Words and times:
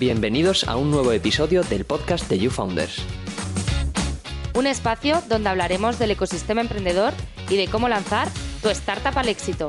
Bienvenidos 0.00 0.66
a 0.66 0.76
un 0.76 0.90
nuevo 0.90 1.12
episodio 1.12 1.62
del 1.62 1.84
podcast 1.84 2.26
de 2.30 2.38
You 2.38 2.50
Founders. 2.50 3.02
Un 4.54 4.66
espacio 4.66 5.22
donde 5.28 5.50
hablaremos 5.50 5.98
del 5.98 6.12
ecosistema 6.12 6.62
emprendedor 6.62 7.12
y 7.50 7.58
de 7.58 7.68
cómo 7.68 7.86
lanzar 7.86 8.26
tu 8.62 8.70
startup 8.70 9.18
al 9.18 9.28
éxito. 9.28 9.68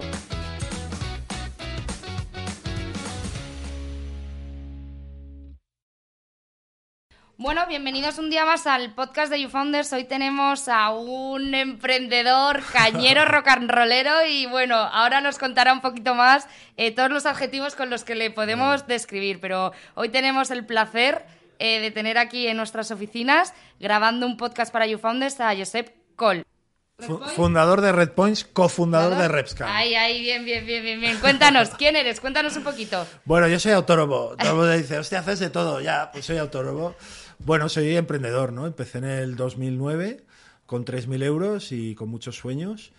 Bueno, 7.41 7.65
bienvenidos 7.67 8.19
un 8.19 8.29
día 8.29 8.45
más 8.45 8.67
al 8.67 8.93
podcast 8.93 9.31
de 9.31 9.41
You 9.41 9.49
Founders. 9.49 9.91
Hoy 9.93 10.03
tenemos 10.03 10.67
a 10.67 10.91
un 10.91 11.55
emprendedor, 11.55 12.61
cañero, 12.71 13.25
rock 13.25 13.47
and 13.47 13.71
rollero 13.71 14.23
y 14.29 14.45
bueno, 14.45 14.75
ahora 14.75 15.21
nos 15.21 15.39
contará 15.39 15.73
un 15.73 15.81
poquito 15.81 16.13
más 16.13 16.47
eh, 16.77 16.91
todos 16.91 17.09
los 17.09 17.25
adjetivos 17.25 17.73
con 17.73 17.89
los 17.89 18.03
que 18.03 18.13
le 18.13 18.29
podemos 18.29 18.85
describir. 18.85 19.39
Pero 19.39 19.71
hoy 19.95 20.09
tenemos 20.09 20.51
el 20.51 20.67
placer 20.67 21.25
eh, 21.57 21.79
de 21.79 21.89
tener 21.89 22.19
aquí 22.19 22.47
en 22.47 22.57
nuestras 22.57 22.91
oficinas, 22.91 23.55
grabando 23.79 24.27
un 24.27 24.37
podcast 24.37 24.71
para 24.71 24.85
You 24.85 24.99
Founders, 24.99 25.39
a 25.39 25.55
Josep 25.55 25.89
Col. 26.15 26.45
Fu- 27.07 27.19
Fundador 27.35 27.81
de 27.81 27.91
Red 27.91 28.11
Points, 28.11 28.45
cofundador 28.45 29.17
de 29.17 29.27
Repscan. 29.27 29.67
Ay, 29.69 29.95
ay, 29.95 30.21
bien, 30.21 30.45
bien, 30.45 30.65
bien, 30.65 30.83
bien, 30.83 30.99
bien. 31.01 31.17
Cuéntanos, 31.19 31.69
¿quién 31.77 31.95
eres? 31.95 32.19
Cuéntanos 32.19 32.55
un 32.57 32.63
poquito. 32.63 33.05
Bueno, 33.25 33.47
yo 33.47 33.59
soy 33.59 33.71
autónomo. 33.73 34.35
Todo 34.37 34.49
el 34.51 34.55
mundo 34.55 34.71
dice, 34.71 34.97
hostia, 34.97 35.19
haces 35.19 35.39
de 35.39 35.49
todo. 35.49 35.81
Ya, 35.81 36.09
pues 36.11 36.25
soy 36.25 36.37
autónomo. 36.37 36.95
Bueno, 37.39 37.69
soy 37.69 37.95
emprendedor, 37.95 38.53
¿no? 38.53 38.67
Empecé 38.67 38.99
en 38.99 39.05
el 39.05 39.35
2009 39.35 40.23
con 40.65 40.85
3.000 40.85 41.23
euros 41.23 41.71
y 41.71 41.95
con 41.95 42.09
muchos 42.09 42.37
sueños. 42.37 42.91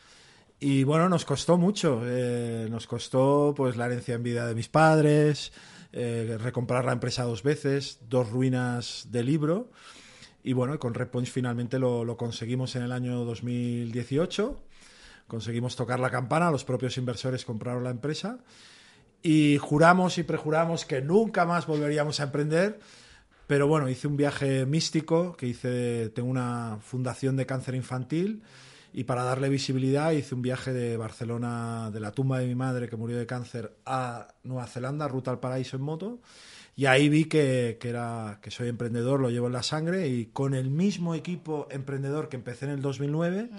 Y 0.61 0.85
bueno, 0.85 1.09
nos 1.09 1.25
costó 1.25 1.57
mucho. 1.59 2.03
eh, 2.05 2.67
nos 2.71 2.87
costó 2.87 3.55
pues 3.57 3.77
la 3.77 3.87
herencia 3.87 4.15
en 4.15 4.23
vida 4.23 4.47
de 4.47 4.55
mis 4.55 4.69
padres, 4.69 5.53
eh, 5.93 6.37
recomprar 6.41 6.85
la 6.85 6.93
empresa 6.93 7.25
dos 7.25 7.43
veces, 7.43 7.99
dos 8.09 8.31
ruinas 8.31 9.07
de 9.11 9.23
libro. 9.25 9.71
Y 10.45 10.53
bueno, 10.53 10.79
con 10.79 10.95
Red 10.95 11.09
Points 11.09 11.31
finalmente 11.31 11.79
lo, 11.79 12.05
lo 12.05 12.17
conseguimos 12.17 12.75
en 12.77 12.83
el 12.83 12.93
año 12.93 13.25
2018. 13.25 14.61
Conseguimos 15.27 15.77
tocar 15.77 16.01
la 16.01 16.11
campana, 16.11 16.51
los 16.51 16.65
propios 16.65 16.99
inversores 16.99 17.45
compraron 17.45 17.85
la 17.85 17.91
empresa 17.91 18.39
y 19.23 19.57
juramos 19.59 20.19
y 20.19 20.25
prejuramos 20.25 20.85
que 20.85 21.01
nunca 21.01 21.47
más 21.47 21.67
volveríamos 21.67 22.21
a 22.21 22.25
emprender. 22.25 22.81
Pero 23.47 23.67
bueno, 23.67 23.89
hice 23.89 24.09
un 24.09 24.17
viaje 24.17 24.67
místico 24.67 25.37
que 25.37 25.47
hice, 25.47 26.11
tengo 26.11 26.29
una 26.29 26.79
fundación 26.81 27.37
de 27.37 27.47
cáncer 27.47 27.75
infantil 27.75 28.43
y 28.93 29.05
para 29.05 29.25
darle 29.25 29.49
visibilidad 29.49 30.13
hice 30.13 30.35
un 30.35 30.43
viaje 30.43 30.73
de 30.73 30.97
Barcelona, 30.97 31.91
de 31.91 32.01
la 32.01 32.13
tumba 32.13 32.39
de 32.39 32.47
mi 32.47 32.55
madre 32.55 32.89
que 32.89 32.97
murió 32.97 33.17
de 33.17 33.27
cáncer 33.27 33.75
a 33.87 34.29
Nueva 34.43 34.67
Zelanda, 34.67 35.09
ruta 35.09 35.31
al 35.31 35.41
paraíso 35.41 35.77
en 35.77 35.83
moto. 35.83 36.21
Y 36.75 36.87
ahí 36.87 37.11
vi 37.11 37.27
que, 37.27 37.77
que 37.81 37.91
era, 37.91 38.39
que 38.41 38.51
soy 38.51 38.69
emprendedor, 38.69 39.21
lo 39.21 39.31
llevo 39.31 39.49
en 39.49 39.53
la 39.53 39.63
sangre 39.63 40.09
y 40.09 40.25
con 40.27 40.55
el 40.55 40.71
mismo 40.71 41.15
equipo 41.15 41.69
emprendedor 41.71 42.31
que 42.31 42.37
empecé 42.37 42.65
en 42.65 42.71
el 42.73 42.81
2009, 42.81 43.51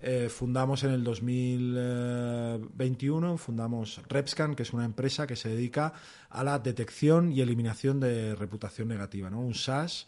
eh, 0.00 0.28
fundamos 0.28 0.84
en 0.84 0.92
el 0.92 1.02
2021, 1.02 3.36
fundamos 3.38 4.00
Repscan, 4.08 4.54
que 4.54 4.62
es 4.62 4.72
una 4.72 4.84
empresa 4.84 5.26
que 5.26 5.34
se 5.34 5.48
dedica 5.48 5.94
a 6.30 6.44
la 6.44 6.60
detección 6.60 7.32
y 7.32 7.40
eliminación 7.40 7.98
de 7.98 8.36
reputación 8.36 8.86
negativa, 8.86 9.28
¿no? 9.30 9.40
Un 9.40 9.54
SaaS. 9.54 10.06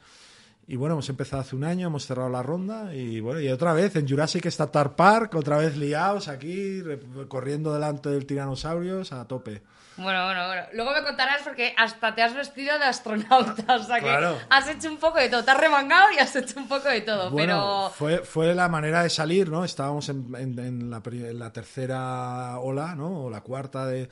Y 0.69 0.77
bueno, 0.77 0.95
hemos 0.95 1.09
empezado 1.09 1.41
hace 1.41 1.57
un 1.57 1.65
año, 1.65 1.89
hemos 1.89 2.07
cerrado 2.07 2.29
la 2.29 2.43
ronda 2.43 2.95
y 2.95 3.19
bueno, 3.21 3.41
y 3.41 3.49
otra 3.49 3.73
vez 3.73 3.97
en 3.97 4.07
Jurassic 4.07 4.45
Startup 4.47 4.95
Park, 4.95 5.35
otra 5.35 5.57
vez 5.57 5.79
liados 5.79 6.29
aquí, 6.29 6.83
corriendo 7.27 7.73
delante 7.73 8.11
del 8.11 8.27
tiranosaurios 8.27 9.13
a 9.13 9.27
tope. 9.27 9.63
Bueno, 9.99 10.25
bueno, 10.27 10.47
bueno. 10.47 10.63
Luego 10.75 10.93
me 10.93 11.03
contarás 11.03 11.43
porque 11.43 11.75
hasta 11.77 12.15
te 12.15 12.23
has 12.23 12.35
vestido 12.35 12.79
de 12.79 12.85
astronauta. 12.85 13.75
O 13.77 13.83
sea 13.83 13.97
que 13.97 14.03
Claro. 14.07 14.39
has 14.49 14.69
hecho 14.69 14.89
un 14.89 14.97
poco 14.99 15.19
de 15.19 15.29
todo. 15.29 15.45
Te 15.45 15.51
has 15.51 15.61
remangado 15.61 16.07
y 16.17 16.19
has 16.19 16.35
hecho 16.37 16.59
un 16.61 16.69
poco 16.69 16.89
de 16.89 17.01
todo. 17.03 17.31
Bueno, 17.31 17.91
pero 17.93 17.93
fue, 17.95 18.19
fue 18.25 18.55
la 18.55 18.69
manera 18.69 19.03
de 19.03 19.11
salir, 19.11 19.51
¿no? 19.51 19.65
Estábamos 19.65 20.09
en, 20.09 20.35
en- 20.37 20.59
en 20.59 20.91
la, 20.91 21.03
en 21.05 21.39
la 21.39 21.53
tercera 21.53 22.59
ola, 22.61 22.95
¿no? 22.95 23.25
O 23.25 23.31
la 23.31 23.41
cuarta 23.43 23.87
de, 23.87 24.09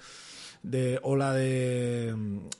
de 0.63 0.99
ola 1.03 1.33
de, 1.33 2.15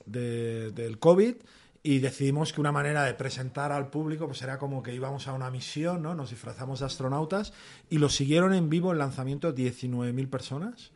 de- 0.07 0.71
del 0.73 0.99
COVID 0.99 1.35
y 1.83 2.01
decidimos 2.01 2.53
que 2.53 2.61
una 2.61 2.73
manera 2.73 3.05
de 3.05 3.15
presentar 3.15 3.71
al 3.71 3.91
público 3.91 4.27
pues 4.27 4.43
era 4.43 4.59
como 4.59 4.83
que 4.83 4.93
íbamos 4.93 5.29
a 5.29 5.33
una 5.33 5.51
misión, 5.51 6.03
¿no? 6.03 6.15
Nos 6.15 6.31
disfrazamos 6.31 6.81
de 6.81 6.87
astronautas 6.87 7.53
y 7.91 7.99
lo 7.99 8.09
siguieron 8.09 8.55
en 8.55 8.69
vivo 8.71 8.91
el 8.93 8.99
lanzamiento 8.99 9.53
19.000 9.55 10.29
personas. 10.29 10.91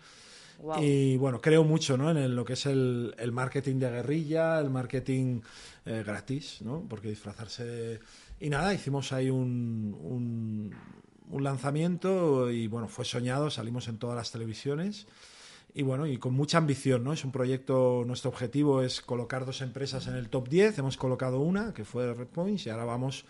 Y 0.82 1.16
bueno, 1.16 1.41
creo 1.41 1.65
mucho 1.65 1.97
¿no? 1.97 2.10
en 2.10 2.16
el- 2.19 2.37
lo 2.37 2.44
que 2.44 2.53
es 2.54 2.66
el, 2.66 3.15
el 3.19 3.32
marketing 3.32 3.76
de 3.76 3.91
guerrilla, 3.91 4.60
el 4.60 4.71
marketing 4.71 5.41
eh, 5.87 6.03
gratis, 6.06 6.59
¿no? 6.62 6.84
Porque 6.88 7.09
disfrazarse. 7.09 8.00
Y 8.41 8.50
nada, 8.50 8.75
hicimos 8.75 9.12
ahí 9.12 9.31
un, 9.31 9.97
un, 10.00 10.75
un 11.31 11.44
lanzamiento 11.44 12.50
y 12.50 12.66
bueno, 12.66 12.88
fue 12.88 13.04
soñado, 13.04 13.50
salimos 13.50 13.88
en 13.88 13.99
todas 13.99 14.16
las 14.16 14.31
televisiones 14.32 15.06
y 15.72 15.82
bueno, 15.82 16.06
y 16.06 16.19
con 16.19 16.34
mucha 16.34 16.59
ambición, 16.59 17.04
¿no? 17.04 17.12
Es 17.12 17.25
un 17.25 17.31
proyecto, 17.32 18.03
nuestro 18.06 18.31
objetivo 18.31 18.82
es 18.82 19.00
colocar 19.00 19.47
dos 19.47 19.60
empresas 19.62 20.06
en 20.09 20.15
el 20.16 20.28
top 20.28 20.49
10, 20.49 20.78
hemos 20.78 20.97
colocado 20.97 21.41
una, 21.41 21.72
que 21.72 21.84
fue 21.84 22.12
Red 22.12 22.26
Points, 22.26 22.66
y 22.66 22.70
ahora 22.70 22.84
vamos 22.84 23.25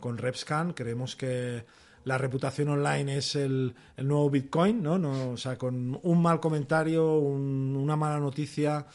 con 0.00 0.18
Repscan, 0.18 0.72
creemos 0.72 1.14
que 1.14 1.64
la 2.04 2.18
reputación 2.18 2.68
online 2.68 3.16
es 3.18 3.34
el, 3.36 3.74
el 3.96 4.06
nuevo 4.08 4.30
Bitcoin, 4.30 4.82
¿no? 4.82 4.98
¿no? 4.98 5.30
O 5.30 5.36
sea, 5.36 5.56
con 5.56 5.98
un 6.02 6.22
mal 6.22 6.40
comentario, 6.40 7.18
un- 7.18 7.76
una 7.76 7.96
mala 7.96 8.18
noticia, 8.18 8.86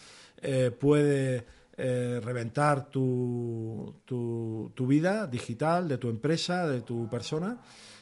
eh, 0.42 0.72
puede 0.72 1.46
eh, 1.82 2.20
reventar 2.24 2.90
tu, 2.90 3.96
tu, 4.06 4.72
tu 4.76 4.86
vida 4.88 5.28
digital, 5.28 5.88
de 5.88 5.98
tu 5.98 6.10
empresa, 6.10 6.68
de 6.68 6.82
tu 6.82 7.10
persona. 7.10 7.58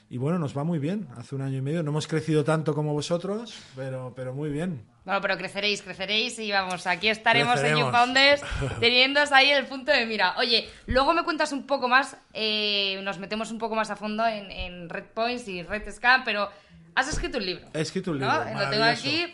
Y 0.10 0.18
bueno, 0.18 0.40
nos 0.40 0.58
va 0.58 0.64
muy 0.64 0.80
bien. 0.80 1.08
Hace 1.18 1.36
un 1.36 1.42
año 1.42 1.58
y 1.58 1.62
medio 1.62 1.84
no 1.84 1.92
hemos 1.92 2.08
crecido 2.08 2.44
tanto 2.46 2.74
como 2.74 2.94
vosotros, 2.94 3.54
pero, 3.76 4.14
pero 4.16 4.34
muy 4.34 4.50
bien. 4.50 4.86
Bueno, 5.04 5.22
pero 5.22 5.38
creceréis, 5.38 5.82
creceréis 5.82 6.40
y 6.40 6.52
vamos, 6.52 6.88
aquí 6.88 7.10
estaremos 7.10 7.56
en 7.58 7.62
Creceremos. 7.62 7.92
Founders 7.92 8.42
teniéndoos 8.80 9.32
ahí 9.32 9.50
el 9.52 9.66
punto 9.66 9.92
de 9.92 10.06
mira. 10.06 10.36
Oye, 10.38 10.70
luego 10.86 11.14
me 11.14 11.24
cuentas 11.24 11.52
un 11.52 11.66
poco 11.66 11.88
más, 11.88 12.18
eh, 12.34 13.00
nos 13.04 13.20
metemos 13.20 13.52
un 13.52 13.58
poco 13.58 13.76
más 13.76 13.90
a 13.90 13.96
fondo 13.96 14.26
en, 14.26 14.50
en 14.52 14.90
Red 14.90 15.06
Points 15.14 15.48
y 15.48 15.64
Red 15.64 15.92
Scan, 15.92 16.24
pero 16.24 16.50
has 16.96 17.10
escrito 17.10 17.38
un 17.38 17.46
libro. 17.46 17.68
He 17.74 17.82
escrito 17.82 18.12
un 18.12 18.20
¿no? 18.20 18.44
libro. 18.44 18.60
Lo 18.60 18.70
tengo 18.70 18.84
aquí. 18.84 19.26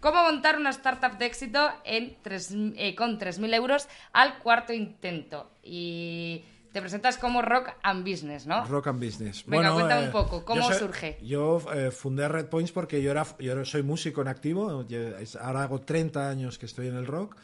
¿Cómo 0.00 0.22
montar 0.22 0.56
una 0.56 0.70
startup 0.70 1.18
de 1.18 1.26
éxito 1.26 1.70
en 1.84 2.16
tres, 2.22 2.54
eh, 2.76 2.94
con 2.94 3.18
3.000 3.18 3.54
euros 3.54 3.86
al 4.12 4.38
cuarto 4.38 4.72
intento? 4.72 5.50
Y 5.62 6.42
te 6.72 6.80
presentas 6.80 7.18
como 7.18 7.42
Rock 7.42 7.70
and 7.82 8.08
Business, 8.08 8.46
¿no? 8.46 8.64
Rock 8.66 8.88
and 8.88 9.04
Business. 9.04 9.44
Venga, 9.46 9.72
cuéntame 9.72 10.02
eh, 10.02 10.06
un 10.06 10.12
poco, 10.12 10.44
¿cómo 10.44 10.60
yo 10.62 10.68
soy- 10.68 10.78
surge? 10.78 11.18
Yo 11.22 11.60
eh, 11.74 11.90
fundé 11.90 12.28
Red 12.28 12.46
Points 12.46 12.72
porque 12.72 13.02
yo 13.02 13.10
era 13.10 13.26
yo 13.38 13.64
soy 13.64 13.82
músico 13.82 14.20
en 14.22 14.28
activo. 14.28 14.86
yo- 14.86 14.98
Ahora 15.40 15.62
hago 15.64 15.80
30 15.80 16.28
años 16.28 16.58
que 16.58 16.66
estoy 16.66 16.88
en 16.88 16.96
el 16.96 17.06
rock 17.06 17.36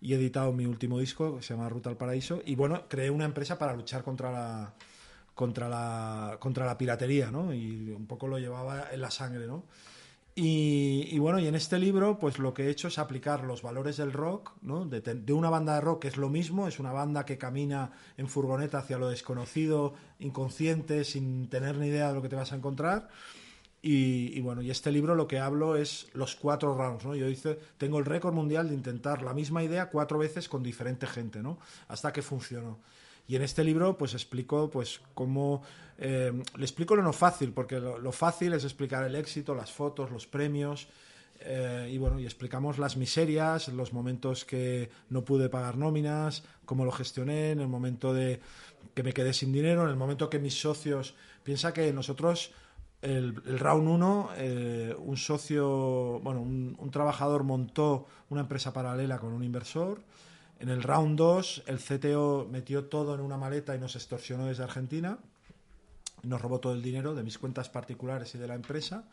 y 0.00 0.12
he 0.12 0.16
editado 0.16 0.52
mi 0.52 0.66
último 0.66 0.98
disco 0.98 1.36
que 1.36 1.42
se 1.42 1.54
llama 1.54 1.68
Ruta 1.68 1.88
al 1.90 1.96
Paraíso. 1.96 2.42
Y 2.44 2.54
bueno, 2.54 2.84
creé 2.88 3.10
una 3.10 3.24
empresa 3.24 3.58
para 3.58 3.74
luchar 3.74 4.02
contra 4.04 4.30
la 4.30 4.74
contra 5.34 5.68
la 5.68 6.36
contra 6.40 6.64
la 6.66 6.76
piratería, 6.78 7.30
¿no? 7.30 7.52
Y 7.54 7.90
un 7.90 8.06
poco 8.06 8.26
lo 8.28 8.38
llevaba 8.38 8.88
en 8.92 9.00
la 9.00 9.10
sangre, 9.10 9.46
¿no? 9.46 9.64
Y, 10.38 11.18
bueno, 11.18 11.38
y 11.38 11.46
en 11.46 11.54
este 11.54 11.78
libro, 11.78 12.18
pues 12.18 12.38
lo 12.38 12.52
que 12.52 12.64
he 12.64 12.70
hecho 12.70 12.88
es 12.88 12.98
aplicar 12.98 13.42
los 13.44 13.62
valores 13.62 13.96
del 13.96 14.12
rock, 14.12 14.52
¿no? 14.60 14.84
De, 14.84 15.32
una 15.32 15.48
banda 15.48 15.76
de 15.76 15.80
rock 15.80 16.02
que 16.02 16.08
es 16.08 16.18
lo 16.18 16.28
mismo, 16.28 16.68
es 16.68 16.78
una 16.78 16.92
banda 16.92 17.24
que 17.24 17.38
camina 17.38 17.92
en 18.18 18.28
furgoneta 18.28 18.76
hacia 18.76 18.98
lo 18.98 19.08
desconocido, 19.08 19.94
inconsciente, 20.18 21.04
sin 21.04 21.48
tener 21.48 21.78
ni 21.78 21.86
idea 21.86 22.08
de 22.08 22.14
lo 22.14 22.20
que 22.20 22.28
te 22.28 22.36
vas 22.36 22.52
a 22.52 22.56
encontrar. 22.56 23.08
Y, 23.80 24.36
y 24.36 24.40
bueno, 24.42 24.60
y 24.60 24.70
este 24.70 24.92
libro 24.92 25.14
lo 25.14 25.26
que 25.26 25.38
hablo 25.38 25.74
es 25.74 26.08
los 26.12 26.36
cuatro 26.36 26.76
rounds, 26.76 27.06
¿no? 27.06 27.14
Yo 27.14 27.30
hice, 27.30 27.58
tengo 27.78 27.98
el 27.98 28.04
récord 28.04 28.34
mundial 28.34 28.68
de 28.68 28.74
intentar 28.74 29.22
la 29.22 29.32
misma 29.32 29.64
idea 29.64 29.88
cuatro 29.88 30.18
veces 30.18 30.50
con 30.50 30.62
diferente 30.62 31.06
gente, 31.06 31.42
¿no? 31.42 31.58
Hasta 31.88 32.12
que 32.12 32.20
funcionó. 32.20 32.78
Y 33.28 33.36
en 33.36 33.42
este 33.42 33.64
libro, 33.64 33.96
pues 33.98 34.14
explico, 34.14 34.70
pues, 34.70 35.00
cómo. 35.14 35.62
eh, 35.98 36.32
le 36.56 36.64
explico 36.64 36.94
lo 36.94 37.02
no 37.02 37.12
fácil, 37.12 37.52
porque 37.52 37.80
lo, 37.80 38.12
fácil 38.12 38.52
es 38.52 38.64
explicar 38.64 39.04
el 39.04 39.14
éxito, 39.14 39.54
las 39.54 39.72
fotos, 39.72 40.10
los 40.10 40.26
premios. 40.26 40.88
eh, 41.40 41.90
y 41.92 41.98
bueno, 41.98 42.18
y 42.18 42.24
explicamos 42.24 42.78
las 42.78 42.96
miserias, 42.96 43.68
los 43.68 43.92
momentos 43.92 44.44
que 44.44 44.90
no 45.10 45.24
pude 45.24 45.48
pagar 45.48 45.76
nóminas, 45.76 46.44
cómo 46.64 46.84
lo 46.84 46.92
gestioné, 46.92 47.50
en 47.50 47.60
el 47.60 47.68
momento 47.68 48.14
de 48.14 48.40
que 48.94 49.02
me 49.02 49.12
quedé 49.12 49.34
sin 49.34 49.52
dinero, 49.52 49.84
en 49.84 49.90
el 49.90 49.96
momento 49.96 50.30
que 50.30 50.38
mis 50.38 50.58
socios... 50.58 51.14
Piensa 51.46 51.72
que 51.72 51.92
nosotros, 51.92 52.50
el, 53.02 53.36
round 53.36 53.88
1, 53.88 54.30
eh, 54.36 54.96
un 54.98 55.16
socio, 55.16 56.18
bueno, 56.18 56.40
un, 56.40 56.90
trabajador 56.90 57.44
montó 57.44 58.08
una 58.30 58.40
empresa 58.40 58.72
paralela 58.72 59.20
con 59.20 59.32
un 59.32 59.44
inversor. 59.44 60.00
En 60.58 60.70
el 60.70 60.82
round 60.82 61.18
2, 61.18 61.64
el 61.66 61.78
CTO 61.78 62.48
metió 62.50 62.86
todo 62.86 63.14
en 63.14 63.20
una 63.20 63.36
maleta 63.36 63.74
y 63.74 63.78
nos 63.78 63.94
extorsionó 63.94 64.46
desde 64.46 64.62
Argentina. 64.64 65.18
Nos 66.22 66.40
robó 66.40 66.60
todo 66.60 66.72
el 66.72 66.82
dinero 66.82 67.14
de 67.14 67.22
mis 67.22 67.38
cuentas 67.38 67.68
particulares 67.68 68.34
y 68.34 68.38
de 68.38 68.46
la 68.46 68.54
empresa. 68.54 69.04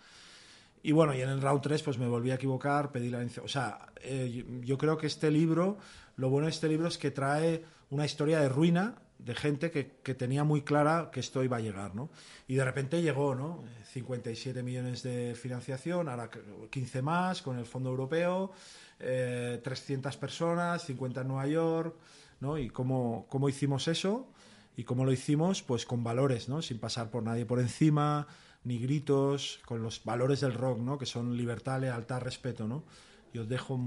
Y 0.84 0.92
bueno, 0.92 1.14
y 1.14 1.22
en 1.22 1.30
el 1.30 1.42
round 1.42 1.62
3 1.62 1.84
pues 1.84 1.98
me 1.98 2.08
volví 2.08 2.32
a 2.32 2.36
equivocar, 2.36 2.92
pedí 2.92 3.10
la... 3.10 3.26
O 3.44 3.48
sea, 3.48 3.88
eh, 4.02 4.46
yo, 4.62 4.78
creo 4.78 4.98
que 4.98 5.08
este 5.08 5.32
libro, 5.32 5.78
lo 6.18 6.30
bueno 6.30 6.46
de 6.46 6.52
este 6.52 6.68
libro 6.68 6.88
es 6.88 6.98
que 6.98 7.12
trae 7.12 7.64
una 7.90 8.06
historia 8.06 8.40
de 8.40 8.50
ruina 8.50 8.96
de 9.20 9.36
gente 9.36 9.72
que, 9.72 9.92
que, 10.04 10.16
tenía 10.16 10.44
muy 10.44 10.64
clara 10.64 11.10
que 11.12 11.22
esto 11.22 11.44
iba 11.44 11.56
a 11.56 11.62
llegar, 11.62 11.96
¿no? 11.96 12.10
Y 12.48 12.56
de 12.56 12.66
repente 12.66 13.02
llegó, 13.02 13.36
¿no? 13.36 13.64
57 13.94 14.62
millones 14.64 15.04
de 15.04 15.36
financiación, 15.36 16.10
ahora 16.10 16.30
15 16.70 17.02
más 17.02 17.42
con 17.42 17.58
el 17.58 17.66
Fondo 17.66 17.90
Europeo, 17.90 18.52
300 18.98 20.16
eh, 20.16 20.18
personas, 20.20 20.86
50 20.86 21.22
en 21.22 21.28
Nueva 21.28 21.48
York, 21.48 21.96
¿no? 22.40 22.58
Y 22.58 22.70
cómo, 22.70 23.26
cómo 23.30 23.50
hicimos 23.50 23.88
eso 23.88 24.28
y 24.76 24.84
cómo 24.84 25.06
lo 25.06 25.12
hicimos, 25.12 25.62
pues 25.62 25.86
con 25.86 26.04
valores, 26.04 26.50
¿no? 26.50 26.62
Sin 26.62 26.80
pasar 26.80 27.10
por 27.10 27.24
nadie 27.24 27.46
por 27.46 27.60
encima, 27.60 28.28
ni 28.64 28.80
gritos, 28.80 29.60
con 29.66 29.84
los 29.84 30.04
valores 30.04 30.42
del 30.42 30.54
rock, 30.54 30.80
¿no? 30.80 30.98
Que 30.98 31.06
son 31.06 31.36
libertad, 31.38 31.82
lealtad, 31.82 32.22
respeto, 32.22 32.68
¿no? 32.68 32.84
Yo 33.34 33.46
dejo 33.46 33.80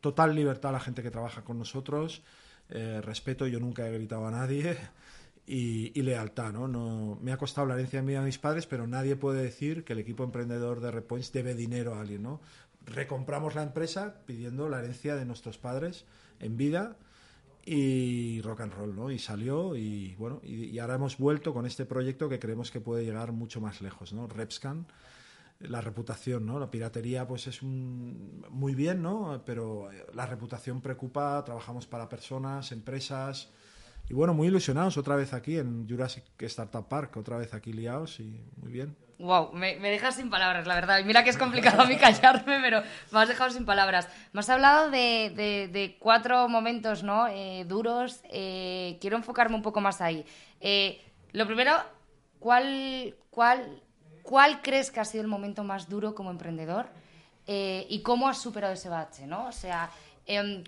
total 0.00 0.34
libertad 0.34 0.70
a 0.70 0.72
la 0.72 0.80
gente 0.80 1.02
que 1.02 1.10
trabaja 1.10 1.44
con 1.44 1.58
nosotros, 1.58 2.22
eh, 2.70 3.00
respeto, 3.02 3.46
yo 3.46 3.60
nunca 3.60 3.88
he 3.88 3.92
gritado 3.92 4.26
a 4.26 4.30
nadie 4.30 4.76
y, 5.46 6.02
lealtad, 6.02 6.52
¿no? 6.52 6.68
¿no? 6.68 7.18
Me 7.22 7.32
ha 7.32 7.36
costado 7.36 7.66
la 7.66 7.74
herencia 7.74 8.02
mía 8.02 8.20
a 8.20 8.24
mis 8.24 8.38
padres, 8.38 8.66
pero 8.66 8.86
nadie 8.86 9.16
puede 9.16 9.42
decir 9.42 9.84
que 9.84 9.92
el 9.92 9.98
equipo 9.98 10.24
emprendedor 10.24 10.80
de 10.80 10.90
Repoints 10.90 11.32
debe 11.32 11.54
dinero 11.54 11.94
a 11.94 12.00
alguien, 12.00 12.22
¿no? 12.22 12.40
Recompramos 12.86 13.54
la 13.54 13.62
empresa 13.62 14.22
pidiendo 14.26 14.68
la 14.68 14.78
herencia 14.78 15.16
de 15.16 15.24
nuestros 15.24 15.58
padres 15.58 16.04
en 16.40 16.56
vida 16.56 16.96
y 17.64 18.42
rock 18.42 18.60
and 18.60 18.74
roll, 18.74 18.94
¿no? 18.94 19.10
Y 19.10 19.18
salió 19.18 19.74
y 19.74 20.14
bueno, 20.16 20.40
y, 20.44 20.78
ahora 20.78 20.96
hemos 20.96 21.16
vuelto 21.16 21.54
con 21.54 21.64
este 21.66 21.86
proyecto 21.86 22.28
que 22.28 22.38
creemos 22.38 22.70
que 22.70 22.80
puede 22.80 23.04
llegar 23.04 23.32
mucho 23.32 23.60
más 23.60 23.80
lejos, 23.80 24.12
¿no? 24.12 24.26
Repscan, 24.26 24.86
la 25.60 25.80
reputación, 25.80 26.44
¿no? 26.44 26.58
La 26.58 26.70
piratería 26.70 27.26
pues 27.26 27.46
es 27.46 27.62
un, 27.62 28.44
muy 28.50 28.74
bien, 28.74 29.02
¿no? 29.02 29.42
Pero 29.46 29.88
la 30.12 30.26
reputación 30.26 30.82
preocupa, 30.82 31.42
trabajamos 31.44 31.86
para 31.86 32.08
personas, 32.08 32.70
empresas 32.72 33.50
y 34.08 34.14
bueno, 34.14 34.34
muy 34.34 34.48
ilusionados 34.48 34.96
otra 34.96 35.16
vez 35.16 35.32
aquí 35.32 35.58
en 35.58 35.88
Jurassic 35.88 36.24
Startup 36.42 36.86
Park, 36.86 37.16
otra 37.16 37.38
vez 37.38 37.54
aquí 37.54 37.72
liados 37.72 38.20
y 38.20 38.40
muy 38.56 38.70
bien. 38.70 38.96
Wow, 39.18 39.52
me, 39.52 39.78
dejas 39.78 40.16
sin 40.16 40.28
palabras, 40.28 40.66
la 40.66 40.74
verdad. 40.74 41.02
Mira 41.04 41.22
que 41.22 41.30
es 41.30 41.38
complicado 41.38 41.82
a 41.82 41.86
mí 41.86 41.96
callarme, 42.00 42.58
pero 42.60 42.82
me 43.10 43.20
has 43.20 43.28
dejado 43.28 43.50
sin 43.50 43.64
palabras. 43.64 44.08
Me 44.32 44.40
has 44.40 44.50
hablado 44.50 44.90
de, 44.90 45.96
cuatro 46.00 46.48
momentos 46.48 47.02
¿no? 47.02 47.28
Eh, 47.28 47.64
duros. 47.66 48.20
Eh, 48.30 48.98
quiero 49.00 49.16
enfocarme 49.16 49.54
un 49.54 49.62
poco 49.62 49.80
más 49.80 50.00
ahí. 50.00 50.26
Eh, 50.60 51.00
lo 51.32 51.46
primero, 51.46 51.72
¿cuál, 52.38 53.14
cuál, 53.30 53.82
¿cuál 54.22 54.62
crees 54.62 54.90
que 54.90 55.00
ha 55.00 55.04
sido 55.04 55.22
el 55.22 55.28
momento 55.28 55.64
más 55.64 55.88
duro 55.88 56.14
como 56.14 56.30
emprendedor? 56.30 56.86
¿Y 57.46 58.00
cómo 58.02 58.28
has 58.28 58.40
superado 58.40 58.72
ese 58.72 58.88
bache? 58.88 59.26
¿no? 59.26 59.46
O 59.48 59.52
sea, 59.52 59.90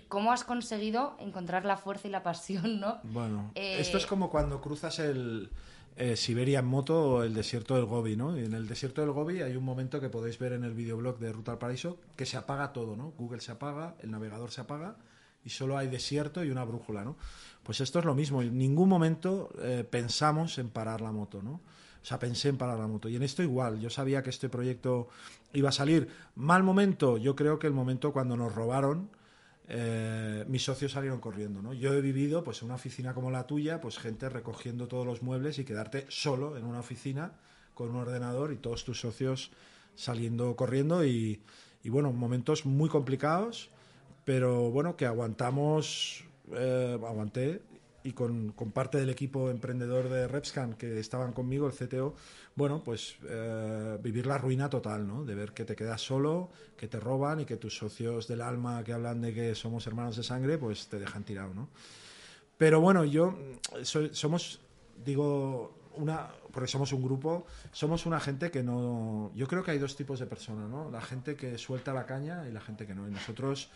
¿cómo 0.07 0.31
has 0.31 0.43
conseguido 0.43 1.15
encontrar 1.19 1.65
la 1.65 1.77
fuerza 1.77 2.07
y 2.07 2.11
la 2.11 2.23
pasión? 2.23 2.79
¿no? 2.79 2.99
Bueno, 3.03 3.51
esto 3.55 3.97
es 3.97 4.05
como 4.05 4.29
cuando 4.29 4.61
cruzas 4.61 4.99
el 4.99 5.49
eh, 5.95 6.15
Siberia 6.15 6.59
en 6.59 6.65
moto 6.65 7.09
o 7.09 7.23
el 7.23 7.33
desierto 7.33 7.75
del 7.75 7.85
Gobi, 7.85 8.15
¿no? 8.15 8.37
Y 8.37 8.45
en 8.45 8.53
el 8.53 8.67
desierto 8.67 9.01
del 9.01 9.11
Gobi 9.11 9.41
hay 9.41 9.55
un 9.55 9.63
momento 9.63 9.99
que 9.99 10.09
podéis 10.09 10.37
ver 10.37 10.53
en 10.53 10.63
el 10.63 10.73
videoblog 10.73 11.17
de 11.17 11.31
Ruta 11.31 11.53
al 11.53 11.57
Paraíso 11.57 11.97
que 12.15 12.27
se 12.27 12.37
apaga 12.37 12.71
todo, 12.71 12.95
¿no? 12.95 13.13
Google 13.17 13.41
se 13.41 13.51
apaga, 13.51 13.95
el 14.01 14.11
navegador 14.11 14.51
se 14.51 14.61
apaga 14.61 14.97
y 15.43 15.49
solo 15.49 15.75
hay 15.75 15.87
desierto 15.87 16.43
y 16.43 16.51
una 16.51 16.63
brújula, 16.65 17.03
¿no? 17.03 17.15
Pues 17.63 17.81
esto 17.81 17.97
es 17.97 18.05
lo 18.05 18.13
mismo. 18.13 18.43
En 18.43 18.57
ningún 18.57 18.89
momento 18.89 19.49
eh, 19.59 19.83
pensamos 19.89 20.59
en 20.59 20.69
parar 20.69 21.01
la 21.01 21.11
moto, 21.11 21.41
¿no? 21.41 21.53
O 21.53 22.05
sea, 22.05 22.19
pensé 22.19 22.49
en 22.49 22.57
parar 22.57 22.77
la 22.77 22.87
moto. 22.87 23.09
Y 23.09 23.15
en 23.15 23.23
esto 23.23 23.41
igual. 23.41 23.79
Yo 23.79 23.89
sabía 23.89 24.21
que 24.21 24.29
este 24.29 24.49
proyecto 24.49 25.09
iba 25.53 25.69
a 25.69 25.73
salir. 25.73 26.09
Mal 26.35 26.63
momento, 26.63 27.17
yo 27.17 27.35
creo 27.35 27.57
que 27.57 27.67
el 27.67 27.73
momento 27.73 28.13
cuando 28.13 28.37
nos 28.37 28.53
robaron 28.53 29.09
eh, 29.67 30.45
mis 30.47 30.63
socios 30.63 30.93
salieron 30.93 31.19
corriendo, 31.19 31.61
¿no? 31.61 31.73
Yo 31.73 31.93
he 31.93 32.01
vivido, 32.01 32.43
pues, 32.43 32.61
en 32.61 32.67
una 32.67 32.75
oficina 32.75 33.13
como 33.13 33.31
la 33.31 33.47
tuya, 33.47 33.81
pues, 33.81 33.97
gente 33.97 34.29
recogiendo 34.29 34.87
todos 34.87 35.05
los 35.05 35.21
muebles 35.21 35.59
y 35.59 35.65
quedarte 35.65 36.05
solo 36.09 36.57
en 36.57 36.65
una 36.65 36.79
oficina 36.79 37.33
con 37.73 37.89
un 37.89 37.97
ordenador 37.97 38.53
y 38.53 38.57
todos 38.57 38.85
tus 38.85 38.99
socios 38.99 39.51
saliendo 39.95 40.55
corriendo 40.55 41.05
y, 41.05 41.41
y 41.83 41.89
bueno, 41.89 42.11
momentos 42.13 42.65
muy 42.65 42.89
complicados, 42.89 43.69
pero 44.25 44.71
bueno, 44.71 44.95
que 44.95 45.05
aguantamos, 45.05 46.23
eh, 46.53 46.97
aguanté 47.01 47.61
y 48.07 48.13
con, 48.13 48.53
parte 48.73 48.97
del 48.97 49.09
equipo 49.09 49.49
emprendedor 49.49 50.07
de 50.07 50.29
Repscan 50.29 50.75
que 50.75 50.97
estaban 50.97 51.33
conmigo, 51.33 51.67
el 51.67 51.73
CTO, 51.73 52.15
bueno, 52.55 52.81
pues 52.81 53.17
eh, 53.27 53.97
vivir 54.01 54.25
la 54.25 54.37
ruina 54.37 54.69
total, 54.69 55.05
¿no? 55.05 55.25
De 55.25 55.35
ver 55.35 55.51
que 55.51 55.65
te 55.65 55.75
quedas 55.75 55.99
solo, 55.99 56.49
que 56.77 56.87
te 56.87 57.01
roban 57.01 57.41
y 57.41 57.45
que 57.45 57.57
tus 57.57 57.77
socios 57.77 58.25
del 58.25 58.41
alma 58.41 58.81
que 58.85 58.93
hablan 58.93 59.19
de 59.19 59.33
que 59.33 59.55
somos 59.55 59.85
hermanos 59.87 60.15
de 60.15 60.23
sangre, 60.23 60.57
pues 60.57 60.87
te 60.87 60.99
dejan 60.99 61.25
tirado, 61.25 61.53
¿no? 61.53 61.67
Pero 62.57 62.79
bueno, 62.79 63.03
yo 63.03 63.37
somos, 63.83 64.61
digo, 65.03 65.75
una, 65.97 66.29
porque 66.53 66.69
somos 66.69 66.93
un 66.93 67.03
grupo, 67.03 67.45
somos 67.73 68.05
una 68.05 68.21
gente 68.21 68.49
que 68.49 68.63
no. 68.63 69.33
Yo 69.35 69.47
creo 69.47 69.63
que 69.63 69.71
hay 69.71 69.79
dos 69.79 69.97
tipos 69.97 70.19
de 70.19 70.27
personas, 70.27 70.69
¿no? 70.69 70.89
La 70.89 71.01
gente 71.01 71.35
que 71.35 71.57
suelta 71.57 71.93
la 71.93 72.05
caña 72.05 72.47
y 72.47 72.53
la 72.53 72.61
gente 72.61 72.87
que 72.87 72.95
no. 72.95 73.05
Y 73.05 73.11
nosotros 73.11 73.69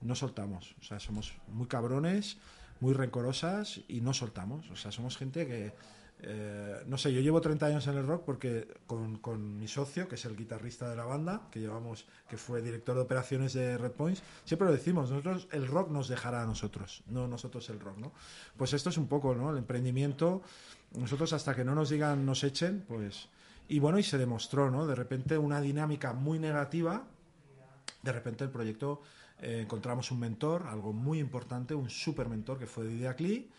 no 0.00 0.14
soltamos. 0.14 0.74
O 0.80 0.82
sea, 0.82 0.98
somos 0.98 1.34
muy 1.48 1.66
cabrones 1.66 2.38
muy 2.80 2.92
rencorosas 2.92 3.80
y 3.88 4.00
no 4.00 4.14
soltamos. 4.14 4.70
O 4.70 4.76
sea, 4.76 4.92
somos 4.92 5.16
gente 5.16 5.46
que, 5.46 5.72
eh, 6.20 6.82
no 6.86 6.96
sé, 6.96 7.12
yo 7.12 7.20
llevo 7.20 7.40
30 7.40 7.66
años 7.66 7.86
en 7.86 7.96
el 7.96 8.06
rock 8.06 8.24
porque 8.24 8.68
con, 8.86 9.18
con, 9.18 9.58
mi 9.58 9.68
socio, 9.68 10.08
que 10.08 10.14
es 10.14 10.24
el 10.24 10.36
guitarrista 10.36 10.88
de 10.88 10.96
la 10.96 11.04
banda, 11.04 11.48
que 11.50 11.60
llevamos, 11.60 12.06
que 12.28 12.36
fue 12.36 12.62
director 12.62 12.94
de 12.94 13.02
operaciones 13.02 13.52
de 13.52 13.76
Red 13.78 13.92
Points, 13.92 14.22
siempre 14.44 14.66
lo 14.66 14.72
decimos, 14.72 15.10
nosotros 15.10 15.48
el 15.52 15.66
rock 15.66 15.90
nos 15.90 16.08
dejará 16.08 16.42
a 16.42 16.46
nosotros, 16.46 17.02
no 17.06 17.28
nosotros 17.28 17.68
el 17.70 17.80
rock, 17.80 17.98
¿no? 17.98 18.12
Pues 18.56 18.72
esto 18.72 18.90
es 18.90 18.98
un 18.98 19.08
poco, 19.08 19.34
¿no? 19.34 19.50
El 19.50 19.58
emprendimiento, 19.58 20.42
nosotros 20.96 21.32
hasta 21.32 21.54
que 21.54 21.64
no 21.64 21.74
nos 21.74 21.90
digan, 21.90 22.24
nos 22.24 22.44
echen, 22.44 22.84
pues... 22.86 23.28
Y 23.66 23.78
bueno, 23.78 23.98
y 23.98 24.02
se 24.02 24.18
demostró, 24.18 24.70
¿no? 24.70 24.86
De 24.86 24.94
repente 24.94 25.38
una 25.38 25.58
dinámica 25.58 26.12
muy 26.12 26.38
negativa, 26.38 27.06
de 28.02 28.12
repente 28.12 28.44
el 28.44 28.50
proyecto 28.50 29.00
eh, 29.44 29.60
encontramos 29.60 30.10
un 30.10 30.20
mentor, 30.20 30.66
algo 30.66 30.94
muy 30.94 31.18
importante, 31.18 31.74
un 31.74 31.90
super 31.90 32.28
mentor 32.28 32.58
que 32.58 32.66
fue 32.66 32.86
Didier 32.86 33.14
Klee. 33.14 33.50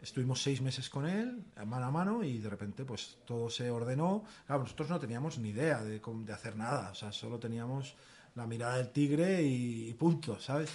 Estuvimos 0.00 0.42
seis 0.42 0.62
meses 0.62 0.88
con 0.88 1.06
él, 1.06 1.44
mano 1.66 1.86
a 1.86 1.90
mano, 1.90 2.24
y 2.24 2.38
de 2.38 2.48
repente 2.48 2.86
pues 2.86 3.18
todo 3.26 3.50
se 3.50 3.70
ordenó. 3.70 4.24
Claro, 4.46 4.62
nosotros 4.62 4.88
no 4.88 4.98
teníamos 4.98 5.38
ni 5.38 5.50
idea 5.50 5.82
de, 5.82 6.00
de 6.00 6.32
hacer 6.32 6.56
nada, 6.56 6.90
o 6.90 6.94
sea, 6.94 7.12
solo 7.12 7.38
teníamos 7.38 7.96
la 8.34 8.46
mirada 8.46 8.78
del 8.78 8.90
tigre 8.90 9.42
y, 9.42 9.92
punto, 9.94 10.40
¿sabes? 10.40 10.70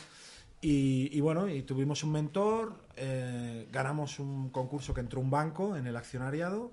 Y, 0.61 1.19
bueno, 1.21 1.49
y 1.49 1.63
tuvimos 1.63 2.03
un 2.03 2.11
mentor, 2.11 2.75
eh, 2.95 3.67
ganamos 3.71 4.19
un 4.19 4.49
concurso 4.49 4.93
que 4.93 5.01
entró 5.01 5.19
un 5.19 5.31
banco 5.31 5.75
en 5.75 5.87
el 5.87 5.95
accionariado, 5.95 6.71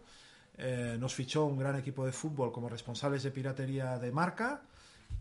eh, 0.58 0.96
nos 1.00 1.14
fichó 1.14 1.46
un 1.46 1.58
gran 1.58 1.76
equipo 1.76 2.04
de 2.04 2.12
fútbol 2.12 2.52
como 2.52 2.68
responsables 2.68 3.22
de 3.22 3.30
piratería 3.30 3.98
de 3.98 4.12
marca 4.12 4.62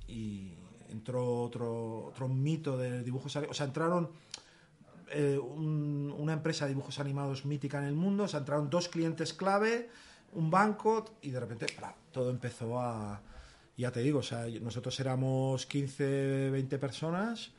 y, 0.08 0.54
entró 0.90 1.42
otro, 1.42 2.06
otro 2.06 2.28
mito 2.28 2.78
de 2.78 3.04
dibujos 3.04 3.36
O 3.36 3.54
sea, 3.54 3.66
entraron 3.66 4.10
eh, 5.10 5.38
una 5.40 6.34
empresa 6.34 6.66
de 6.66 6.70
dibujos 6.70 7.00
animados 7.00 7.46
mítica 7.46 7.78
en 7.80 7.86
el 7.86 8.20
o 8.20 8.28
sea, 8.28 8.40
entraron 8.40 8.70
dos 8.70 8.90
clientes 8.90 9.34
clave, 9.34 9.90
un 10.34 10.52
banco 10.52 11.06
y 11.22 11.32
de 11.32 11.40
repente 11.40 11.68
todo 12.12 12.30
empezó 12.30 12.80
a... 12.80 13.22
Ya 13.78 13.92
te 13.92 14.02
digo, 14.02 14.20
o 14.20 14.24
sea, 14.24 14.48
nosotros 14.62 15.00
éramos 15.00 15.68
15, 15.68 16.50
20 16.50 16.80
personas 16.80 17.52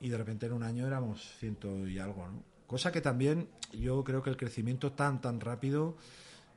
y 0.00 0.08
de 0.08 0.18
repente 0.18 0.46
en 0.46 0.52
un 0.52 0.64
año 0.64 0.86
éramos 0.86 1.22
ciento 1.38 1.86
y 1.86 1.98
algo, 1.98 2.26
¿no? 2.26 2.42
Cosa 2.66 2.90
que 2.90 3.00
también 3.00 3.48
yo 3.72 4.02
creo 4.04 4.22
que 4.22 4.30
el 4.30 4.36
crecimiento 4.36 4.92
tan, 4.92 5.20
tan 5.20 5.40
rápido 5.40 5.96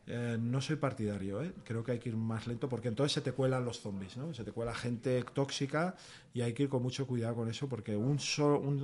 eh, 0.09 0.37
no 0.39 0.61
soy 0.61 0.77
partidario, 0.77 1.43
¿eh? 1.43 1.53
creo 1.65 1.83
que 1.83 1.91
hay 1.91 1.99
que 1.99 2.07
ir 2.07 2.15
más 2.15 2.47
lento 2.47 2.69
porque 2.69 2.87
entonces 2.87 3.11
se 3.11 3.19
te 3.19 3.33
cuelan 3.33 3.65
los 3.65 3.81
zombies, 3.81 4.15
¿no? 4.15 4.33
se 4.33 4.45
te 4.45 4.53
cuela 4.53 4.73
gente 4.73 5.21
tóxica 5.33 5.97
y 6.33 6.39
hay 6.39 6.53
que 6.53 6.63
ir 6.63 6.69
con 6.69 6.81
mucho 6.81 7.05
cuidado 7.05 7.35
con 7.35 7.49
eso 7.49 7.67
porque 7.67 7.97
un 7.97 8.17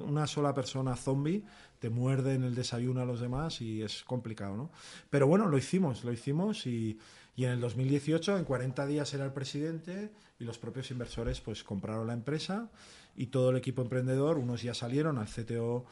una 0.03 0.27
sola 0.27 0.53
persona 0.53 0.97
zombie 0.97 1.45
te 1.79 1.89
muerde 1.89 2.33
en 2.33 2.43
el 2.43 2.55
desayuno 2.55 3.01
a 3.01 3.05
los 3.05 3.21
demás 3.21 3.61
y 3.61 3.81
es 3.81 4.03
complicado. 4.03 4.57
¿no? 4.57 4.69
Pero 5.09 5.25
bueno, 5.25 5.47
lo 5.47 5.57
hicimos, 5.57 6.03
lo 6.03 6.11
hicimos 6.11 6.67
y, 6.67 6.99
Y 7.35 7.45
en 7.45 7.51
el 7.51 7.61
2018, 7.61 8.37
en 8.37 8.43
40 8.43 8.85
días 8.85 9.13
era 9.13 9.23
el 9.23 9.31
presidente 9.31 10.11
y 10.39 10.43
los 10.43 10.57
propios 10.57 10.91
inversores 10.91 11.39
pues 11.39 11.63
compraron 11.63 12.05
la 12.05 12.13
empresa 12.13 12.69
y 13.15 13.27
todo 13.27 13.51
el 13.51 13.57
equipo 13.57 13.81
emprendedor, 13.81 14.37
unos 14.37 14.61
ya 14.61 14.73
salieron, 14.73 15.17
al 15.17 15.27
CTO 15.27 15.85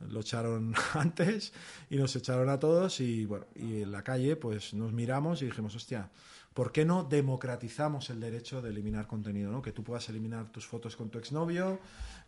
lo 0.00 0.20
echaron 0.20 0.74
antes 0.94 1.52
y 1.90 1.96
nos 1.96 2.14
echaron 2.16 2.48
a 2.48 2.58
todos 2.58 3.00
y 3.00 3.24
bueno, 3.24 3.46
y 3.54 3.82
en 3.82 3.92
la 3.92 4.02
calle 4.02 4.36
pues 4.36 4.74
nos 4.74 4.92
miramos 4.92 5.42
y 5.42 5.46
dijimos, 5.46 5.74
hostia, 5.74 6.10
¿por 6.54 6.72
qué 6.72 6.84
no 6.84 7.04
democratizamos 7.04 8.10
el 8.10 8.20
derecho 8.20 8.62
de 8.62 8.70
eliminar 8.70 9.06
contenido? 9.06 9.50
¿no? 9.50 9.62
Que 9.62 9.72
tú 9.72 9.84
puedas 9.84 10.08
eliminar 10.08 10.50
tus 10.50 10.66
fotos 10.66 10.96
con 10.96 11.10
tu 11.10 11.18
exnovio 11.18 11.80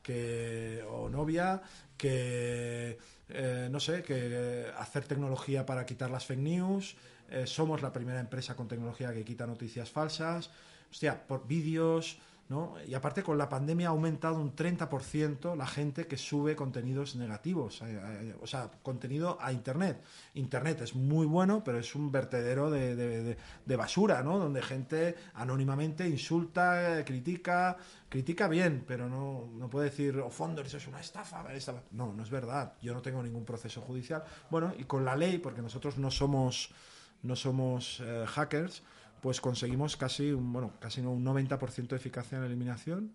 que, 0.02 0.84
o 0.88 1.08
novia, 1.08 1.62
que, 1.96 2.98
eh, 3.28 3.68
no 3.70 3.80
sé, 3.80 4.02
que 4.02 4.66
hacer 4.76 5.04
tecnología 5.04 5.66
para 5.66 5.84
quitar 5.84 6.10
las 6.10 6.26
fake 6.26 6.40
news. 6.40 6.96
Eh, 7.30 7.46
somos 7.46 7.82
la 7.82 7.92
primera 7.92 8.20
empresa 8.20 8.56
con 8.56 8.68
tecnología 8.68 9.12
que 9.12 9.24
quita 9.24 9.46
noticias 9.46 9.90
falsas. 9.90 10.50
Hostia, 10.90 11.26
por 11.26 11.46
vídeos, 11.46 12.18
¿no? 12.48 12.74
Y 12.86 12.94
aparte 12.94 13.22
con 13.22 13.36
la 13.36 13.48
pandemia 13.48 13.88
ha 13.88 13.90
aumentado 13.90 14.36
un 14.40 14.56
30% 14.56 15.54
la 15.54 15.66
gente 15.66 16.06
que 16.06 16.16
sube 16.16 16.56
contenidos 16.56 17.14
negativos, 17.16 17.82
eh, 17.82 18.00
eh, 18.02 18.34
o 18.40 18.46
sea, 18.46 18.70
contenido 18.82 19.36
a 19.40 19.52
Internet. 19.52 20.02
Internet 20.34 20.80
es 20.80 20.94
muy 20.94 21.26
bueno, 21.26 21.62
pero 21.62 21.78
es 21.78 21.94
un 21.94 22.10
vertedero 22.10 22.70
de, 22.70 22.96
de, 22.96 23.76
basura, 23.76 24.22
¿no? 24.22 24.38
Donde 24.38 24.62
gente 24.62 25.14
anónimamente 25.34 26.08
insulta, 26.08 27.04
critica, 27.04 27.76
critica 28.08 28.48
bien, 28.48 28.84
pero 28.86 29.08
no, 29.08 29.50
no 29.56 29.68
puede 29.68 29.90
decir, 29.90 30.18
oh, 30.18 30.30
Fonders 30.30 30.72
es 30.74 30.86
una 30.88 31.00
estafa, 31.00 31.44
No, 31.92 32.12
no 32.12 32.22
es 32.22 32.30
verdad. 32.30 32.72
Yo 32.80 32.94
no 32.94 33.02
tengo 33.02 33.22
ningún 33.22 33.44
proceso 33.44 33.82
judicial. 33.82 34.24
Bueno, 34.50 34.72
y 34.78 34.84
con 34.84 35.04
la 35.04 35.14
ley, 35.14 35.38
porque 35.38 35.60
nosotros 35.60 35.98
no 35.98 36.10
somos, 36.10 36.70
no 37.22 37.36
somos 37.36 38.00
eh, 38.00 38.24
hackers, 38.26 38.82
pues 39.20 39.40
conseguimos 39.40 39.96
casi 39.96 40.32
un, 40.32 40.52
bueno, 40.52 40.72
casi 40.80 41.00
un 41.00 41.24
90% 41.24 41.88
de 41.88 41.96
eficacia 41.96 42.38
en 42.38 42.44
eliminación 42.44 43.12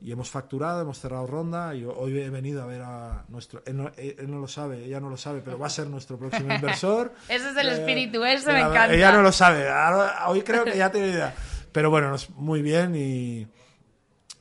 y 0.00 0.12
hemos 0.12 0.30
facturado, 0.30 0.82
hemos 0.82 0.98
cerrado 0.98 1.26
ronda 1.26 1.74
y 1.74 1.84
hoy 1.84 2.18
he 2.18 2.30
venido 2.30 2.62
a 2.62 2.66
ver 2.66 2.82
a 2.82 3.24
nuestro 3.28 3.62
él 3.66 3.76
no, 3.76 4.38
lo 4.38 4.48
sabe, 4.48 4.84
ella 4.84 5.00
no 5.00 5.08
lo 5.08 5.16
sabe, 5.16 5.40
pero 5.42 5.58
va 5.58 5.66
a 5.66 5.70
ser 5.70 5.88
nuestro 5.88 6.18
próximo 6.18 6.52
inversor. 6.52 7.14
Ese 7.28 7.50
es 7.50 7.56
el 7.56 7.68
eh, 7.68 7.72
espíritu, 7.74 8.24
eso 8.24 8.52
me 8.52 8.60
encanta. 8.60 8.92
Ella 8.92 9.12
no 9.12 9.22
lo 9.22 9.32
sabe, 9.32 9.66
hoy 10.26 10.42
creo 10.42 10.64
que 10.64 10.76
ya 10.76 10.90
tiene 10.90 11.08
idea. 11.08 11.34
Pero 11.72 11.90
bueno, 11.90 12.14
muy 12.36 12.62
bien 12.62 12.94
y, 12.96 13.46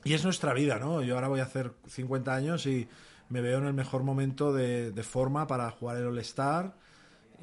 y 0.03 0.13
es 0.13 0.23
nuestra 0.23 0.53
vida, 0.53 0.77
¿no? 0.79 1.01
Yo 1.01 1.15
ahora 1.15 1.27
voy 1.27 1.39
a 1.41 1.43
hacer 1.43 1.71
50 1.87 2.33
años 2.33 2.65
y 2.65 2.87
me 3.29 3.41
veo 3.41 3.57
en 3.57 3.65
el 3.65 3.73
mejor 3.73 4.03
momento 4.03 4.53
de, 4.53 4.91
de 4.91 5.03
forma 5.03 5.47
para 5.47 5.69
jugar 5.71 5.97
el 5.97 6.07
All-Star 6.07 6.73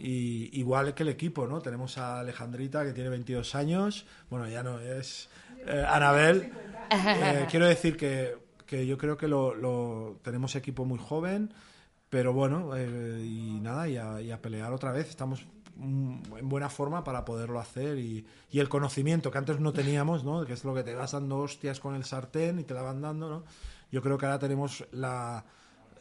y 0.02 0.50
igual 0.58 0.94
que 0.94 1.04
el 1.04 1.10
equipo, 1.10 1.46
¿no? 1.46 1.60
Tenemos 1.60 1.96
a 1.96 2.18
Alejandrita 2.18 2.84
que 2.84 2.92
tiene 2.92 3.08
22 3.08 3.54
años, 3.54 4.04
bueno, 4.28 4.48
ya 4.48 4.64
no 4.64 4.80
es 4.80 5.28
eh, 5.66 5.84
Anabel. 5.88 6.52
Eh, 6.94 7.46
quiero 7.50 7.66
decir 7.66 7.96
que, 7.96 8.36
que, 8.66 8.86
yo 8.86 8.98
creo 8.98 9.16
que 9.16 9.26
lo, 9.26 9.54
lo, 9.54 10.20
tenemos 10.22 10.54
equipo 10.56 10.84
muy 10.84 10.98
joven, 10.98 11.54
pero 12.10 12.34
bueno, 12.34 12.76
eh, 12.76 13.24
y 13.24 13.60
nada, 13.60 13.88
y 13.88 13.96
a, 13.96 14.20
y 14.20 14.30
a, 14.30 14.42
pelear 14.42 14.74
otra 14.74 14.92
vez. 14.92 15.08
Estamos 15.08 15.46
en 15.80 16.48
buena 16.50 16.68
forma 16.68 17.02
para 17.02 17.24
poderlo 17.24 17.60
hacer 17.60 17.96
y, 17.96 18.26
y, 18.50 18.60
el 18.60 18.68
conocimiento 18.68 19.30
que 19.30 19.38
antes 19.38 19.58
no 19.58 19.72
teníamos, 19.72 20.22
¿no? 20.22 20.44
Que 20.44 20.52
es 20.52 20.64
lo 20.64 20.74
que 20.74 20.82
te 20.82 20.94
vas 20.94 21.12
dando 21.12 21.38
hostias 21.38 21.80
con 21.80 21.94
el 21.94 22.04
sartén 22.04 22.58
y 22.58 22.64
te 22.64 22.74
la 22.74 22.82
van 22.82 23.00
dando, 23.00 23.30
¿no? 23.30 23.44
Yo 23.90 24.02
creo 24.02 24.18
que 24.18 24.26
ahora 24.26 24.38
tenemos 24.38 24.84
la 24.92 25.46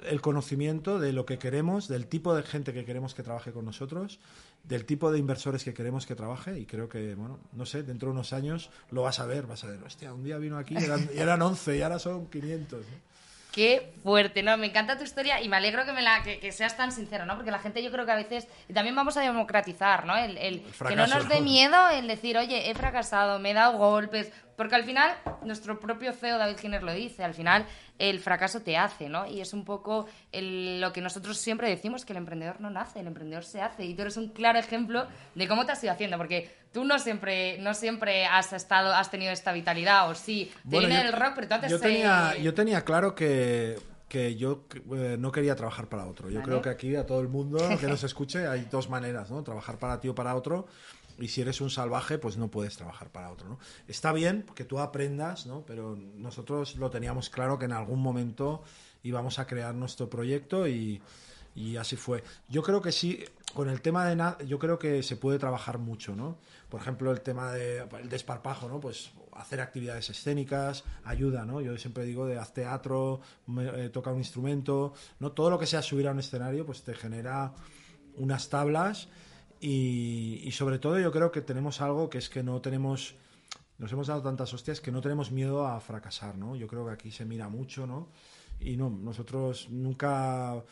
el 0.05 0.21
conocimiento 0.21 0.99
de 0.99 1.13
lo 1.13 1.25
que 1.25 1.37
queremos, 1.37 1.87
del 1.87 2.07
tipo 2.07 2.35
de 2.35 2.43
gente 2.43 2.73
que 2.73 2.85
queremos 2.85 3.13
que 3.13 3.23
trabaje 3.23 3.51
con 3.51 3.65
nosotros, 3.65 4.19
del 4.63 4.85
tipo 4.85 5.11
de 5.11 5.19
inversores 5.19 5.63
que 5.63 5.73
queremos 5.73 6.05
que 6.05 6.15
trabaje 6.15 6.59
y 6.59 6.65
creo 6.65 6.87
que, 6.87 7.15
bueno, 7.15 7.39
no 7.53 7.65
sé, 7.65 7.83
dentro 7.83 8.09
de 8.09 8.13
unos 8.13 8.33
años 8.33 8.69
lo 8.91 9.03
vas 9.03 9.19
a 9.19 9.25
ver, 9.25 9.47
vas 9.47 9.63
a 9.63 9.67
ver, 9.67 9.81
hostia, 9.83 10.13
un 10.13 10.23
día 10.23 10.37
vino 10.37 10.57
aquí 10.57 10.75
y 10.77 10.83
eran, 10.83 11.09
y 11.13 11.19
eran 11.19 11.41
11 11.41 11.77
y 11.77 11.81
ahora 11.81 11.99
son 11.99 12.27
500. 12.27 12.79
¿no? 12.79 13.11
Qué 13.51 13.91
fuerte, 14.01 14.43
¿no? 14.43 14.55
Me 14.55 14.67
encanta 14.67 14.97
tu 14.97 15.03
historia 15.03 15.41
y 15.41 15.49
me 15.49 15.57
alegro 15.57 15.83
que, 15.83 15.91
me 15.91 16.01
la, 16.01 16.23
que, 16.23 16.51
seas 16.53 16.77
tan 16.77 16.93
sincero, 16.93 17.25
¿no? 17.25 17.35
Porque 17.35 17.51
la 17.51 17.59
gente 17.59 17.83
yo 17.83 17.91
creo 17.91 18.05
que 18.05 18.11
a 18.11 18.15
veces, 18.15 18.47
y 18.69 18.73
también 18.73 18.95
vamos 18.95 19.17
a 19.17 19.21
democratizar, 19.21 20.05
¿no? 20.05 20.15
El, 20.15 20.37
el, 20.37 20.63
que 20.87 20.95
no 20.95 21.05
nos 21.07 21.27
dé 21.27 21.41
miedo 21.41 21.89
el 21.89 22.07
decir, 22.07 22.37
oye, 22.37 22.69
he 22.69 22.75
fracasado, 22.75 23.39
me 23.39 23.51
he 23.51 23.53
dado 23.53 23.77
golpes, 23.77 24.31
porque 24.55 24.75
al 24.75 24.85
final, 24.85 25.11
nuestro 25.43 25.79
propio 25.79 26.13
CEO 26.13 26.37
David 26.37 26.57
Giner 26.59 26.83
lo 26.83 26.93
dice, 26.93 27.25
al 27.25 27.33
final 27.33 27.65
el 28.01 28.19
fracaso 28.19 28.61
te 28.61 28.77
hace, 28.77 29.09
¿no? 29.09 29.27
Y 29.27 29.41
es 29.41 29.53
un 29.53 29.63
poco 29.63 30.07
lo 30.33 30.91
que 30.91 31.01
nosotros 31.01 31.37
siempre 31.37 31.69
decimos, 31.69 32.03
que 32.03 32.13
el 32.13 32.17
emprendedor 32.17 32.59
no 32.59 32.71
nace, 32.71 32.99
el 32.99 33.07
emprendedor 33.07 33.43
se 33.43 33.61
hace. 33.61 33.85
Y 33.85 33.93
tú 33.93 34.01
eres 34.01 34.17
un 34.17 34.29
claro 34.29 34.57
ejemplo 34.57 35.05
de 35.35 35.47
cómo 35.47 35.65
te 35.67 35.73
has 35.73 35.83
ido 35.83 35.93
haciendo, 35.93 36.17
porque 36.17 36.51
tú 36.73 36.83
no 36.83 36.97
siempre, 36.97 37.59
no 37.59 37.75
siempre 37.75 38.25
has 38.25 38.53
estado, 38.53 38.93
has 38.93 39.11
tenido 39.11 39.31
esta 39.31 39.51
vitalidad, 39.51 40.09
o 40.09 40.15
sí, 40.15 40.51
te 40.67 40.79
viene 40.79 40.99
el 41.01 41.13
rock, 41.13 41.33
pero 41.35 41.47
tú 41.47 41.53
antes... 41.53 41.71
Yo 41.71 41.79
tenía, 41.79 42.35
yo 42.37 42.53
tenía 42.55 42.83
claro 42.83 43.13
que 43.13 43.77
que 44.11 44.35
yo 44.35 44.65
eh, 44.93 45.15
no 45.17 45.31
quería 45.31 45.55
trabajar 45.55 45.87
para 45.87 46.05
otro. 46.05 46.29
Yo 46.29 46.41
creo 46.41 46.61
que 46.61 46.67
aquí 46.67 46.97
a 46.97 47.05
todo 47.05 47.21
el 47.21 47.29
mundo 47.29 47.57
que 47.79 47.87
nos 47.87 48.03
escuche 48.03 48.45
hay 48.45 48.67
dos 48.69 48.89
maneras, 48.89 49.31
¿no? 49.31 49.41
Trabajar 49.41 49.77
para 49.77 50.01
ti 50.01 50.09
o 50.09 50.13
para 50.13 50.35
otro 50.35 50.67
y 51.21 51.27
si 51.27 51.41
eres 51.41 51.61
un 51.61 51.69
salvaje, 51.69 52.17
pues 52.17 52.37
no 52.37 52.49
puedes 52.49 52.75
trabajar 52.75 53.11
para 53.11 53.31
otro, 53.31 53.47
¿no? 53.47 53.59
Está 53.87 54.11
bien 54.11 54.45
que 54.55 54.65
tú 54.65 54.79
aprendas, 54.79 55.45
¿no? 55.45 55.63
Pero 55.65 55.95
nosotros 55.95 56.75
lo 56.75 56.89
teníamos 56.89 57.29
claro 57.29 57.59
que 57.59 57.65
en 57.65 57.73
algún 57.73 58.01
momento 58.01 58.63
íbamos 59.03 59.39
a 59.39 59.47
crear 59.47 59.75
nuestro 59.75 60.09
proyecto 60.09 60.67
y, 60.67 61.01
y 61.55 61.77
así 61.77 61.95
fue. 61.95 62.23
Yo 62.49 62.63
creo 62.63 62.81
que 62.81 62.91
sí, 62.91 63.23
con 63.53 63.69
el 63.69 63.81
tema 63.81 64.05
de 64.05 64.15
nada, 64.15 64.37
yo 64.45 64.57
creo 64.59 64.79
que 64.79 65.03
se 65.03 65.15
puede 65.15 65.37
trabajar 65.37 65.77
mucho, 65.77 66.15
¿no? 66.15 66.37
Por 66.69 66.81
ejemplo, 66.81 67.11
el 67.11 67.21
tema 67.21 67.51
de, 67.51 67.85
desparpajo, 68.05 68.67
¿no? 68.69 68.79
Pues 68.79 69.11
hacer 69.33 69.61
actividades 69.61 70.09
escénicas 70.09 70.83
ayuda, 71.03 71.45
¿no? 71.45 71.61
Yo 71.61 71.77
siempre 71.77 72.05
digo 72.05 72.25
de 72.25 72.37
haz 72.37 72.53
teatro, 72.53 73.21
me, 73.47 73.85
eh, 73.85 73.89
toca 73.89 74.11
un 74.11 74.19
instrumento, 74.19 74.93
¿no? 75.19 75.33
Todo 75.33 75.49
lo 75.49 75.59
que 75.59 75.65
sea 75.65 75.81
subir 75.81 76.07
a 76.07 76.11
un 76.11 76.19
escenario, 76.19 76.65
pues 76.65 76.83
te 76.83 76.93
genera 76.93 77.53
unas 78.15 78.49
tablas 78.49 79.07
y, 79.61 80.41
y, 80.43 80.51
sobre 80.51 80.79
todo 80.79 80.99
yo 80.99 81.11
creo 81.11 81.31
que 81.31 81.41
tenemos 81.41 81.81
algo 81.81 82.09
que 82.09 82.17
es 82.17 82.29
que 82.29 82.41
no 82.41 82.61
tenemos, 82.61 83.13
nos 83.77 83.91
hemos 83.91 84.07
dado 84.07 84.23
tantas 84.23 84.51
hostias 84.53 84.81
que 84.81 84.91
no 84.91 85.01
tenemos 85.01 85.31
miedo 85.31 85.67
a 85.67 85.79
fracasar, 85.79 86.35
¿no? 86.35 86.55
Yo 86.55 86.67
creo 86.67 86.85
que 86.87 86.91
aquí 86.91 87.11
se 87.11 87.25
mira 87.25 87.47
mucho, 87.47 87.85
¿no? 87.85 88.07
Y 88.59 88.75
no, 88.75 88.89
nosotros 88.89 89.69
nunca, 89.69 90.63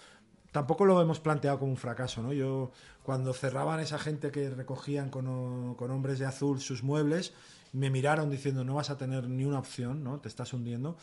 tampoco 0.51 0.85
lo 0.85 0.99
hemos 1.01 1.19
planteado 1.19 1.59
como 1.59 1.71
un 1.71 1.77
fracaso, 1.77 2.23
¿no? 2.23 2.33
Yo, 2.33 2.71
cuando 3.03 3.31
cerraban 3.33 3.79
esa 3.79 3.99
gente 3.99 4.31
que 4.31 4.49
recogían 4.49 5.09
con, 5.11 5.75
con 5.75 5.91
hombres 5.91 6.17
de 6.17 6.25
azul 6.25 6.59
sus 6.59 6.81
muebles, 6.81 7.33
me 7.73 7.91
miraron 7.91 8.31
diciendo, 8.31 8.63
no 8.63 8.73
vas 8.73 8.89
a 8.89 8.97
tener 8.97 9.29
ni 9.29 9.45
una 9.45 9.59
opción, 9.59 10.03
¿no? 10.03 10.19
Te 10.19 10.27
estás 10.27 10.51
hundiendo 10.51 10.97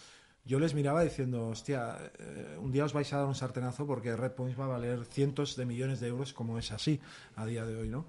yo 0.47 0.61
les 0.61 0.75
miraba 0.75 1.03
diciendo, 1.03 1.49
hostia, 1.49 1.99
eh, 2.19 2.57
un 2.61 2.71
día 2.71 2.85
os 2.85 2.93
vais 2.93 3.13
a 3.13 3.19
dar 3.19 3.27
un 3.27 3.35
sartenazo 3.35 3.85
porque 3.85 4.15
Red 4.15 4.33
Points 4.33 4.59
va 4.59 4.67
a 4.67 4.69
valer 4.69 5.05
cientos 5.05 5.57
de 5.57 5.67
millones 5.67 5.99
de 5.99 6.07
euros 6.07 6.33
como 6.33 6.57
es 6.57 6.71
así 6.71 7.01
a 7.35 7.45
día 7.45 7.67
de 7.67 7.77
hoy, 7.77 7.89
¿no? 7.89 8.07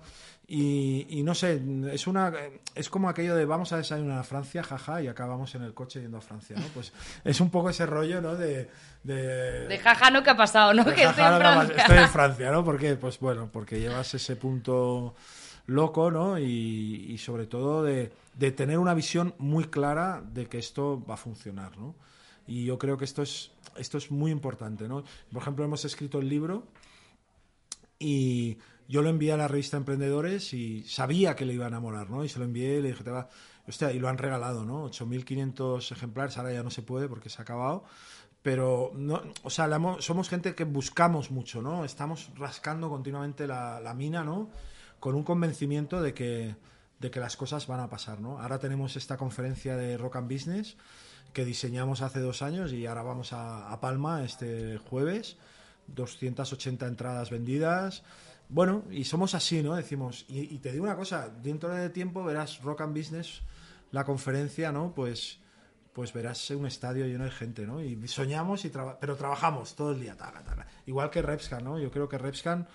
Y, 0.48 1.08
y 1.10 1.24
no 1.24 1.34
sé, 1.34 1.60
es 1.91 2.06
una 2.06 2.32
es 2.75 2.89
como 2.89 3.10
aquello 3.10 3.36
de 3.36 3.46
vamos 3.46 3.74
a 3.74 3.77
desayunar 3.77 4.20
a 4.20 4.24
Francia, 4.24 4.62
jaja, 4.62 5.01
y 5.01 5.08
acabamos 5.08 5.56
en 5.56 5.63
el 5.63 5.74
coche 5.74 6.00
yendo 6.00 6.20
a 6.20 6.22
Francia, 6.22 6.56
¿no? 6.58 6.65
Pues 6.75 6.94
es 7.24 7.41
un 7.41 7.50
poco 7.50 7.72
ese 7.72 7.88
rollo, 7.88 8.22
¿no? 8.22 8.36
De, 8.36 8.70
de, 9.03 9.67
de 9.67 9.77
jaja 9.79 10.12
no 10.12 10.22
que 10.22 10.29
ha 10.29 10.38
pasado, 10.38 10.75
¿no? 10.75 10.86
Que 10.94 11.03
estoy, 11.03 11.25
en 11.25 11.38
Francia. 11.39 11.75
estoy 11.75 11.98
en 11.98 12.10
Francia, 12.10 12.51
¿no? 12.51 12.63
Porque, 12.63 12.96
pues 12.96 13.20
bueno, 13.20 13.50
porque 13.51 13.79
llevas 13.79 14.13
ese 14.13 14.36
punto 14.36 15.15
loco, 15.65 16.12
¿no? 16.12 16.38
Y, 16.38 17.08
y 17.10 17.17
sobre 17.17 17.48
todo 17.48 17.84
de, 17.84 18.13
de 18.36 18.51
tener 18.51 18.77
una 18.77 18.94
visión 18.94 19.34
muy 19.39 19.65
clara 19.65 20.22
de 20.24 20.46
que 20.46 20.60
esto 20.60 21.03
va 21.03 21.15
a 21.15 21.17
funcionar, 21.17 21.75
¿no? 21.77 21.96
Y 22.47 22.65
yo 22.65 22.77
creo 22.79 22.97
que 22.97 23.05
esto 23.05 23.21
es, 23.21 23.51
esto 23.75 23.97
es 23.97 24.09
muy 24.09 24.31
importante, 24.31 24.87
¿no? 24.87 25.03
Por 25.31 25.41
ejemplo, 25.41 25.65
hemos 25.65 25.83
escrito 25.85 26.19
el 26.19 26.29
libro 26.29 26.63
y 27.99 28.57
yo 28.87 29.01
lo 29.01 29.09
envié 29.09 29.33
a 29.33 29.37
la 29.37 29.47
revista 29.47 29.77
Emprendedores 29.77 30.53
y 30.53 30.83
sabía 30.83 31.35
que 31.35 31.45
le 31.45 31.53
iba 31.53 31.65
a 31.65 31.67
enamorar, 31.67 32.09
¿no? 32.09 32.23
Y 32.23 32.29
se 32.29 32.39
lo 32.39 32.45
envié 32.45 32.79
y 32.79 32.81
le 32.81 32.89
dije, 32.89 33.03
te 33.03 33.11
va... 33.11 33.29
Hostia, 33.67 33.91
y 33.91 33.99
lo 33.99 34.07
han 34.07 34.17
regalado, 34.17 34.63
¿no? 34.63 34.89
8.500 34.89 35.91
ejemplares, 35.91 36.37
ahora 36.37 36.53
ya 36.53 36.63
no 36.63 36.69
se 36.71 36.83
puede 36.83 37.09
porque 37.09 37.29
se 37.29 37.39
ha 37.39 37.43
acabado. 37.43 37.83
Pero, 38.41 38.91
no, 38.95 39.21
o 39.43 39.49
sea, 39.49 39.69
somos 39.99 40.29
gente 40.29 40.55
que 40.55 40.63
buscamos 40.63 41.31
mucho, 41.31 41.61
¿no? 41.61 41.83
Estamos 41.83 42.31
rascando 42.37 42.87
continuamente 42.89 43.45
la, 43.45 43.81
la 43.81 43.93
mina, 43.93 44.23
¿no? 44.23 44.49
Con 45.01 45.15
un 45.15 45.23
convencimiento 45.23 46.01
de 46.01 46.13
que, 46.13 46.55
de 46.99 47.11
que 47.11 47.19
las 47.19 47.35
cosas 47.35 47.67
van 47.67 47.81
a 47.81 47.89
pasar, 47.89 48.21
¿no? 48.21 48.39
Ahora 48.39 48.57
tenemos 48.57 48.95
esta 48.95 49.17
conferencia 49.17 49.75
de 49.75 49.97
Rock 49.97 50.15
and 50.15 50.31
Business 50.31 50.77
que 51.34 51.46
diseñamos 51.46 52.01
hace 52.01 52.19
dos 52.19 52.41
años 52.41 52.74
y 52.74 52.86
ahora 52.86 53.03
vamos 53.03 53.34
a, 53.34 53.77
Palma 53.79 54.24
este 54.24 54.77
jueves. 54.77 55.38
280 55.88 56.86
entradas 56.88 57.29
vendidas. 57.29 58.03
Bueno, 58.50 58.84
y 58.91 59.03
somos 59.05 59.36
así, 59.36 59.62
¿no? 59.62 59.75
Decimos, 59.75 60.25
y, 60.27 60.57
te 60.60 60.72
digo 60.72 60.84
una 60.84 60.96
cosa, 60.96 61.29
dentro 61.29 61.69
de 61.69 61.89
tiempo 61.89 62.24
verás 62.24 62.62
Rock 62.62 62.81
and 62.81 62.98
Business, 62.98 63.41
la 63.91 64.03
conferencia, 64.03 64.72
¿no? 64.72 64.93
Pues, 64.93 65.39
pues 65.93 66.13
verás 66.13 66.50
un 66.51 66.65
estadio 66.65 67.05
lleno 67.05 67.24
de 67.24 67.31
gente, 67.31 67.65
¿no? 67.65 67.81
Y 67.81 68.07
soñamos, 68.07 68.65
y 68.65 68.72
pero 69.00 69.15
trabajamos 69.15 69.75
todo 69.75 69.91
el 69.91 70.01
día, 70.01 70.15
Igual 70.86 71.10
que 71.10 71.22
Repscan, 71.22 71.63
¿no? 71.63 71.79
Yo 71.79 71.91
creo 71.91 72.07
que 72.07 72.17
Repscan 72.17 72.67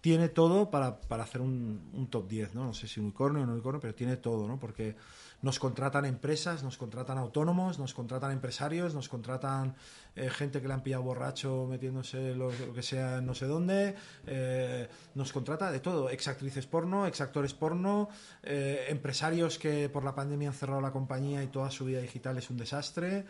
tiene 0.00 0.28
todo 0.28 0.70
para, 0.70 1.00
para 1.00 1.24
hacer 1.24 1.40
un, 1.40 1.90
un 1.92 2.08
top 2.08 2.28
10, 2.28 2.54
¿no? 2.54 2.64
No 2.64 2.74
sé 2.74 2.86
si 2.86 3.00
unicornio 3.00 3.42
o 3.42 3.46
no 3.46 3.52
unicornio, 3.52 3.80
pero 3.80 3.94
tiene 3.94 4.16
todo, 4.16 4.46
¿no? 4.46 4.58
Porque 4.60 4.96
nos 5.42 5.58
contratan 5.58 6.04
empresas, 6.06 6.62
nos 6.62 6.76
contratan 6.78 7.18
autónomos, 7.18 7.78
nos 7.78 7.94
contratan 7.94 8.32
empresarios, 8.32 8.94
nos 8.94 9.08
contratan 9.08 9.74
eh, 10.16 10.30
gente 10.30 10.60
que 10.62 10.68
le 10.68 10.74
han 10.74 10.82
pillado 10.82 11.02
borracho 11.02 11.66
metiéndose 11.68 12.34
lo, 12.34 12.50
lo 12.50 12.72
que 12.72 12.82
sea 12.82 13.20
no 13.20 13.34
sé 13.34 13.46
dónde, 13.46 13.94
eh, 14.26 14.88
nos 15.14 15.32
contrata 15.32 15.70
de 15.70 15.80
todo, 15.80 16.08
exactrices 16.10 16.66
porno, 16.66 17.06
exactores 17.06 17.52
porno, 17.54 18.08
eh, 18.42 18.86
empresarios 18.88 19.58
que 19.58 19.88
por 19.88 20.04
la 20.04 20.14
pandemia 20.14 20.48
han 20.48 20.54
cerrado 20.54 20.80
la 20.80 20.90
compañía 20.90 21.42
y 21.42 21.48
toda 21.48 21.70
su 21.70 21.84
vida 21.84 22.00
digital 22.00 22.38
es 22.38 22.48
un 22.50 22.56
desastre. 22.56 23.24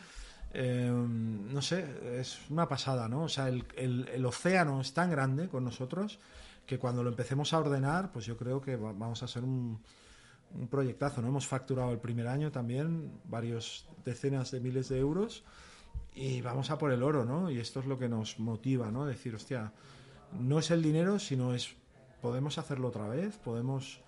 Eh, 0.54 0.90
no 0.90 1.60
sé, 1.60 1.84
es 2.20 2.38
una 2.50 2.68
pasada, 2.68 3.08
¿no? 3.08 3.24
O 3.24 3.28
sea, 3.28 3.48
el, 3.48 3.66
el- 3.76 4.08
el 4.14 4.24
océano 4.24 4.80
es 4.80 4.94
tan 4.94 5.10
grande 5.10 5.48
con 5.48 5.64
nosotros 5.64 6.18
que 6.64 6.78
cuando 6.78 7.02
lo 7.02 7.10
empecemos 7.10 7.52
a 7.52 7.58
ordenar, 7.58 8.10
pues 8.12 8.24
yo 8.26 8.36
creo 8.36 8.60
que 8.62 8.76
va- 8.76 8.92
vamos 8.92 9.22
a 9.22 9.28
ser 9.28 9.44
un, 9.44 9.82
un 10.54 10.68
proyectazo, 10.68 11.20
¿no? 11.22 11.28
Hemos 11.28 11.46
facturado 11.46 11.92
el 11.92 11.98
primer 11.98 12.28
año 12.28 12.50
también 12.50 13.12
varios 13.24 13.86
decenas 14.04 14.50
de 14.50 14.60
miles 14.60 14.88
de 14.88 14.98
euros 14.98 15.44
y 16.14 16.40
vamos 16.40 16.70
a 16.70 16.78
por 16.78 16.92
el 16.92 17.02
oro, 17.02 17.24
¿no? 17.24 17.50
Y 17.50 17.58
esto 17.58 17.80
es 17.80 17.86
lo 17.86 17.98
que 17.98 18.08
nos 18.08 18.38
motiva, 18.38 18.90
¿no? 18.90 19.04
Decir, 19.04 19.34
hostia, 19.34 19.72
no 20.38 20.58
es 20.58 20.70
el 20.70 20.82
dinero, 20.82 21.18
sino 21.18 21.52
es, 21.54 21.74
podemos 22.22 22.58
hacerlo 22.58 22.88
otra 22.88 23.08
vez, 23.08 23.36
podemos, 23.36 24.00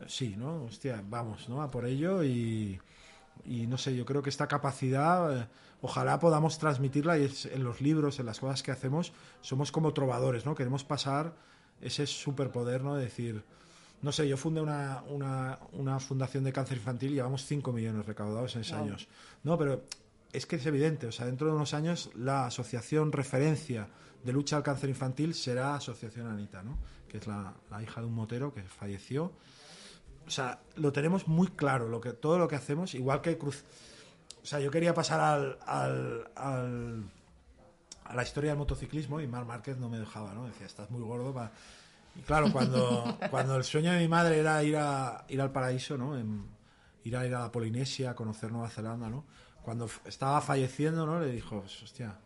eh, 0.00 0.04
sí, 0.06 0.34
¿no? 0.36 0.64
Hostia, 0.64 1.02
vamos, 1.08 1.48
¿no? 1.48 1.62
A 1.62 1.70
por 1.70 1.86
ello 1.86 2.22
y, 2.24 2.78
y 3.44 3.66
no 3.66 3.78
sé, 3.78 3.96
yo 3.96 4.04
creo 4.04 4.22
que 4.22 4.30
esta 4.30 4.48
capacidad, 4.48 5.42
eh, 5.42 5.46
ojalá 5.80 6.18
podamos 6.20 6.58
transmitirla 6.58 7.18
y 7.18 7.24
es- 7.24 7.46
en 7.46 7.64
los 7.64 7.80
libros, 7.80 8.18
en 8.20 8.26
las 8.26 8.40
cosas 8.40 8.62
que 8.62 8.70
hacemos, 8.72 9.12
somos 9.40 9.72
como 9.72 9.94
trovadores, 9.94 10.44
¿no? 10.44 10.54
Queremos 10.54 10.84
pasar 10.84 11.32
ese 11.80 12.06
superpoder, 12.06 12.82
¿no? 12.82 12.96
De 12.96 13.04
decir, 13.04 13.44
no 14.02 14.12
sé, 14.12 14.28
yo 14.28 14.36
fundé 14.36 14.60
una, 14.60 15.02
una, 15.08 15.58
una 15.72 15.98
fundación 16.00 16.44
de 16.44 16.52
cáncer 16.52 16.76
infantil 16.78 17.12
y 17.12 17.14
llevamos 17.14 17.44
5 17.44 17.72
millones 17.72 18.06
recaudados 18.06 18.54
en 18.56 18.64
6 18.64 18.76
Wow. 18.76 18.86
años. 18.86 19.08
No, 19.42 19.56
pero 19.58 19.82
es 20.32 20.46
que 20.46 20.56
es 20.56 20.66
evidente, 20.66 21.06
o 21.06 21.12
sea, 21.12 21.26
dentro 21.26 21.46
de 21.48 21.54
unos 21.54 21.72
años 21.74 22.10
la 22.14 22.46
asociación 22.46 23.10
referencia 23.12 23.88
de 24.22 24.32
lucha 24.32 24.56
al 24.56 24.62
cáncer 24.62 24.90
infantil 24.90 25.34
será 25.34 25.74
Asociación 25.76 26.26
Anita, 26.26 26.62
¿no? 26.62 26.76
Que 27.08 27.18
es 27.18 27.26
la, 27.26 27.54
la 27.70 27.82
hija 27.82 28.00
de 28.00 28.06
un 28.06 28.14
motero 28.14 28.52
que 28.52 28.62
falleció. 28.62 29.32
O 30.26 30.30
sea, 30.30 30.60
lo 30.74 30.92
tenemos 30.92 31.28
muy 31.28 31.46
claro, 31.48 31.88
lo 31.88 32.00
que, 32.00 32.12
todo 32.12 32.36
lo 32.38 32.48
que 32.48 32.56
hacemos, 32.56 32.94
igual 32.94 33.20
que 33.22 33.38
Cruz. 33.38 33.62
O 34.42 34.46
sea, 34.46 34.58
yo 34.60 34.70
quería 34.70 34.92
pasar 34.94 35.20
al, 35.20 35.58
al, 35.66 36.28
al- 36.34 37.04
a 38.04 38.14
la 38.14 38.22
historia 38.22 38.50
del 38.50 38.58
motociclismo 38.58 39.20
y 39.20 39.26
Mar 39.26 39.44
Márquez 39.44 39.78
no 39.78 39.88
me 39.88 39.98
dejaba, 39.98 40.32
¿no? 40.34 40.46
Decía, 40.46 40.66
estás 40.66 40.90
muy 40.90 41.02
gordo 41.02 41.32
para... 41.32 41.52
Y 42.18 42.22
claro, 42.22 42.50
cuando, 42.52 43.18
cuando 43.30 43.56
el 43.56 43.64
sueño 43.64 43.92
de 43.92 43.98
mi 43.98 44.08
madre 44.08 44.38
era 44.38 44.62
ir, 44.62 44.76
a, 44.76 45.24
ir 45.28 45.40
al 45.40 45.50
paraíso, 45.52 45.96
¿no? 45.98 46.16
En- 46.18 46.46
ir 47.04 47.16
a 47.16 47.24
ir 47.26 47.34
a 47.34 47.40
la 47.40 47.52
Polinesia, 47.52 48.14
conocer 48.14 48.50
Nueva 48.50 48.68
Zelanda, 48.68 49.08
¿no? 49.08 49.24
Cuando 49.62 49.88
estaba 50.04 50.40
falleciendo, 50.40 51.06
¿no? 51.06 51.20
Le 51.20 51.30
dijo, 51.30 51.64
hostia, 51.82 52.16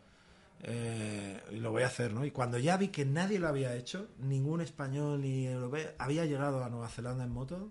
eh, 0.62 1.40
y 1.52 1.56
lo 1.56 1.70
voy 1.70 1.82
a 1.82 1.86
hacer, 1.86 2.12
¿no? 2.12 2.24
Y 2.24 2.30
cuando 2.30 2.58
ya 2.58 2.76
vi 2.76 2.88
que 2.88 3.04
nadie 3.04 3.38
lo 3.38 3.48
había 3.48 3.74
hecho, 3.74 4.08
ningún 4.18 4.60
español 4.60 5.20
ni 5.20 5.46
europeo 5.46 5.90
había 5.98 6.24
llegado 6.26 6.62
a 6.64 6.68
Nueva 6.68 6.88
Zelanda 6.88 7.24
en 7.24 7.30
moto, 7.32 7.70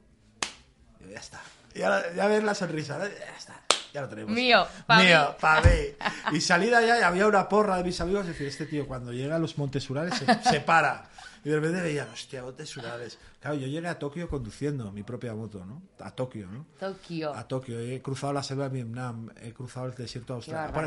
digo, 1.00 1.12
ya 1.12 1.20
está. 1.20 1.42
Ya, 1.76 2.14
ya 2.16 2.28
ves 2.28 2.44
la 2.44 2.56
sonrisa, 2.56 2.98
¿no? 2.98 3.06
ya 3.06 3.38
está, 3.38 3.62
ya 3.94 4.02
lo 4.02 4.10
tenemos. 4.10 4.32
Mío, 4.32 4.66
pa' 4.88 4.98
Mío, 5.04 5.30
mí. 5.30 5.36
pa' 5.40 5.62
mí. 5.62 5.70
Y 6.38 6.42
salí 6.42 6.68
de 6.68 6.76
allá 6.78 7.00
y 7.00 7.04
había 7.04 7.28
una 7.28 7.48
porra 7.48 7.78
de 7.78 7.84
mis 7.84 8.00
amigos, 8.02 8.26
decir, 8.28 8.48
este 8.48 8.66
tío 8.66 8.88
cuando 8.88 9.14
llega 9.14 9.36
a 9.36 9.40
los 9.40 9.58
Montes 9.58 9.88
Urales 9.90 10.16
se, 10.16 10.26
se 10.50 10.60
para. 10.62 11.09
Y 11.44 11.50
de 11.50 11.56
repente 11.56 11.82
veía, 11.82 12.08
hostia, 12.12 12.44
Montes 12.44 12.76
Urales. 12.78 13.18
Claro, 13.40 13.56
yo 13.58 13.68
llegué 13.68 13.88
a 13.88 13.98
Tokio 13.98 14.28
conduciendo 14.28 14.92
mi 14.92 15.04
propia 15.04 15.34
moto, 15.34 15.66
¿no? 15.66 15.82
A 16.00 16.12
Tokio, 16.12 16.48
¿no? 16.48 16.66
Tokio. 16.80 17.34
a 17.34 17.48
Tokio. 17.48 17.80
He 17.80 18.02
cruzado 18.02 18.34
la 18.34 18.44
selva 18.44 18.66
de 18.70 18.76
Vietnam, 18.76 19.30
he 19.42 19.54
cruzado 19.54 19.86
el 19.88 19.96
desierto 19.96 20.34
de 20.34 20.38
Australia. 20.38 20.74
Por- 20.74 20.84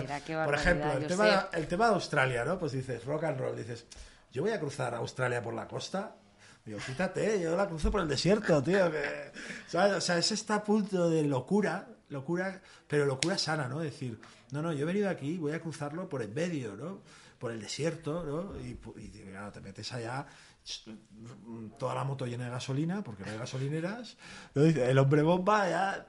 qué 0.54 0.60
ejemplo, 0.60 0.86
el 0.92 1.06
tema, 1.08 1.48
el 1.52 1.66
tema 1.68 1.88
de 1.88 1.94
Australia, 1.94 2.44
¿no? 2.44 2.58
Pues 2.58 2.72
dices, 2.72 3.04
rock 3.04 3.24
and 3.24 3.40
roll, 3.40 3.56
dices, 3.56 3.86
yo 4.30 4.42
voy 4.42 4.50
a 4.52 4.60
cruzar 4.60 4.94
Australia 4.94 5.42
por 5.42 5.54
la 5.54 5.66
costa. 5.66 6.16
Digo, 6.64 6.78
quítate, 6.86 7.40
yo 7.40 7.56
la 7.56 7.66
cruzo 7.66 7.90
por 7.90 8.02
el 8.02 8.08
desierto, 8.08 8.62
tío. 8.62 8.90
que- 8.90 9.32
¿sabes? 9.66 9.94
O 9.96 10.00
sea, 10.00 10.18
es 10.18 10.30
este 10.32 10.56
punto 10.60 11.10
de 11.10 11.24
locura, 11.24 11.88
locura, 12.10 12.60
pero 12.86 13.04
locura 13.06 13.36
sana, 13.38 13.66
¿no? 13.68 13.80
Decir, 13.80 14.20
no, 14.52 14.60
no, 14.62 14.72
yo 14.72 14.82
he 14.82 14.84
venido 14.84 15.08
aquí, 15.08 15.38
voy 15.38 15.52
a 15.52 15.60
cruzarlo 15.60 16.08
por 16.08 16.22
el 16.22 16.28
medio, 16.28 16.76
¿no? 16.76 17.00
Por 17.42 17.50
el 17.50 17.60
desierto, 17.60 18.22
¿no? 18.22 18.56
Y, 18.60 18.76
pu- 18.80 18.94
y 18.96 19.08
claro, 19.10 19.50
te 19.50 19.60
metes 19.60 19.92
allá, 19.92 20.24
toda 21.76 21.92
la 21.92 22.04
moto 22.04 22.24
llena 22.24 22.44
de 22.44 22.50
gasolina, 22.50 23.02
porque 23.02 23.24
no 23.24 23.32
hay 23.32 23.38
gasolineras. 23.38 24.16
El 24.54 24.96
hombre 24.96 25.22
bomba 25.22 25.68
ya... 25.68 26.06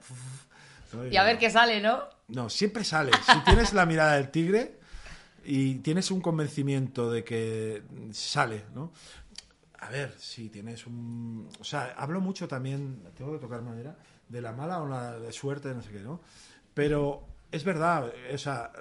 ¿no? 0.92 1.08
Y 1.08 1.16
a 1.16 1.24
ver 1.24 1.36
qué 1.40 1.50
sale, 1.50 1.80
¿no? 1.80 2.04
No, 2.28 2.48
siempre 2.48 2.84
sale. 2.84 3.10
Si 3.26 3.40
tienes 3.40 3.72
la 3.72 3.84
mirada 3.84 4.14
del 4.14 4.30
tigre 4.30 4.78
y 5.44 5.74
tienes 5.80 6.12
un 6.12 6.20
convencimiento 6.20 7.10
de 7.10 7.24
que 7.24 7.82
sale, 8.12 8.66
¿no? 8.72 8.92
A 9.80 9.88
ver, 9.88 10.14
si 10.16 10.50
tienes 10.50 10.86
un... 10.86 11.48
O 11.58 11.64
sea, 11.64 11.96
hablo 11.98 12.20
mucho 12.20 12.46
también, 12.46 13.02
tengo 13.16 13.32
que 13.32 13.40
tocar 13.40 13.60
madera, 13.60 13.96
de 14.28 14.40
la 14.40 14.52
mala 14.52 14.80
o 14.82 14.86
la 14.86 15.18
de 15.18 15.32
suerte, 15.32 15.74
no 15.74 15.82
sé 15.82 15.90
qué, 15.90 15.98
¿no? 15.98 16.20
Pero 16.74 17.26
es 17.54 17.62
verdad, 17.62 18.12
o 18.32 18.38
sea, 18.38 18.72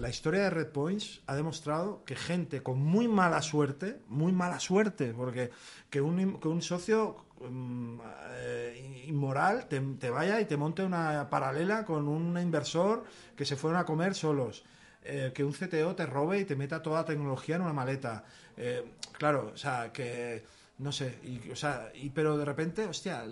la 0.00 0.08
historia 0.08 0.42
de 0.42 0.50
Red 0.50 0.72
Points 0.72 1.20
ha 1.28 1.36
demostrado 1.36 2.02
que 2.04 2.16
gente 2.16 2.60
con 2.60 2.80
muy 2.80 3.06
mala 3.06 3.40
suerte, 3.40 4.00
muy 4.08 4.32
mala 4.32 4.58
suerte, 4.58 5.14
porque 5.14 5.50
que 5.88 6.00
un, 6.00 6.40
que 6.40 6.48
un 6.48 6.60
socio 6.60 7.24
mm, 7.40 8.00
eh, 8.30 9.04
inmoral 9.06 9.68
te, 9.68 10.10
vaya 10.10 10.40
y 10.40 10.46
te 10.46 10.56
monte 10.56 10.82
una 10.82 11.30
paralela 11.30 11.84
con 11.84 12.08
un 12.08 12.36
inversor 12.36 13.04
que 13.36 13.44
se 13.44 13.54
fueron 13.54 13.78
a 13.78 13.84
comer 13.84 14.16
solos. 14.16 14.64
Eh, 15.04 15.30
que 15.32 15.44
un 15.44 15.52
CTO 15.52 15.94
te 15.94 16.04
robe 16.04 16.40
y 16.40 16.44
te 16.44 16.56
meta 16.56 16.82
toda 16.82 17.04
tecnología 17.04 17.54
en 17.54 17.62
una 17.62 17.72
maleta. 17.72 18.24
Eh, 18.56 18.84
claro, 19.12 19.52
o 19.54 19.56
sea, 19.56 19.92
que 19.92 20.42
no 20.78 20.90
sé, 20.90 21.20
y, 21.22 21.48
o 21.48 21.54
sea, 21.54 21.92
pero 22.12 22.36
de 22.36 22.44
repente, 22.44 22.86
hostia, 22.86 23.24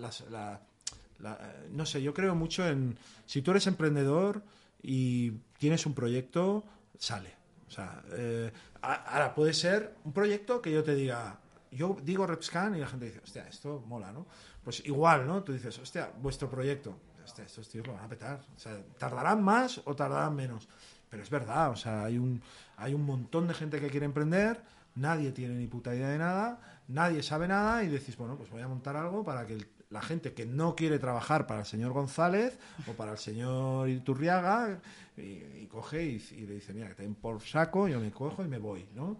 no 1.69 1.85
sé, 1.85 2.01
yo 2.01 2.13
creo 2.13 2.33
mucho 2.33 2.65
en 2.65 2.97
si 3.25 3.41
tú 3.41 3.51
eres 3.51 3.67
emprendedor 3.67 4.41
y 4.85 5.31
tienes 5.57 5.85
un 5.85 5.93
proyecto, 5.93 6.63
sale. 6.97 7.33
O 7.67 7.71
sea, 7.71 8.03
eh, 8.11 8.51
ahora 8.81 9.33
puede 9.33 9.53
ser 9.53 9.95
un 10.03 10.13
proyecto 10.13 10.61
que 10.61 10.71
yo 10.71 10.83
te 10.83 10.93
diga, 10.95 11.39
yo 11.71 11.97
digo 12.03 12.27
RepScan 12.27 12.75
y 12.75 12.79
la 12.79 12.87
gente 12.87 13.05
dice, 13.05 13.19
hostia, 13.23 13.47
esto 13.47 13.83
mola, 13.87 14.11
¿no? 14.11 14.27
Pues 14.63 14.85
igual, 14.85 15.27
¿no? 15.27 15.43
Tú 15.43 15.53
dices, 15.53 15.77
hostia, 15.79 16.11
vuestro 16.21 16.49
proyecto, 16.49 16.97
estos 17.43 17.67
tíos 17.67 17.87
lo 17.87 17.93
van 17.93 18.05
a 18.05 18.09
petar. 18.09 18.39
O 18.55 18.59
sea, 18.59 18.79
tardarán 18.97 19.43
más 19.43 19.81
o 19.85 19.95
tardarán 19.95 20.35
menos. 20.35 20.67
Pero 21.09 21.23
es 21.23 21.29
verdad, 21.29 21.71
o 21.71 21.75
sea, 21.75 22.03
hay 22.05 22.17
un, 22.17 22.41
hay 22.77 22.93
un 22.93 23.03
montón 23.05 23.47
de 23.47 23.53
gente 23.53 23.79
que 23.79 23.89
quiere 23.89 24.05
emprender, 24.05 24.61
nadie 24.95 25.31
tiene 25.31 25.55
ni 25.55 25.67
puta 25.67 25.93
idea 25.95 26.09
de 26.09 26.17
nada, 26.17 26.81
nadie 26.87 27.23
sabe 27.23 27.47
nada 27.47 27.83
y 27.83 27.87
decís, 27.87 28.15
bueno, 28.17 28.37
pues 28.37 28.49
voy 28.49 28.61
a 28.61 28.67
montar 28.67 28.95
algo 28.95 29.23
para 29.23 29.45
que 29.45 29.53
el- 29.53 29.67
la 29.89 30.01
gente 30.01 30.33
que 30.33 30.45
no 30.45 30.75
quiere 30.75 30.99
trabajar 30.99 31.45
para 31.47 31.61
el 31.61 31.65
señor 31.65 31.91
González 31.93 32.57
o 32.87 32.93
para 32.93 33.11
el 33.13 33.17
señor 33.17 33.87
Iturriaga 33.89 34.79
y, 35.17 35.21
y 35.21 35.67
coge 35.71 36.03
y, 36.03 36.15
y 36.31 36.45
le 36.47 36.55
dice, 36.55 36.73
mira, 36.73 36.87
que 36.89 36.95
te 36.95 37.03
den 37.03 37.15
por 37.15 37.41
saco, 37.41 37.87
yo 37.87 37.99
me 37.99 38.11
cojo 38.11 38.43
y 38.43 38.47
me 38.47 38.57
voy, 38.57 38.85
¿no? 38.95 39.17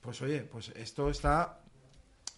Pues 0.00 0.20
oye, 0.22 0.40
pues 0.42 0.68
esto 0.76 1.10
está 1.10 1.58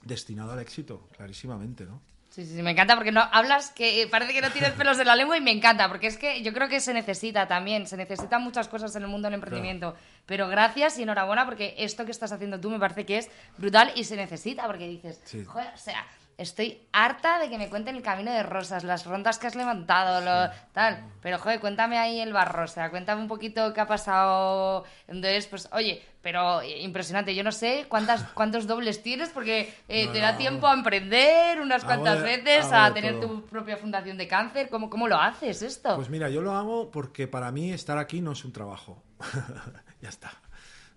destinado 0.02 0.52
al 0.52 0.58
éxito, 0.60 1.08
clarísimamente, 1.16 1.84
¿no? 1.84 2.00
Sí, 2.30 2.44
sí, 2.44 2.54
sí, 2.56 2.62
me 2.62 2.70
encanta 2.70 2.94
porque 2.94 3.10
no 3.10 3.20
hablas 3.32 3.70
que 3.70 4.02
eh, 4.02 4.06
parece 4.06 4.32
que 4.32 4.40
no 4.42 4.50
tienes 4.50 4.72
pelos 4.72 4.96
de 4.96 5.04
la 5.04 5.16
lengua 5.16 5.36
y 5.36 5.40
me 5.40 5.50
encanta 5.50 5.88
porque 5.88 6.06
es 6.06 6.16
que 6.18 6.42
yo 6.42 6.52
creo 6.52 6.68
que 6.68 6.78
se 6.78 6.92
necesita 6.94 7.48
también, 7.48 7.86
se 7.86 7.96
necesitan 7.96 8.42
muchas 8.42 8.68
cosas 8.68 8.94
en 8.94 9.02
el 9.02 9.08
mundo 9.08 9.26
del 9.26 9.34
emprendimiento. 9.34 9.96
Pero 10.26 10.46
gracias 10.46 10.98
y 10.98 11.02
enhorabuena 11.02 11.46
porque 11.46 11.74
esto 11.78 12.04
que 12.04 12.12
estás 12.12 12.30
haciendo 12.30 12.60
tú 12.60 12.70
me 12.70 12.78
parece 12.78 13.04
que 13.06 13.18
es 13.18 13.30
brutal 13.56 13.90
y 13.96 14.04
se 14.04 14.14
necesita 14.14 14.66
porque 14.66 14.86
dices, 14.86 15.20
Sí. 15.24 15.42
joder, 15.44 15.72
o 15.74 15.78
sea, 15.78 16.06
estoy 16.38 16.80
harta 16.92 17.38
de 17.40 17.50
que 17.50 17.58
me 17.58 17.68
cuenten 17.68 17.96
el 17.96 18.02
camino 18.02 18.30
de 18.32 18.42
rosas, 18.42 18.84
las 18.84 19.04
rondas 19.04 19.38
que 19.38 19.48
has 19.48 19.54
levantado, 19.56 20.20
lo, 20.20 20.50
tal. 20.72 21.04
Pero 21.20 21.38
joder, 21.38 21.60
cuéntame 21.60 21.98
ahí 21.98 22.20
el 22.20 22.32
barro, 22.32 22.64
o 22.64 22.68
sea, 22.68 22.90
cuéntame 22.90 23.20
un 23.20 23.28
poquito 23.28 23.74
qué 23.74 23.80
ha 23.80 23.86
pasado. 23.86 24.84
Entonces, 25.08 25.46
pues, 25.48 25.68
oye, 25.72 26.02
pero 26.22 26.60
eh, 26.62 26.80
impresionante. 26.82 27.34
Yo 27.34 27.42
no 27.44 27.52
sé 27.52 27.86
cuántas, 27.88 28.22
cuántos 28.34 28.66
dobles 28.66 29.02
tienes 29.02 29.28
porque 29.30 29.74
eh, 29.88 30.06
No, 30.06 30.12
te 30.12 30.20
da 30.20 30.36
tiempo 30.36 30.66
a 30.68 30.74
emprender 30.74 31.60
unas 31.60 31.82
Hago 31.84 32.02
cuantas 32.02 32.22
de- 32.22 32.36
veces, 32.36 32.72
a 32.72 32.94
tener 32.94 33.18
todo. 33.20 33.28
tu 33.28 33.46
propia 33.46 33.76
fundación 33.76 34.16
de 34.16 34.28
cáncer. 34.28 34.68
¿Cómo, 34.70 34.88
cómo 34.88 35.08
lo 35.08 35.16
haces 35.20 35.60
esto? 35.62 35.96
Pues 35.96 36.08
mira, 36.08 36.28
yo 36.30 36.40
lo 36.40 36.52
hago 36.54 36.90
porque 36.90 37.26
para 37.26 37.50
mí 37.52 37.72
estar 37.72 37.98
aquí 37.98 38.20
no 38.20 38.32
es 38.32 38.44
un 38.44 38.52
trabajo. 38.52 39.02
ya 40.00 40.08
está. 40.08 40.30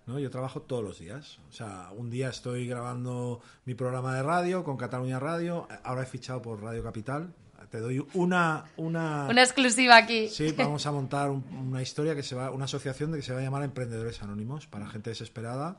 ¿No? 0.06 0.18
Yo 0.18 0.30
trabajo 0.30 0.62
todos 0.62 0.82
los 0.82 0.98
días. 0.98 1.38
O 1.48 1.52
sea, 1.52 1.90
un 1.96 2.10
día 2.10 2.28
estoy 2.28 2.66
grabando 2.66 3.40
mi 3.64 3.74
programa 3.74 4.14
de 4.16 4.22
radio 4.22 4.64
con 4.64 4.76
Cataluña 4.76 5.20
Radio. 5.20 5.68
Ahora 5.84 6.02
he 6.02 6.06
fichado 6.06 6.42
por 6.42 6.60
Radio 6.62 6.82
Capital. 6.82 7.32
te 7.70 7.78
doy 7.80 8.04
una, 8.14 8.64
una... 8.76 9.28
Una 9.30 9.42
exclusiva 9.42 9.96
aquí. 9.96 10.28
Sí, 10.28 10.52
vamos 10.58 10.84
a 10.86 10.92
montar 10.92 11.30
un- 11.30 11.44
una 11.68 11.80
historia 11.82 12.14
que 12.16 12.22
se 12.22 12.34
va, 12.34 12.50
una 12.50 12.64
asociación 12.66 13.12
de 13.12 13.18
que 13.18 13.22
se 13.22 13.32
va 13.32 13.38
a 13.38 13.42
llamar 13.42 13.62
Emprendedores 13.62 14.22
Anónimos 14.22 14.66
para 14.66 14.86
gente 14.88 15.10
desesperada. 15.10 15.76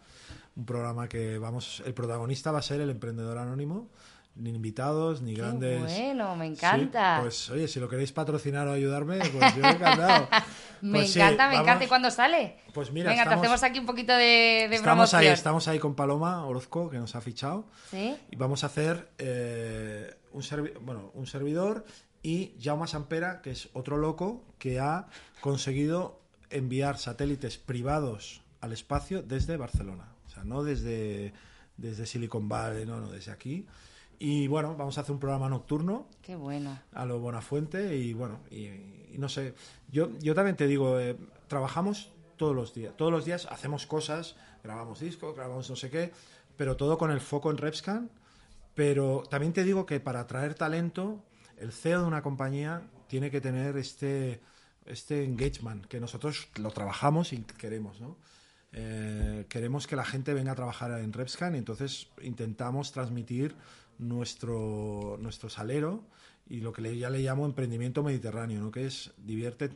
Un 0.55 0.65
programa 0.65 1.07
que 1.09 1.37
vamos, 1.37 1.83
el 1.85 1.93
protagonista 1.93 2.51
va 2.51 2.59
a 2.59 2.63
ser 2.63 2.79
el 2.81 2.89
emprendedor 2.89 3.37
anónimo, 3.37 3.89
ni 4.35 4.51
invitados, 4.51 5.21
ni 5.21 5.33
Qué 5.35 5.41
grandes. 5.41 5.81
bueno, 5.81 6.35
me 6.35 6.47
Sí, 6.47 6.53
encanta. 6.53 7.19
pues 7.21 7.49
oye, 7.51 7.67
si 7.67 7.79
lo 7.79 7.87
queréis 7.89 8.11
patrocinar 8.11 8.67
o 8.67 8.71
ayudarme, 8.71 9.17
pues 9.17 9.55
yo 9.55 9.63
encantado. 9.67 10.27
me 10.83 10.99
Pues 10.99 11.11
sí, 11.13 11.19
encanta, 11.19 11.47
me 11.47 11.53
vamos- 11.55 11.67
encanta. 11.67 11.85
¿Y 11.85 11.87
cuándo 11.87 12.11
sale? 12.11 12.57
Pues 12.73 12.91
mira, 12.91 13.09
Venga, 13.09 13.23
estamos- 13.23 13.41
te 13.41 13.47
hacemos 13.47 13.63
aquí 13.63 13.79
un 13.79 13.85
poquito 13.85 14.13
de, 14.13 14.67
de 14.69 14.75
Estamos 14.75 15.13
ahí, 15.13 15.27
estamos 15.27 15.67
ahí 15.67 15.79
con 15.79 15.95
Paloma 15.95 16.45
Orozco, 16.45 16.89
que 16.89 16.97
nos 16.97 17.15
ha 17.15 17.21
fichado. 17.21 17.65
¿Sí? 17.89 18.15
Y 18.31 18.35
vamos 18.35 18.63
a 18.63 18.67
hacer 18.67 19.09
eh, 19.17 20.13
un, 20.31 20.41
servi- 20.41 20.77
bueno, 20.81 21.11
un 21.13 21.25
servidor 21.25 21.85
y 22.21 22.53
Jaume 22.61 22.87
Sampera, 22.87 23.41
que 23.41 23.51
es 23.51 23.69
otro 23.73 23.97
loco 23.97 24.43
que 24.59 24.79
ha 24.79 25.07
conseguido 25.41 26.19
enviar 26.49 26.97
satélites 26.97 27.57
privados 27.57 28.41
al 28.61 28.73
espacio 28.73 29.21
desde 29.23 29.57
Barcelona. 29.57 30.13
O 30.27 30.29
sea, 30.29 30.43
no 30.43 30.63
desde, 30.63 31.33
desde 31.77 32.05
Silicon 32.05 32.47
Valley, 32.49 32.85
no, 32.85 32.99
no, 32.99 33.09
desde 33.09 33.31
aquí. 33.31 33.65
Y 34.19 34.47
bueno, 34.47 34.75
vamos 34.77 34.97
a 34.97 35.01
hacer 35.01 35.11
un 35.11 35.19
programa 35.19 35.49
nocturno 35.49 36.07
Qué 36.21 36.35
bueno. 36.35 36.79
a 36.93 37.05
lo 37.05 37.19
Buenafuente 37.19 37.97
y 37.97 38.13
bueno, 38.13 38.39
y, 38.49 38.67
y 39.13 39.17
no 39.17 39.29
sé, 39.29 39.53
yo, 39.91 40.09
yo 40.19 40.33
también 40.35 40.55
te 40.55 40.67
digo, 40.67 40.99
eh, 40.99 41.15
trabajamos 41.47 42.11
todos 42.37 42.55
los 42.55 42.73
días, 42.73 42.95
todos 42.97 43.11
los 43.11 43.25
días 43.25 43.47
hacemos 43.49 43.85
cosas, 43.85 44.35
grabamos 44.63 44.99
discos, 44.99 45.35
grabamos 45.35 45.69
no 45.69 45.75
sé 45.75 45.89
qué, 45.89 46.11
pero 46.57 46.75
todo 46.75 46.97
con 46.97 47.11
el 47.11 47.21
foco 47.21 47.51
en 47.51 47.57
Repscan, 47.57 48.09
pero 48.75 49.23
también 49.29 49.53
te 49.53 49.63
digo 49.63 49.85
que 49.85 49.99
para 49.99 50.21
atraer 50.21 50.55
talento, 50.55 51.23
el 51.57 51.71
CEO 51.71 52.01
de 52.01 52.07
una 52.07 52.21
compañía 52.21 52.81
tiene 53.07 53.29
que 53.29 53.41
tener 53.41 53.77
este, 53.77 54.41
este 54.85 55.23
engagement, 55.23 55.85
que 55.85 55.99
nosotros 55.99 56.49
lo 56.55 56.71
trabajamos 56.71 57.33
y 57.33 57.43
queremos, 57.43 58.01
¿no? 58.01 58.17
Eh, 58.75 59.45
queremos 59.49 59.85
que 59.85 59.95
la 59.95 60.03
gente 60.03 60.33
venga 60.33 60.53
a 60.53 60.55
trabajar 60.55 60.99
en 60.99 61.13
Repscan 61.13 61.53
y 61.53 61.59
entonces 61.59 62.07
intentamos 62.23 62.91
transmitir 62.91 63.55
nuestro, 63.99 65.17
nuestro 65.19 65.49
salero 65.49 66.03
y 66.47 66.61
lo 66.61 66.73
que 66.73 66.97
ya 66.97 67.09
le 67.09 67.19
llamo 67.19 67.45
emprendimiento 67.45 68.03
mediterráneo, 68.03 68.61
¿no? 68.61 68.71
que 68.71 68.85
es 68.85 69.13
divierte, 69.17 69.71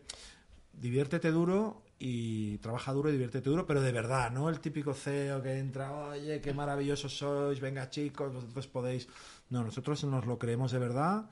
diviértete 0.73 1.32
duro 1.32 1.84
y 1.99 2.58
trabaja 2.60 2.93
duro 2.93 3.10
y 3.10 3.13
diviértete 3.13 3.49
duro, 3.49 3.65
pero 3.65 3.82
de 3.82 3.91
verdad, 3.91 4.32
no 4.32 4.49
el 4.49 4.60
típico 4.60 4.93
CEO 4.93 5.41
que 5.41 5.58
entra, 5.58 5.91
oye, 5.91 6.41
qué 6.41 6.53
maravillosos 6.53 7.17
sois, 7.17 7.60
venga 7.60 7.89
chicos, 7.89 8.34
vosotros 8.34 8.67
podéis. 8.67 9.08
No, 9.49 9.63
nosotros 9.63 10.03
nos 10.03 10.25
lo 10.25 10.38
creemos 10.38 10.71
de 10.71 10.80
verdad 10.80 11.30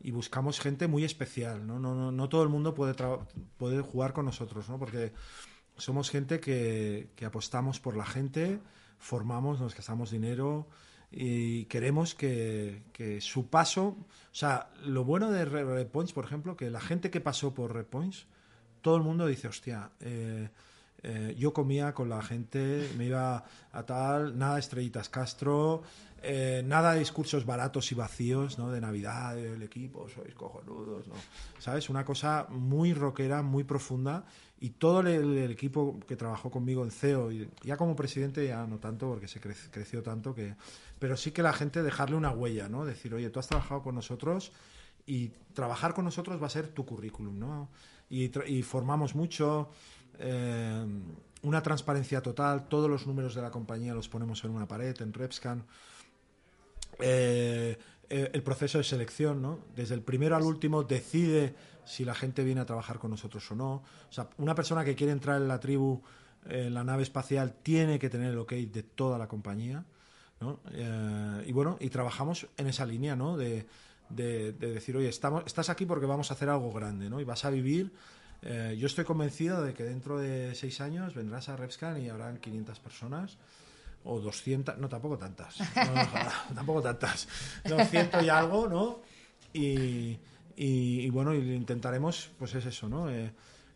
y 0.00 0.12
buscamos 0.12 0.60
gente 0.60 0.86
muy 0.86 1.04
especial, 1.04 1.66
¿no? 1.66 1.80
No, 1.80 1.94
no, 1.94 2.12
no 2.12 2.28
todo 2.28 2.42
el 2.42 2.48
mundo 2.48 2.74
puede, 2.74 2.94
puede 3.56 3.80
jugar 3.80 4.12
con 4.12 4.26
nosotros, 4.26 4.68
¿no? 4.68 4.78
Porque 4.78 5.12
somos 5.76 6.10
gente 6.10 6.38
que, 6.38 7.08
que 7.16 7.24
apostamos 7.24 7.80
por 7.80 7.96
la 7.96 8.06
gente, 8.06 8.60
formamos, 8.98 9.60
nos 9.60 9.74
gastamos 9.74 10.12
dinero 10.12 10.68
y 11.16 11.66
queremos 11.66 12.14
que, 12.14 12.82
que 12.92 13.20
su 13.20 13.46
paso, 13.48 13.86
o 13.86 14.06
sea, 14.32 14.70
lo 14.84 15.04
bueno 15.04 15.30
de 15.30 15.44
Red 15.44 15.86
Points, 15.86 16.12
por 16.12 16.24
ejemplo, 16.24 16.56
que 16.56 16.70
la 16.70 16.80
gente 16.80 17.10
que 17.10 17.20
pasó 17.20 17.54
por 17.54 17.72
Red 17.72 17.86
Points, 17.86 18.26
todo 18.80 18.96
el 18.96 19.02
mundo 19.02 19.26
dice, 19.26 19.46
hostia, 19.46 19.90
eh, 20.00 20.48
eh, 21.04 21.34
yo 21.38 21.52
comía 21.52 21.94
con 21.94 22.08
la 22.08 22.20
gente, 22.20 22.90
me 22.98 23.06
iba 23.06 23.44
a 23.72 23.82
tal, 23.84 24.36
nada 24.36 24.54
de 24.54 24.60
estrellitas 24.60 25.08
Castro, 25.08 25.82
eh, 26.22 26.62
nada 26.64 26.94
de 26.94 26.98
discursos 26.98 27.46
baratos 27.46 27.92
y 27.92 27.94
vacíos, 27.94 28.58
¿no? 28.58 28.70
De 28.70 28.80
Navidad, 28.80 29.36
del 29.36 29.62
equipo, 29.62 30.08
sois 30.08 30.34
cojonudos, 30.34 31.06
¿no? 31.06 31.14
¿Sabes? 31.58 31.90
Una 31.90 32.04
cosa 32.04 32.46
muy 32.48 32.94
rockera, 32.94 33.42
muy 33.42 33.64
profunda 33.64 34.24
y 34.64 34.70
todo 34.70 35.00
el, 35.00 35.50
equipo 35.50 36.00
que 36.08 36.16
trabajó 36.16 36.50
conmigo 36.50 36.84
en 36.84 36.90
CEO, 36.90 37.30
y 37.30 37.50
ya 37.62 37.76
como 37.76 37.94
presidente 37.94 38.46
ya 38.46 38.66
no 38.66 38.78
tanto 38.78 39.06
porque 39.10 39.28
se 39.28 39.38
crec- 39.38 39.68
creció 39.70 40.02
tanto 40.02 40.34
que... 40.34 40.54
Pero 40.98 41.18
sí 41.18 41.32
que 41.32 41.42
la 41.42 41.52
gente 41.52 41.82
dejarle 41.82 42.16
una 42.16 42.30
huella, 42.30 42.66
¿no? 42.70 42.86
Decir, 42.86 43.12
oye, 43.12 43.28
tú 43.28 43.40
has 43.40 43.46
trabajado 43.46 43.82
con 43.82 43.94
nosotros 43.94 44.52
y 45.04 45.32
trabajar 45.52 45.92
con 45.92 46.06
nosotros 46.06 46.42
va 46.42 46.46
a 46.46 46.48
ser 46.50 46.68
tu 46.68 46.86
currículum, 46.86 47.38
¿no? 47.38 47.68
Y 48.08 48.62
formamos 48.62 49.14
mucho, 49.14 49.68
eh, 50.18 50.86
una 51.42 51.62
transparencia 51.62 52.22
total, 52.22 52.66
todos 52.66 52.88
los 52.88 53.06
números 53.06 53.34
de 53.34 53.42
la 53.42 53.50
compañía 53.50 53.92
los 53.92 54.08
ponemos 54.08 54.44
en 54.44 54.50
una 54.52 54.66
pared, 54.66 54.96
en 55.02 55.12
Repscan. 55.12 55.62
Eh, 57.00 57.76
eh, 58.08 58.30
el 58.32 58.42
proceso 58.42 58.78
de 58.78 58.84
selección, 58.84 59.42
¿no? 59.42 59.58
Desde 59.76 59.94
el 59.94 60.00
primero 60.00 60.36
al 60.36 60.42
último 60.42 60.84
decide 60.84 61.54
si 61.84 62.04
la 62.04 62.14
gente 62.14 62.42
viene 62.44 62.60
a 62.60 62.66
trabajar 62.66 62.98
con 62.98 63.10
nosotros 63.10 63.50
o 63.50 63.54
no. 63.54 63.72
O 63.74 64.12
sea, 64.12 64.28
una 64.38 64.54
persona 64.54 64.84
que 64.84 64.94
quiere 64.94 65.12
entrar 65.12 65.40
en 65.40 65.48
la 65.48 65.60
tribu, 65.60 66.00
en 66.46 66.74
la 66.74 66.84
nave 66.84 67.02
espacial, 67.02 67.54
tiene 67.62 67.98
que 67.98 68.08
tener 68.10 68.32
el 68.32 68.38
ok 68.38 68.52
de 68.52 68.82
toda 68.82 69.18
la 69.18 69.26
compañía. 69.28 69.84
¿no? 70.40 70.60
Eh, 70.72 71.44
y 71.46 71.52
bueno, 71.52 71.76
y 71.80 71.88
trabajamos 71.90 72.46
en 72.56 72.66
esa 72.66 72.84
línea, 72.84 73.16
¿no? 73.16 73.36
De, 73.36 73.66
de- 74.10 74.52
de 74.52 74.72
decir, 74.72 74.96
oye, 74.96 75.08
estamos, 75.08 75.42
estás 75.46 75.70
aquí 75.70 75.86
porque 75.86 76.04
vamos 76.06 76.30
a 76.30 76.34
hacer 76.34 76.48
algo 76.50 76.70
grande, 76.72 77.08
¿no? 77.08 77.20
Y 77.20 77.24
vas 77.24 77.44
a 77.44 77.50
vivir. 77.50 77.92
eh, 78.42 78.76
yo 78.78 78.86
estoy 78.86 79.04
convencido 79.04 79.62
de 79.62 79.72
que 79.72 79.84
dentro 79.84 80.18
de 80.18 80.54
seis 80.54 80.80
años 80.82 81.14
vendrás 81.14 81.48
a 81.48 81.56
Repscan 81.56 82.02
y 82.02 82.10
habrán 82.10 82.36
500 82.38 82.78
personas 82.80 83.38
o 84.04 84.20
200, 84.20 84.76
no, 84.76 84.88
tampoco 84.88 85.16
tantas, 85.16 85.58
no, 85.76 85.92
ojalá, 86.02 86.32
tampoco 86.54 86.82
tantas, 86.82 87.26
200 87.66 88.22
y 88.22 88.28
algo, 88.28 88.68
¿no? 88.68 89.00
Y, 89.54 90.18
y- 90.56 91.00
y 91.00 91.10
bueno, 91.10 91.34
y 91.34 91.52
intentaremos, 91.54 92.30
pues 92.38 92.54
es 92.54 92.66
eso, 92.66 92.88
¿no? 92.88 93.10
Eh, 93.10 93.32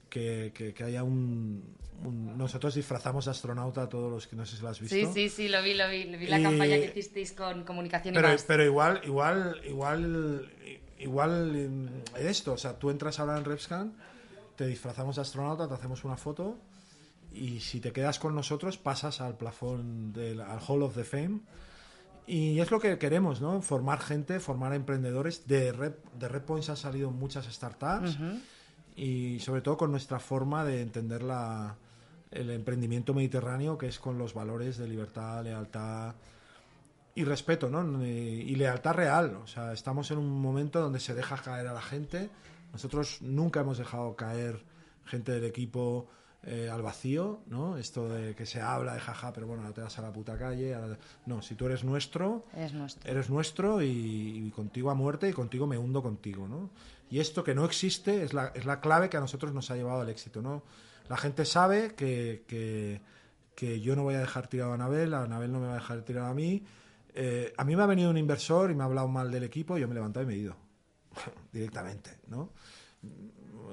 que, 0.09 0.53
que- 0.55 0.73
que 0.73 0.85
haya 0.85 1.03
un, 1.03 1.62
un- 2.05 2.38
Nosotros 2.38 2.75
disfrazamos 2.75 3.25
de 3.27 3.33
astronauta 3.33 3.83
a 3.83 3.88
todos 3.88 4.11
los 4.11 4.27
que 4.27 4.37
no 4.37 4.47
sé 4.47 4.57
si 4.57 4.62
lo 4.62 4.69
has 4.69 4.81
visto. 4.81 4.95
Sí, 4.97 5.07
sí, 5.12 5.29
sí, 5.29 5.49
lo 5.49 5.62
vi, 5.62 5.75
lo 5.75 5.88
vi. 5.88 6.05
Lo 6.05 6.17
vi 6.19 6.27
la 6.27 6.38
Y- 6.41 6.43
campaña 6.43 6.77
que 6.77 6.87
hicisteis 6.87 7.33
con 7.33 7.64
comunicación 7.64 8.14
y 8.14 8.17
Pero, 8.17 8.29
más. 8.29 8.43
pero 8.45 8.64
igual, 8.64 9.01
igual, 9.05 9.61
igual, 9.67 10.51
igual 10.99 11.91
esto, 12.19 12.53
o 12.55 12.59
sea, 12.59 12.79
tú 12.79 12.91
entras 12.91 13.19
ahora 13.21 13.37
en 13.38 13.45
Repscan, 13.45 13.93
te 14.57 14.67
disfrazamos 14.67 15.17
de 15.17 15.23
astronauta, 15.23 15.69
te 15.69 15.75
hacemos 15.75 16.05
una 16.05 16.17
foto 16.17 16.57
y 17.35 17.61
si 17.61 17.81
te 17.81 17.93
quedas 17.93 18.19
con 18.19 18.35
nosotros 18.35 18.79
pasas 18.79 19.21
al 19.21 19.37
plafón 19.37 20.12
del 20.12 20.41
al 20.41 20.59
Hall 20.67 20.83
of 20.83 20.95
the 20.95 21.05
Fame 21.05 21.41
y 22.29 22.61
es 22.61 22.71
lo 22.71 22.79
que 22.79 22.99
queremos, 22.99 23.41
¿no? 23.41 23.62
Formar 23.62 24.01
gente, 24.01 24.38
formar 24.38 24.75
emprendedores. 24.75 25.49
De 25.49 25.73
Red, 25.73 25.95
de 26.19 26.29
Red 26.29 26.43
Points 26.43 26.69
han 26.69 26.77
salido 26.77 27.11
muchas 27.11 27.47
startups 27.47 28.19
y 28.95 29.41
sobre 29.41 29.62
todo 29.62 29.79
con 29.79 29.91
nuestra 29.91 30.19
forma 30.19 30.64
de 30.64 30.83
entender 30.83 31.23
la, 31.23 31.77
el 32.31 32.51
emprendimiento 32.51 33.14
mediterráneo, 33.14 33.79
que 33.79 33.87
es 33.87 33.99
con 33.99 34.19
los 34.19 34.35
valores 34.35 34.77
de 34.77 34.87
libertad, 34.87 35.43
lealtad 35.43 36.14
y 37.14 37.25
respeto, 37.25 37.71
¿no? 37.71 38.05
Y 38.05 38.09
y 38.09 38.55
lealtad 38.57 38.95
real. 38.95 39.37
O 39.43 39.47
sea, 39.47 39.73
estamos 39.73 40.11
en 40.11 40.19
un 40.19 40.31
momento 40.41 40.81
donde 40.81 41.01
se 41.01 41.14
deja 41.14 41.37
caer 41.38 41.67
a 41.67 41.73
la 41.73 41.83
gente. 41.83 42.29
Nosotros 42.73 43.23
nunca 43.23 43.61
hemos 43.61 43.79
dejado 43.79 44.14
caer 44.17 44.62
gente 45.07 45.33
del 45.33 45.45
equipo 45.45 46.09
eh, 46.50 46.70
al 46.70 46.80
vacío, 46.80 47.40
¿no? 47.48 47.76
Esto 47.76 48.08
de 48.08 48.34
que 48.34 48.46
se 48.46 48.61
habla 48.61 48.94
de 48.94 49.00
jaja, 49.00 49.32
pero 49.34 49.46
bueno, 49.46 49.62
ahora 49.62 49.74
te 49.74 49.82
vas 49.82 49.98
a 49.98 50.02
la 50.02 50.11
puta 50.12 50.38
calle. 50.38 50.74
No, 51.26 51.42
si 51.42 51.54
tú 51.54 51.66
eres 51.66 51.84
nuestro, 51.84 52.46
Es 52.56 52.72
nuestro. 52.72 53.11
eres 53.11 53.28
nuestro 53.28 53.82
y, 53.82 54.46
y 54.46 54.50
contigo 54.50 54.90
a 54.90 54.94
muerte 54.94 55.28
y 55.28 55.32
contigo 55.34 55.66
me 55.66 55.76
hundo 55.76 56.02
contigo, 56.02 56.48
¿no? 56.48 56.70
Y 57.11 57.20
esto 57.20 57.44
que 57.44 57.54
no 57.54 57.64
existe 57.66 58.22
es 58.22 58.32
la, 58.32 58.48
es 58.54 58.64
la 58.64 58.80
clave 58.80 59.11
que 59.11 59.18
a 59.18 59.20
nosotros 59.20 59.52
nos 59.52 59.70
ha 59.70 59.76
llevado 59.76 60.00
al 60.00 60.08
éxito, 60.08 60.40
¿no? 60.40 60.62
La 61.11 61.16
gente 61.18 61.44
sabe 61.44 61.94
que, 61.94 62.44
que, 62.46 63.00
que 63.54 63.80
yo 63.80 63.94
no 63.96 64.04
voy 64.04 64.14
a 64.14 64.20
dejar 64.20 64.46
tirado 64.48 64.72
a 64.72 64.74
Anabel, 64.74 65.12
a 65.14 65.24
Anabel 65.24 65.52
no 65.52 65.61
me 65.61 65.66
va 65.66 65.72
a 65.72 65.76
dejar 65.80 66.02
tirado 66.02 66.28
a 66.28 66.34
mí. 66.34 66.64
Eh, 67.14 67.52
a 67.56 67.64
mí 67.64 67.76
me 67.76 67.82
ha 67.82 67.87
venido 67.87 68.11
un 68.11 68.16
inversor 68.16 68.70
y 68.70 68.74
me 68.74 68.82
ha 68.82 68.87
hablado 68.87 69.08
mal 69.08 69.30
del 69.30 69.42
equipo, 69.44 69.76
yo 69.76 69.87
me 69.88 69.92
he 69.92 69.96
levantado 69.96 70.24
y 70.24 70.26
me 70.26 70.34
he 70.34 70.38
ido 70.38 70.56
directamente, 71.52 72.20
¿no? 72.28 72.52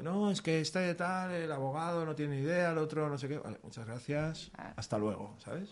No, 0.02 0.32
es 0.32 0.42
que 0.42 0.62
este 0.62 0.94
tal, 0.96 1.32
el 1.32 1.52
abogado 1.52 2.06
no 2.06 2.16
tiene 2.16 2.36
ni 2.38 2.42
idea, 2.44 2.72
el 2.72 2.78
otro 2.78 3.10
no 3.10 3.18
sé 3.18 3.28
qué. 3.28 3.38
Vale, 3.40 3.60
muchas 3.64 3.86
gracias, 3.86 4.52
hasta 4.76 4.98
luego, 4.98 5.36
¿sabes? 5.40 5.70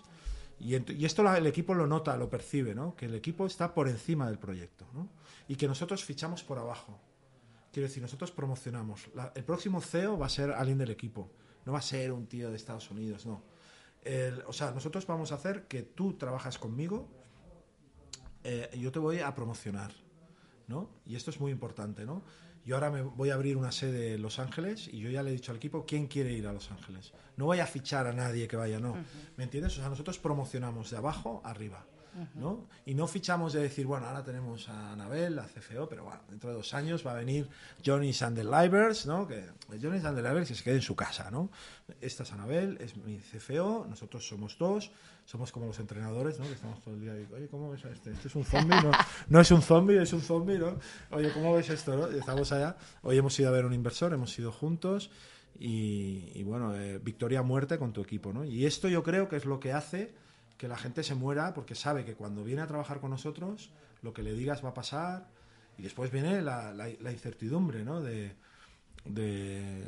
Y, 0.59 0.75
esto 1.05 1.23
la- 1.23 1.37
el 1.37 1.47
equipo 1.47 1.73
lo 1.73 1.87
nota, 1.87 2.15
lo 2.17 2.29
percibe, 2.29 2.73
¿no? 2.75 2.95
Que 2.95 3.05
el 3.07 3.15
equipo 3.15 3.45
está 3.45 3.73
por 3.73 3.87
encima 3.89 4.27
del 4.27 4.37
proyecto, 4.39 4.85
¿no? 4.93 5.09
Y 5.47 5.55
que 5.55 5.67
nosotros 5.67 6.03
fichamos 6.05 6.43
por 6.43 6.57
abajo. 6.59 6.99
Quiero 7.71 7.87
decir, 7.87 8.01
nosotros 8.03 8.31
promocionamos. 8.31 9.09
La- 9.15 9.31
el 9.35 9.43
próximo 9.43 9.81
CEO 9.81 10.17
va 10.17 10.27
a 10.27 10.29
ser 10.29 10.51
alguien 10.51 10.77
del 10.77 10.91
equipo. 10.91 11.31
No 11.65 11.73
va 11.73 11.79
a 11.79 11.81
ser 11.81 12.11
un 12.11 12.27
tío 12.27 12.49
de 12.49 12.55
Estados 12.55 12.89
Unidos, 12.91 13.25
no. 13.25 13.41
El- 14.03 14.41
o 14.47 14.53
sea, 14.53 14.71
nosotros 14.71 15.07
vamos 15.07 15.31
a 15.31 15.35
hacer 15.35 15.67
que 15.67 15.81
tú 15.81 16.13
trabajas 16.13 16.57
conmigo, 16.59 17.07
eh, 18.43 18.69
yo 18.77 18.91
te 18.91 18.99
voy 18.99 19.19
a 19.19 19.33
promocionar, 19.33 19.91
¿no? 20.67 20.89
Y 21.05 21.15
esto 21.15 21.31
es 21.31 21.39
muy 21.39 21.51
importante, 21.51 22.05
¿no? 22.05 22.21
Yo 22.65 22.75
ahora 22.75 22.89
me 22.89 23.01
voy 23.01 23.29
a 23.29 23.33
abrir 23.33 23.57
una 23.57 23.71
sede 23.71 24.13
en 24.13 24.21
Los 24.21 24.39
Ángeles 24.39 24.87
y 24.87 24.99
yo 24.99 25.09
ya 25.09 25.21
le 25.21 25.31
he 25.31 25.33
dicho 25.33 25.51
al 25.51 25.57
equipo 25.57 25.85
quién 25.85 26.07
quiere 26.07 26.31
ir 26.31 26.47
a 26.47 26.53
Los 26.53 26.71
Ángeles. 26.71 27.11
No 27.35 27.45
voy 27.45 27.59
a 27.59 27.65
fichar 27.65 28.07
a 28.07 28.13
nadie 28.13 28.47
que 28.47 28.55
vaya, 28.55 28.79
no. 28.79 28.95
¿Me 29.35 29.43
entiendes? 29.43 29.73
O 29.73 29.81
sea, 29.81 29.89
nosotros 29.89 30.17
promocionamos 30.17 30.89
de 30.91 30.97
abajo 30.97 31.41
arriba. 31.43 31.85
¿No? 32.35 32.67
Y 32.85 32.93
no 32.93 33.07
fichamos 33.07 33.53
de 33.53 33.61
decir, 33.61 33.85
bueno, 33.85 34.07
ahora 34.07 34.23
tenemos 34.23 34.69
a 34.69 34.93
Anabel, 34.93 35.39
a 35.39 35.45
CFO, 35.45 35.87
pero 35.87 36.03
bueno, 36.03 36.21
dentro 36.29 36.49
de 36.49 36.55
dos 36.57 36.73
años 36.73 37.05
va 37.05 37.11
a 37.11 37.15
venir 37.15 37.49
Johnny 37.85 38.13
Sandelivers, 38.13 39.05
¿no? 39.05 39.27
Que 39.27 39.45
Johnny 39.81 39.99
Sandelivers 39.99 40.47
que 40.47 40.55
se 40.55 40.63
quede 40.63 40.75
en 40.75 40.81
su 40.81 40.95
casa, 40.95 41.31
¿no? 41.31 41.49
Esta 42.01 42.23
es 42.23 42.31
Anabel, 42.31 42.77
es 42.81 42.95
mi 42.97 43.17
CFO, 43.19 43.85
nosotros 43.89 44.27
somos 44.27 44.57
dos, 44.57 44.91
somos 45.25 45.51
como 45.51 45.67
los 45.67 45.79
entrenadores, 45.79 46.39
¿no? 46.39 46.45
Que 46.45 46.53
estamos 46.53 46.81
todo 46.81 46.93
el 46.93 47.01
día 47.01 47.13
y, 47.19 47.33
oye, 47.33 47.47
¿cómo 47.47 47.71
ves 47.71 47.85
este? 47.85 48.11
¿Este 48.11 48.27
es 48.27 48.35
un 48.35 48.43
zombie? 48.43 48.75
No, 48.81 48.91
no 49.29 49.39
es 49.39 49.51
un 49.51 49.61
zombie, 49.61 50.01
es 50.01 50.13
un 50.13 50.21
zombie, 50.21 50.57
¿no? 50.57 50.77
Oye, 51.11 51.31
¿cómo 51.33 51.53
ves 51.55 51.69
esto? 51.69 51.95
¿no? 51.95 52.07
Estamos 52.07 52.51
allá. 52.51 52.75
Hoy 53.01 53.17
hemos 53.17 53.39
ido 53.39 53.49
a 53.49 53.51
ver 53.51 53.65
un 53.65 53.73
inversor, 53.73 54.13
hemos 54.13 54.37
ido 54.37 54.51
juntos 54.51 55.09
y, 55.59 56.43
bueno, 56.43 56.75
eh, 56.75 56.99
victoria 56.99 57.41
muerte 57.41 57.77
con 57.77 57.93
tu 57.93 58.01
equipo, 58.01 58.33
¿no? 58.33 58.43
Y 58.43 58.65
esto 58.65 58.87
yo 58.89 59.03
creo 59.03 59.29
que 59.29 59.37
es 59.37 59.45
lo 59.45 59.59
que 59.59 59.71
hace 59.71 60.13
que 60.63 60.69
la 60.69 60.77
gente 60.77 61.03
se 61.03 61.13
muera 61.13 61.53
porque 61.53 61.75
sabe 61.75 62.05
que 62.05 62.15
cuando 62.15 62.41
viene 62.41 62.61
a 62.61 62.67
trabajar 62.67 63.01
con 63.01 63.09
nosotros, 63.11 63.69
lo 64.01 64.13
que 64.13 64.23
le 64.23 64.33
digas 64.33 64.63
va 64.63 64.69
a 64.69 64.73
pasar 64.73 65.27
y 65.77 65.81
después 65.81 66.09
viene 66.09 66.41
la, 66.41 66.73
la, 66.73 66.87
la 67.01 67.11
incertidumbre, 67.11 67.83
¿no? 67.83 67.99
De, 67.99 68.33
de 69.03 69.83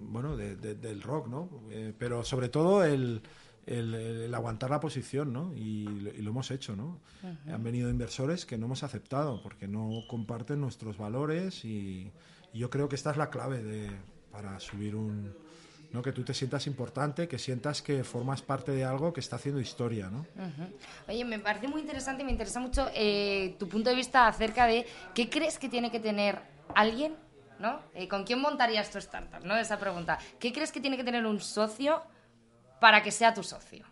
bueno, 0.00 0.34
de, 0.34 0.56
de, 0.56 0.74
del 0.74 1.02
rock, 1.02 1.28
¿no? 1.28 1.50
Eh, 1.70 1.92
pero 1.98 2.24
sobre 2.24 2.48
todo 2.48 2.82
el, 2.82 3.20
el, 3.66 3.94
el, 3.94 4.34
aguantar 4.34 4.70
la 4.70 4.80
posición, 4.80 5.34
¿no? 5.34 5.52
Y, 5.54 5.86
y 5.86 6.22
lo 6.22 6.30
hemos 6.30 6.50
hecho, 6.50 6.74
¿no? 6.74 6.98
Han 7.52 7.62
venido 7.62 7.90
inversores 7.90 8.46
que 8.46 8.56
no 8.56 8.64
hemos 8.64 8.84
aceptado 8.84 9.42
porque 9.42 9.68
no 9.68 10.00
comparten 10.08 10.62
nuestros 10.62 10.96
valores 10.96 11.62
y, 11.66 12.10
y 12.54 12.58
yo 12.58 12.70
creo 12.70 12.88
que 12.88 12.96
esta 12.96 13.10
es 13.10 13.18
la 13.18 13.28
clave 13.28 13.62
de, 13.62 13.90
para 14.32 14.58
subir 14.60 14.96
un, 14.96 15.34
¿no? 15.92 16.02
que 16.02 16.12
tú 16.12 16.24
te 16.24 16.34
sientas 16.34 16.66
importante, 16.66 17.28
que 17.28 17.38
sientas 17.38 17.82
que 17.82 18.04
formas 18.04 18.42
parte 18.42 18.72
de 18.72 18.84
algo 18.84 19.12
que 19.12 19.20
está 19.20 19.36
haciendo 19.36 19.60
historia. 19.60 20.08
¿no? 20.08 20.20
Uh 20.36 20.40
-huh. 20.40 20.72
Oye, 21.08 21.24
me 21.24 21.38
parece 21.38 21.68
muy 21.68 21.80
interesante 21.80 22.22
y 22.22 22.26
me 22.26 22.32
interesa 22.32 22.60
mucho 22.60 22.88
eh, 22.94 23.56
tu 23.58 23.68
punto 23.68 23.90
de 23.90 23.96
vista 23.96 24.26
acerca 24.26 24.66
de 24.66 24.86
qué 25.14 25.28
crees 25.28 25.58
que 25.58 25.68
tiene 25.68 25.90
que 25.90 26.00
tener 26.00 26.40
alguien, 26.74 27.14
¿no? 27.58 27.80
Eh, 27.94 28.08
¿Con 28.08 28.24
quién 28.24 28.40
montarías 28.40 28.90
tu 28.90 28.98
startup? 28.98 29.44
¿no? 29.44 29.56
Esa 29.56 29.78
pregunta. 29.78 30.18
¿Qué 30.38 30.52
crees 30.52 30.72
que 30.72 30.80
tiene 30.80 30.96
que 30.96 31.04
tener 31.04 31.24
un 31.26 31.40
socio 31.40 32.02
para 32.80 33.02
que 33.02 33.10
sea 33.10 33.32
tu 33.32 33.42
socio? 33.42 33.86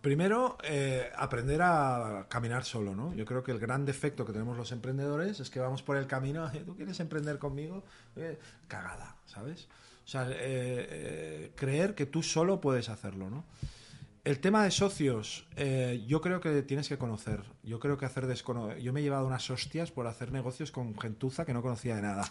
Primero, 0.00 0.56
eh, 0.64 1.10
aprender 1.14 1.60
a 1.62 2.26
caminar 2.30 2.64
solo, 2.64 2.94
¿no? 2.94 3.12
Yo 3.12 3.26
creo 3.26 3.42
que 3.42 3.52
el 3.52 3.58
gran 3.58 3.84
defecto 3.84 4.24
que 4.24 4.32
tenemos 4.32 4.56
los 4.56 4.72
emprendedores 4.72 5.40
es 5.40 5.50
que 5.50 5.60
vamos 5.60 5.82
por 5.82 5.98
el 5.98 6.06
camino, 6.06 6.50
¿tú 6.64 6.74
quieres 6.74 6.98
emprender 7.00 7.38
conmigo? 7.38 7.84
Eh, 8.16 8.38
cagada, 8.66 9.16
¿sabes? 9.26 9.68
O 10.10 10.12
sea, 10.12 10.28
eh, 10.28 10.34
eh, 10.40 11.52
creer 11.54 11.94
que 11.94 12.04
tú 12.04 12.24
solo 12.24 12.60
puedes 12.60 12.88
hacerlo, 12.88 13.30
¿no? 13.30 13.44
El 14.24 14.40
tema 14.40 14.64
de 14.64 14.72
socios, 14.72 15.46
eh, 15.54 16.02
yo 16.08 16.20
creo 16.20 16.40
que 16.40 16.62
tienes 16.62 16.88
que 16.88 16.98
conocer. 16.98 17.44
Yo 17.62 17.78
creo 17.78 17.96
que 17.96 18.06
hacer 18.06 18.26
descono 18.26 18.76
Yo 18.76 18.92
me 18.92 18.98
he 18.98 19.02
llevado 19.04 19.24
unas 19.24 19.48
hostias 19.50 19.92
por 19.92 20.08
hacer 20.08 20.32
negocios 20.32 20.72
con 20.72 20.98
gentuza 20.98 21.46
que 21.46 21.54
no 21.54 21.62
conocía 21.62 21.94
de 21.94 22.02
nada. 22.02 22.24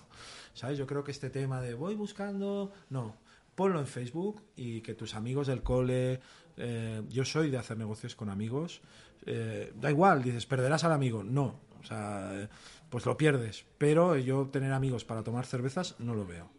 ¿Sabes? 0.54 0.78
Yo 0.78 0.86
creo 0.86 1.06
que 1.06 1.12
este 1.12 1.30
tema 1.30 1.62
de 1.62 1.74
voy 1.74 1.96
buscando. 1.96 2.74
No. 2.90 3.16
Ponlo 3.56 3.80
en 3.80 3.88
Facebook 3.88 4.44
y 4.58 4.82
que 4.82 4.94
tus 4.94 5.16
amigos 5.16 5.48
del 5.48 5.64
cole. 5.64 6.20
Eh, 6.58 7.02
yo 7.08 7.24
soy 7.24 7.50
de 7.50 7.60
hacer 7.60 7.78
negocios 7.78 8.14
con 8.14 8.30
amigos. 8.30 8.82
Eh, 9.26 9.72
da 9.80 9.90
igual, 9.90 10.22
dices, 10.22 10.46
perderás 10.46 10.84
al 10.84 10.92
amigo. 10.92 11.24
No. 11.24 11.62
O 11.80 11.86
sea, 11.86 12.50
pues 12.90 13.06
lo 13.06 13.16
pierdes. 13.16 13.64
Pero 13.78 14.18
yo 14.18 14.48
tener 14.48 14.74
amigos 14.74 15.06
para 15.06 15.24
tomar 15.24 15.46
cervezas 15.46 15.96
no 15.98 16.14
lo 16.14 16.26
veo. 16.26 16.59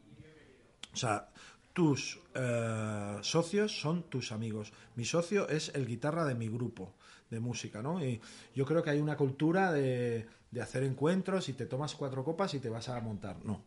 O 0.93 0.97
sea, 0.97 1.29
tus 1.73 2.21
eh, 2.35 3.19
socios 3.23 3.81
son 3.81 4.05
tus 4.05 4.33
amigos. 4.33 4.73
Mi 4.97 5.05
socio 5.05 5.49
es 5.49 5.71
el 5.75 5.87
guitarra 5.87 6.25
de 6.25 6.35
mi 6.35 6.49
grupo 6.49 6.95
de 7.31 7.41
música, 7.41 7.83
¿no? 7.83 8.05
Y 8.05 8.21
yo 8.55 8.65
creo 8.65 8.83
que 8.83 8.91
hay 8.91 9.01
una 9.01 9.17
cultura 9.17 9.73
de, 9.73 10.27
de, 10.51 10.61
hacer 10.61 10.83
encuentros 10.83 11.49
y 11.49 11.53
te 11.53 11.67
tomas 11.67 11.95
cuatro 11.95 12.25
copas 12.25 12.55
y 12.55 12.59
te 12.59 12.69
vas 12.69 12.89
a 12.89 13.01
montar. 13.01 13.37
No. 13.45 13.63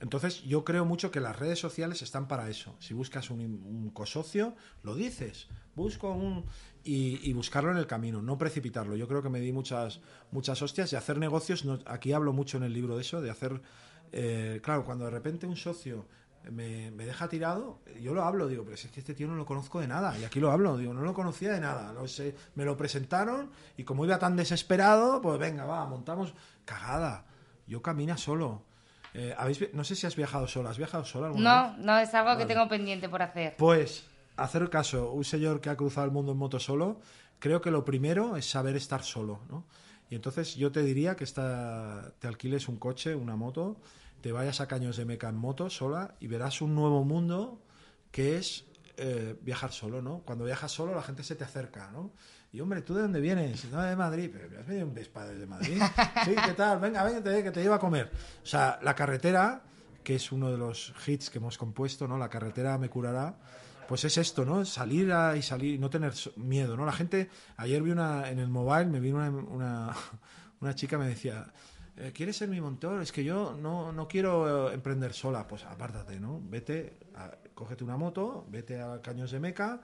Entonces, 0.00 0.42
yo 0.42 0.64
creo 0.64 0.84
mucho 0.84 1.10
que 1.10 1.20
las 1.20 1.38
redes 1.38 1.58
sociales 1.58 2.02
están 2.02 2.28
para 2.28 2.50
eso. 2.50 2.76
Si 2.80 2.92
buscas 2.92 3.30
un, 3.30 3.40
un 3.40 3.90
cosocio, 3.90 4.54
lo 4.82 4.94
dices. 4.94 5.48
Busco 5.74 6.12
un. 6.12 6.44
Y, 6.84 7.32
buscarlo 7.32 7.72
en 7.72 7.78
el 7.78 7.86
camino, 7.86 8.22
no 8.22 8.38
precipitarlo. 8.38 8.94
Yo 8.94 9.08
creo 9.08 9.20
que 9.20 9.28
me 9.28 9.40
di 9.40 9.50
muchas, 9.52 10.00
muchas 10.30 10.62
hostias 10.62 10.92
y 10.92 10.96
hacer 10.96 11.18
negocios. 11.18 11.66
Aquí 11.86 12.12
hablo 12.12 12.32
mucho 12.32 12.58
en 12.58 12.62
el 12.62 12.72
libro 12.72 12.94
de 12.96 13.02
eso, 13.02 13.20
de 13.20 13.30
hacer. 13.30 13.60
Eh, 14.12 14.60
claro, 14.62 14.84
cuando 14.84 15.06
de 15.06 15.10
repente 15.10 15.46
un 15.46 15.56
socio 15.56 16.06
me, 16.50 16.90
me, 16.90 17.04
deja 17.06 17.28
tirado, 17.28 17.80
yo 18.00 18.14
lo 18.14 18.24
hablo, 18.24 18.46
digo, 18.48 18.64
pero 18.64 18.76
si 18.76 18.86
es 18.86 18.92
que 18.92 19.00
este 19.00 19.14
tío 19.14 19.26
no 19.26 19.34
lo 19.34 19.44
conozco 19.44 19.80
de 19.80 19.88
nada, 19.88 20.16
y 20.18 20.24
aquí 20.24 20.40
lo 20.40 20.50
hablo, 20.50 20.76
digo, 20.76 20.94
no 20.94 21.02
lo 21.02 21.12
conocía 21.14 21.52
de 21.52 21.60
nada, 21.60 21.92
no 21.92 22.06
sé, 22.06 22.34
me 22.54 22.64
lo 22.64 22.76
presentaron 22.76 23.50
y 23.76 23.84
como 23.84 24.04
iba 24.04 24.18
tan 24.18 24.36
desesperado, 24.36 25.20
pues 25.20 25.38
venga, 25.38 25.64
va, 25.64 25.84
montamos, 25.86 26.34
cagada, 26.64 27.24
yo 27.66 27.82
camina 27.82 28.16
solo. 28.16 28.62
Eh, 29.14 29.34
¿habéis, 29.36 29.72
no 29.72 29.82
sé 29.82 29.94
si 29.96 30.06
has 30.06 30.14
viajado 30.14 30.46
sola, 30.46 30.70
¿has 30.70 30.78
viajado 30.78 31.04
sola 31.04 31.28
alguna 31.28 31.68
No, 31.68 31.76
vez? 31.76 31.84
no, 31.84 31.98
es 31.98 32.14
algo 32.14 32.28
vale. 32.28 32.40
que 32.40 32.52
tengo 32.52 32.68
pendiente 32.68 33.08
por 33.08 33.22
hacer. 33.22 33.56
Pues, 33.56 34.04
hacer 34.36 34.68
caso, 34.68 35.10
un 35.12 35.24
señor 35.24 35.60
que 35.60 35.70
ha 35.70 35.76
cruzado 35.76 36.04
el 36.04 36.12
mundo 36.12 36.32
en 36.32 36.38
moto 36.38 36.60
solo, 36.60 37.00
creo 37.38 37.60
que 37.60 37.70
lo 37.70 37.84
primero 37.84 38.36
es 38.36 38.48
saber 38.48 38.76
estar 38.76 39.02
solo, 39.02 39.40
¿no? 39.48 39.64
Y 40.08 40.14
entonces 40.14 40.54
yo 40.54 40.70
te 40.70 40.82
diría 40.82 41.16
que 41.16 41.24
esta, 41.24 42.12
te 42.20 42.28
alquiles 42.28 42.68
un 42.68 42.76
coche, 42.76 43.14
una 43.14 43.34
moto, 43.34 43.76
te 44.20 44.32
vayas 44.32 44.60
a 44.60 44.68
Caños 44.68 44.96
de 44.96 45.04
Meca 45.04 45.28
en 45.28 45.36
moto 45.36 45.70
sola 45.70 46.14
y 46.20 46.26
verás 46.26 46.60
un 46.60 46.74
nuevo 46.74 47.04
mundo 47.04 47.60
que 48.10 48.38
es 48.38 48.64
eh, 48.96 49.36
viajar 49.42 49.72
solo, 49.72 50.00
¿no? 50.00 50.20
Cuando 50.20 50.44
viajas 50.44 50.72
solo 50.72 50.94
la 50.94 51.02
gente 51.02 51.22
se 51.22 51.34
te 51.34 51.44
acerca, 51.44 51.90
¿no? 51.90 52.12
Y 52.52 52.60
hombre, 52.60 52.80
¿tú 52.80 52.94
de 52.94 53.02
dónde 53.02 53.20
vienes? 53.20 53.66
No, 53.70 53.82
de 53.82 53.94
Madrid. 53.94 54.30
¿Pero 54.32 54.58
has 54.58 54.66
venido 54.66 54.86
un 54.86 54.94
Vespa 54.94 55.26
desde 55.26 55.46
Madrid? 55.46 55.82
Sí, 56.24 56.34
¿qué 56.42 56.54
tal? 56.54 56.80
Venga, 56.80 57.04
venga, 57.04 57.22
que 57.22 57.50
te 57.50 57.62
llevo 57.62 57.74
a 57.74 57.78
comer. 57.78 58.10
O 58.42 58.46
sea, 58.46 58.78
la 58.82 58.94
carretera, 58.94 59.62
que 60.02 60.14
es 60.14 60.32
uno 60.32 60.50
de 60.50 60.56
los 60.56 60.94
hits 61.06 61.28
que 61.28 61.36
hemos 61.36 61.58
compuesto, 61.58 62.08
¿no? 62.08 62.16
La 62.16 62.30
carretera 62.30 62.78
me 62.78 62.88
curará. 62.88 63.36
Pues 63.86 64.04
es 64.04 64.16
esto, 64.16 64.46
¿no? 64.46 64.64
Salir 64.64 65.12
a, 65.12 65.36
y 65.36 65.42
salir 65.42 65.78
no 65.78 65.90
tener 65.90 66.14
miedo, 66.36 66.76
¿no? 66.76 66.86
La 66.86 66.92
gente, 66.92 67.28
ayer 67.58 67.82
vi 67.82 67.90
una, 67.90 68.30
en 68.30 68.38
el 68.38 68.48
mobile, 68.48 68.86
me 68.86 69.00
vino 69.00 69.16
una, 69.18 69.28
una, 69.28 69.96
una 70.60 70.74
chica, 70.74 70.96
me 70.96 71.06
decía, 71.06 71.52
¿quieres 72.12 72.36
ser 72.36 72.48
mi 72.48 72.60
mentor? 72.60 73.02
Es 73.02 73.12
que 73.12 73.24
yo 73.24 73.56
no, 73.60 73.92
no 73.92 74.08
quiero 74.08 74.70
emprender 74.70 75.12
sola. 75.12 75.46
Pues 75.46 75.64
apártate, 75.64 76.20
¿no? 76.20 76.40
Vete, 76.42 76.98
a, 77.14 77.32
cógete 77.54 77.84
una 77.84 77.96
moto, 77.96 78.46
vete 78.50 78.80
a 78.80 79.00
Caños 79.00 79.30
de 79.30 79.40
Meca 79.40 79.82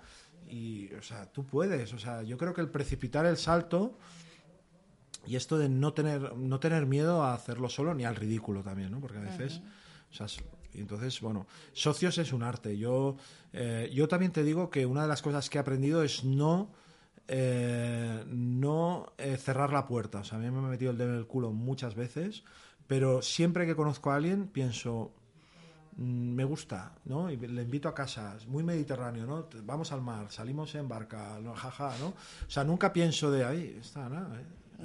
y, 0.48 0.92
o 0.94 1.02
sea, 1.02 1.26
tú 1.26 1.44
puedes. 1.46 1.92
O 1.92 1.98
sea, 1.98 2.22
yo 2.22 2.36
creo 2.36 2.54
que 2.54 2.60
el 2.60 2.68
precipitar 2.68 3.26
el 3.26 3.36
salto 3.36 3.98
y 5.26 5.36
esto 5.36 5.58
de 5.58 5.68
no 5.68 5.92
tener, 5.92 6.36
no 6.36 6.58
tener 6.60 6.86
miedo 6.86 7.22
a 7.22 7.34
hacerlo 7.34 7.68
solo 7.68 7.94
ni 7.94 8.04
al 8.04 8.16
ridículo 8.16 8.62
también, 8.62 8.90
¿no? 8.90 9.00
Porque 9.00 9.18
a 9.18 9.22
veces, 9.22 9.62
o 10.10 10.14
sea, 10.14 10.26
entonces, 10.74 11.20
bueno, 11.20 11.46
socios 11.72 12.18
es 12.18 12.32
un 12.32 12.42
arte. 12.42 12.76
Yo, 12.76 13.16
eh, 13.52 13.90
yo 13.92 14.08
también 14.08 14.32
te 14.32 14.42
digo 14.42 14.70
que 14.70 14.86
una 14.86 15.02
de 15.02 15.08
las 15.08 15.22
cosas 15.22 15.48
que 15.48 15.58
he 15.58 15.60
aprendido 15.60 16.02
es 16.02 16.24
no 16.24 16.70
eh, 17.28 18.24
no 18.26 19.12
eh, 19.18 19.36
cerrar 19.36 19.72
la 19.72 19.86
puerta. 19.86 20.20
O 20.20 20.24
sea, 20.24 20.38
a 20.38 20.40
mí 20.40 20.50
me 20.50 20.58
he 20.58 20.70
metido 20.70 20.90
el 20.90 20.98
dedo 20.98 21.10
en 21.10 21.18
el 21.18 21.26
culo 21.26 21.52
muchas 21.52 21.94
veces, 21.94 22.44
pero 22.86 23.22
siempre 23.22 23.66
que 23.66 23.76
conozco 23.76 24.10
a 24.10 24.16
alguien 24.16 24.48
pienso, 24.48 25.12
mmm, 25.96 26.34
me 26.34 26.44
gusta, 26.44 26.92
¿no? 27.04 27.30
Y 27.30 27.36
le 27.36 27.62
invito 27.62 27.88
a 27.88 27.94
casa, 27.94 28.34
es 28.36 28.46
muy 28.46 28.62
mediterráneo, 28.62 29.26
¿no? 29.26 29.48
Vamos 29.64 29.92
al 29.92 30.02
mar, 30.02 30.30
salimos 30.30 30.74
en 30.74 30.88
barca, 30.88 31.38
¿no? 31.42 31.54
jaja, 31.54 31.92
¿no? 32.00 32.08
O 32.08 32.50
sea, 32.50 32.64
nunca 32.64 32.92
pienso 32.92 33.30
de 33.30 33.44
ahí, 33.44 33.78
está, 33.80 34.08
¿no? 34.08 34.28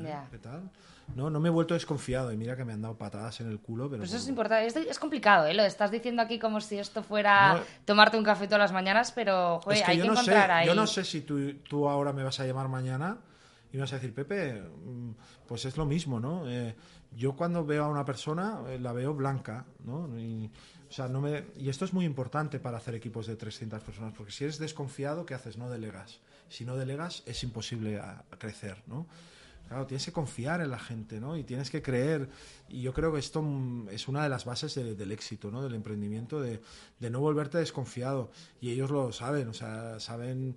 Yeah. 0.02 0.28
¿Qué 0.30 0.38
tal? 0.38 0.70
No, 1.16 1.30
no 1.30 1.40
me 1.40 1.48
he 1.48 1.52
vuelto 1.52 1.74
desconfiado 1.74 2.32
y 2.32 2.38
mira 2.38 2.56
que 2.56 2.66
me 2.66 2.74
han 2.74 2.82
dado 2.82 2.98
patadas 2.98 3.40
en 3.42 3.50
el 3.50 3.60
culo. 3.60 3.90
Pero 3.90 4.02
pues 4.02 4.12
eso 4.12 4.22
es 4.22 4.28
importante. 4.28 4.68
Es, 4.68 4.76
es, 4.76 5.00
complicado, 5.00 5.48
¿eh? 5.48 5.54
Lo 5.54 5.64
estás 5.64 5.90
diciendo 5.90 6.22
aquí 6.22 6.38
como 6.38 6.62
si 6.62 6.78
esto 6.78 7.02
fuera 7.02 7.56
no, 7.56 7.62
tomarte 7.86 8.18
un 8.18 8.24
café 8.24 8.46
todas 8.46 8.60
las 8.60 8.72
mañanas, 8.72 9.12
pero 9.12 9.60
joder, 9.62 9.80
es 9.80 9.86
que 9.86 9.92
hay 9.92 9.98
yo 9.98 10.04
que 10.04 10.08
no 10.08 10.14
encontrar 10.14 10.48
sé, 10.48 10.52
ahí. 10.52 10.68
Yo 10.68 10.76
no 10.76 10.86
sé 10.86 11.04
si 11.04 11.22
tú, 11.22 11.54
tú, 11.68 11.88
ahora 11.88 12.14
me 12.14 12.24
vas 12.24 12.40
a 12.40 12.46
llamar 12.46 12.68
mañana 12.68 13.18
y 13.72 13.78
me 13.78 13.82
vas 13.82 13.94
a 13.94 13.96
decir, 13.96 14.14
Pepe, 14.14 14.62
pues 15.48 15.66
es 15.66 15.78
lo 15.78 15.86
mismo, 15.86 16.20
¿no? 16.20 16.50
Eh, 16.50 16.76
yo 17.16 17.36
cuando 17.36 17.66
veo 17.66 17.86
a 17.86 17.88
una 17.88 18.06
persona 18.06 18.60
eh, 18.68 18.78
la 18.80 18.92
veo 18.92 19.14
blanca, 19.14 19.66
¿no? 19.86 20.10
Y, 20.20 20.52
o 20.90 20.92
sea, 20.92 21.08
no 21.08 21.22
me... 21.22 21.46
y 21.58 21.70
esto 21.70 21.86
es 21.86 21.94
muy 21.94 22.06
importante 22.06 22.60
para 22.60 22.78
hacer 22.78 22.96
equipos 22.96 23.28
de 23.28 23.36
300 23.36 23.82
personas, 23.82 24.14
porque 24.16 24.32
si 24.32 24.44
eres 24.44 24.60
desconfiado, 24.60 25.26
¿qué 25.26 25.34
haces? 25.34 25.58
No 25.58 25.70
delegas. 25.70 26.20
Si 26.50 26.64
no 26.64 26.76
delegas, 26.76 27.24
es 27.26 27.44
imposible 27.44 28.00
a 28.00 28.24
crecer, 28.38 28.84
¿no? 28.88 29.08
Claro, 29.68 29.86
tienes 29.86 30.06
que 30.06 30.12
confiar 30.14 30.62
en 30.62 30.72
la 30.72 30.80
gente, 30.80 31.20
¿no? 31.20 31.36
Y 31.36 31.44
tienes 31.44 31.70
que 31.70 31.82
creer. 31.82 32.30
Y 32.70 32.82
yo 32.82 32.94
creo 32.94 33.12
que 33.12 33.20
esto 33.20 33.44
es 33.92 34.08
una 34.08 34.24
de 34.24 34.30
las 34.30 34.46
bases 34.46 34.76
de, 34.76 34.96
del 34.96 35.12
éxito, 35.12 35.52
¿no? 35.52 35.62
Del 35.62 35.74
emprendimiento, 35.74 36.40
de, 36.40 36.62
de, 37.00 37.10
no 37.10 37.20
volverte 37.20 37.58
desconfiado. 37.58 38.32
Y 38.62 38.72
ellos 38.72 38.92
lo 38.92 39.12
saben, 39.12 39.50
o 39.50 39.54
sea, 39.54 40.00
saben 40.00 40.56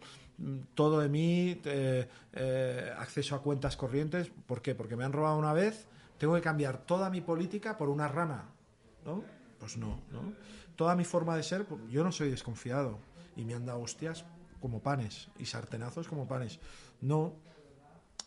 todo 0.74 1.00
de 1.00 1.08
mí, 1.08 1.60
eh, 1.64 2.08
eh, 2.32 2.92
acceso 2.98 3.34
a 3.34 3.42
cuentas 3.42 3.76
corrientes. 3.76 4.30
¿Por 4.46 4.62
qué? 4.62 4.74
Porque 4.74 4.96
me 4.96 5.04
han 5.04 5.12
robado 5.12 5.36
una 5.38 5.52
vez, 5.52 5.86
tengo 6.18 6.34
que 6.34 6.40
cambiar 6.40 6.78
toda 6.78 7.10
mi 7.10 7.20
política 7.20 7.76
por 7.76 7.88
una 7.88 8.08
rana. 8.08 8.44
¿no? 9.04 9.22
Pues 9.58 9.76
no, 9.76 10.00
¿no? 10.10 10.32
Toda 10.76 10.96
mi 10.96 11.04
forma 11.04 11.36
de 11.36 11.42
ser, 11.42 11.66
pues, 11.66 11.80
yo 11.90 12.02
no 12.02 12.12
soy 12.12 12.30
desconfiado 12.30 12.98
y 13.36 13.44
me 13.44 13.54
han 13.54 13.66
dado 13.66 13.80
hostias 13.80 14.24
como 14.60 14.80
panes 14.80 15.28
y 15.38 15.46
sartenazos 15.46 16.08
como 16.08 16.26
panes. 16.26 16.58
No, 17.00 17.34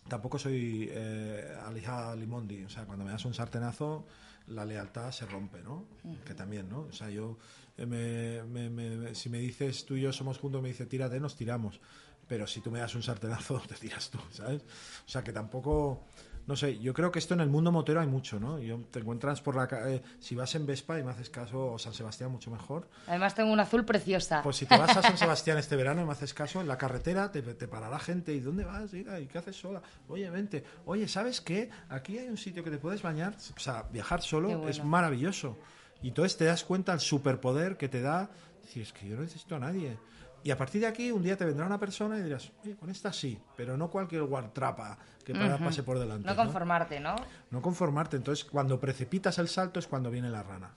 tampoco 0.07 0.37
soy 0.39 0.89
eh, 0.91 1.55
Alija 1.65 2.15
Limondi, 2.15 2.63
o 2.63 2.69
sea, 2.69 2.85
cuando 2.85 3.05
me 3.05 3.11
das 3.11 3.25
un 3.25 3.33
sartenazo 3.33 4.05
la 4.47 4.65
lealtad 4.65 5.09
se 5.11 5.25
rompe, 5.25 5.61
¿no? 5.61 5.85
Que 6.25 6.33
también, 6.33 6.69
¿no? 6.69 6.81
O 6.81 6.91
sea, 6.91 7.09
yo, 7.09 7.37
eh, 7.77 7.85
me, 7.85 8.43
me- 8.43 8.69
me- 8.69 9.15
si 9.15 9.29
me 9.29 9.37
dices 9.39 9.85
tú 9.85 9.95
y 9.95 10.01
yo 10.01 10.11
somos 10.11 10.37
juntos, 10.37 10.61
me 10.61 10.67
dice 10.67 10.85
tírate, 10.85 11.19
nos 11.19 11.35
tiramos. 11.37 11.79
Pero 12.27 12.45
si 12.47 12.59
tú 12.61 12.69
me 12.71 12.79
das 12.79 12.93
un 12.95 13.03
sartenazo, 13.03 13.61
te 13.67 13.75
tiras 13.75 14.09
tú, 14.09 14.19
¿sabes? 14.31 14.61
O 15.05 15.09
sea, 15.09 15.23
que 15.23 15.31
tampoco, 15.31 16.03
no 16.45 16.55
sé, 16.55 16.77
yo 16.79 16.93
creo 16.93 17.11
que 17.11 17.19
esto 17.19 17.33
en 17.33 17.39
el 17.39 17.49
mundo 17.49 17.71
motero 17.71 18.01
hay 18.01 18.07
mucho, 18.07 18.39
¿no? 18.39 18.59
Yo 18.59 18.77
te 18.91 18.99
encuentras 18.99 19.41
por 19.41 19.55
la 19.55 19.67
calle, 19.67 20.03
si 20.19 20.35
vas 20.35 20.53
en 20.55 20.65
Vespa 20.65 20.99
y 20.99 21.03
me 21.03 21.11
haces 21.11 21.29
caso, 21.29 21.73
o 21.73 21.79
San 21.79 21.93
Sebastián 21.93 22.31
mucho 22.31 22.51
mejor, 22.51 22.89
Además 23.07 23.33
tengo 23.35 23.51
un 23.51 23.59
azul 23.59 23.85
preciosa. 23.85 24.41
pues 24.43 24.57
si 24.57 24.65
te 24.65 24.77
vas 24.77 24.95
a 24.97 25.01
San 25.01 25.17
Sebastián 25.17 25.57
este 25.57 25.75
verano 25.75 26.01
y 26.01 26.05
me 26.05 26.11
haces 26.11 26.33
caso, 26.33 26.59
en 26.59 26.67
la 26.67 26.77
carretera 26.77 27.31
te, 27.31 27.41
te 27.41 27.67
parará 27.67 27.97
gente. 27.99 28.33
¿Y 28.33 28.39
dónde 28.39 28.65
vas? 28.65 28.91
Mira, 28.93 29.19
¿Y 29.19 29.27
qué 29.27 29.37
haces 29.37 29.55
sola? 29.55 29.81
Oye, 30.09 30.29
vente. 30.29 30.63
Oye, 30.85 31.07
¿sabes 31.07 31.39
qué? 31.41 31.69
Aquí 31.89 32.17
hay 32.17 32.27
un 32.27 32.37
sitio 32.37 32.63
que 32.63 32.71
te 32.71 32.77
puedes 32.77 33.01
bañar. 33.01 33.35
O 33.55 33.59
sea, 33.59 33.83
viajar 33.91 34.21
solo 34.21 34.49
bueno. 34.49 34.67
es 34.67 34.83
maravilloso. 34.83 35.57
Y 36.01 36.09
entonces 36.09 36.35
te 36.37 36.45
das 36.45 36.63
cuenta 36.65 36.91
el 36.93 36.99
superpoder 36.99 37.77
que 37.77 37.87
te 37.87 38.01
da. 38.01 38.29
Decir, 38.61 38.83
es 38.83 38.93
que 38.93 39.07
yo 39.07 39.15
no 39.15 39.21
necesito 39.21 39.55
a 39.55 39.59
nadie. 39.59 39.97
Y 40.43 40.51
a 40.51 40.57
partir 40.57 40.81
de 40.81 40.87
aquí, 40.87 41.11
un 41.11 41.23
día 41.23 41.37
te 41.37 41.45
vendrá 41.45 41.65
una 41.65 41.79
persona 41.79 42.17
y 42.17 42.21
dirás, 42.21 42.51
oye, 42.63 42.75
con 42.75 42.89
esta 42.89 43.13
sí, 43.13 43.39
pero 43.55 43.77
no 43.77 43.89
cualquier 43.89 44.23
guartrapa 44.23 44.97
que 45.23 45.33
para- 45.33 45.55
Ujú. 45.55 45.63
pase 45.65 45.83
por 45.83 45.97
delante. 45.99 46.27
no 46.27 46.35
conformarte, 46.35 46.99
¿no? 46.99 47.15
No 47.49 47.61
conformarte. 47.61 48.17
Entonces, 48.17 48.43
cuando 48.43 48.77
precipitas 48.79 49.37
el 49.39 49.47
salto 49.47 49.79
es 49.79 49.87
cuando 49.87 50.11
viene 50.11 50.29
la 50.29 50.43
rana. 50.43 50.71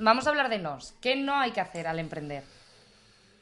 Vamos 0.00 0.26
a 0.26 0.30
hablar 0.30 0.48
de 0.48 0.58
nos. 0.58 0.94
¿Qué 1.00 1.16
no 1.16 1.34
hay 1.36 1.50
que 1.50 1.60
hacer 1.60 1.88
al 1.88 1.98
emprender? 1.98 2.44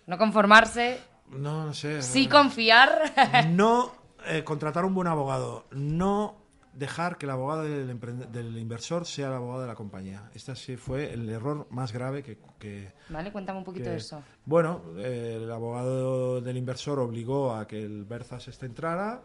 No 0.06 0.16
conformarse, 0.18 0.98
No, 1.30 1.66
no 1.66 1.74
sé. 1.74 2.00
sí 2.00 2.26
confiar. 2.26 3.12
no 3.50 3.92
eh, 4.26 4.44
contratar 4.44 4.84
un 4.86 4.94
buen 4.94 5.08
abogado, 5.08 5.66
no 5.72 6.36
dejar 6.76 7.16
que 7.18 7.26
el 7.26 7.30
abogado 7.30 7.62
del, 7.62 7.98
del 8.32 8.58
inversor 8.58 9.06
sea 9.06 9.28
el 9.28 9.34
abogado 9.34 9.62
de 9.62 9.66
la 9.68 9.74
compañía. 9.74 10.30
Este 10.34 10.54
sí 10.56 10.76
fue 10.76 11.12
el 11.12 11.28
error 11.28 11.66
más 11.70 11.92
grave 11.92 12.22
que... 12.22 12.38
que- 12.58 12.92
vale, 13.08 13.32
cuéntame 13.32 13.58
un 13.58 13.64
poquito 13.64 13.84
que- 13.84 13.90
de 13.90 13.96
eso. 13.96 14.22
Bueno, 14.44 14.82
eh, 14.98 15.40
el 15.42 15.50
abogado 15.50 16.40
del 16.40 16.56
inversor 16.56 16.98
obligó 16.98 17.54
a 17.54 17.66
que 17.66 17.82
el 17.82 18.04
Berzas 18.04 18.46
este 18.48 18.66
entrara 18.66 19.22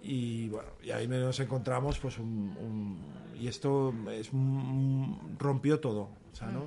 y 0.00 0.48
bueno, 0.48 0.68
y 0.82 0.90
ahí 0.92 1.08
nos 1.08 1.40
encontramos 1.40 1.98
pues 1.98 2.18
un, 2.18 2.56
un- 2.60 3.04
y 3.38 3.48
esto 3.48 3.92
es 4.10 4.32
un- 4.32 5.36
rompió 5.38 5.80
todo, 5.80 6.10
o 6.32 6.36
sea, 6.36 6.48
¿no? 6.48 6.64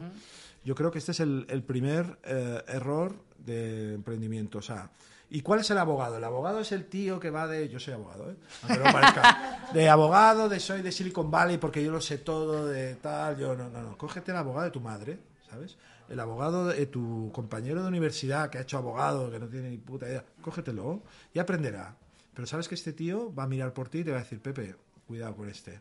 Yo 0.64 0.76
creo 0.76 0.92
que 0.92 1.00
este 1.00 1.12
es 1.14 1.20
el, 1.22 1.46
el 1.50 1.64
primer 1.64 2.20
eh, 2.24 2.62
error 2.68 3.16
de 3.38 3.94
emprendimiento, 3.96 4.58
o 4.60 4.62
sea, 4.62 4.92
¿y 5.32 5.42
cuál 5.42 5.62
es 5.62 5.72
el 5.72 5.78
abogado? 5.78 6.18
El 6.18 6.24
abogado 6.24 6.60
es 6.60 6.72
el 6.74 6.86
tío 6.86 7.20
que 7.20 7.30
va 7.30 7.48
de, 7.48 7.70
yo 7.70 7.80
soy 7.80 7.94
abogado, 7.94 8.30
¿eh? 8.30 8.36
Aunque 8.64 8.84
no 8.84 8.92
parezca, 8.92 9.70
de 9.74 9.90
abogado, 9.90 10.50
de 10.50 10.60
soy 10.60 10.82
de 10.82 10.92
Silicon 10.92 11.32
Valley 11.32 11.58
porque 11.58 11.84
yo 11.84 11.90
lo 11.90 12.02
sé 12.02 12.18
todo, 12.18 12.68
de 12.68 12.96
tal, 12.96 13.38
yo 13.38 13.56
no, 13.56 13.70
no, 13.70 13.82
no, 13.82 13.98
cógete 13.98 14.32
el 14.32 14.38
abogado 14.38 14.66
de 14.66 14.72
tu 14.72 14.82
madre, 14.82 15.20
¿sabes? 15.50 15.78
El 16.10 16.20
abogado 16.20 16.68
de 16.68 16.86
tu 16.86 17.32
compañero 17.34 17.82
de 17.82 17.88
universidad 17.88 18.50
que 18.50 18.58
ha 18.58 18.62
hecho 18.62 18.78
abogado, 18.78 19.32
que 19.32 19.40
no 19.40 19.48
tiene 19.48 19.70
ni 19.70 19.78
puta 19.78 20.08
idea, 20.08 20.26
cógetelo 20.42 21.02
y 21.34 21.40
aprenderá. 21.40 21.96
Pero 22.34 22.46
sabes 22.46 22.68
que 22.68 22.76
este 22.76 22.92
tío 22.92 23.34
va 23.34 23.44
a 23.44 23.48
mirar 23.48 23.74
por 23.74 23.88
ti 23.88 24.00
y 24.00 24.04
te 24.04 24.12
va 24.12 24.18
a 24.18 24.24
decir, 24.24 24.42
Pepe, 24.42 24.76
cuidado 25.08 25.36
con 25.36 25.50
este. 25.50 25.80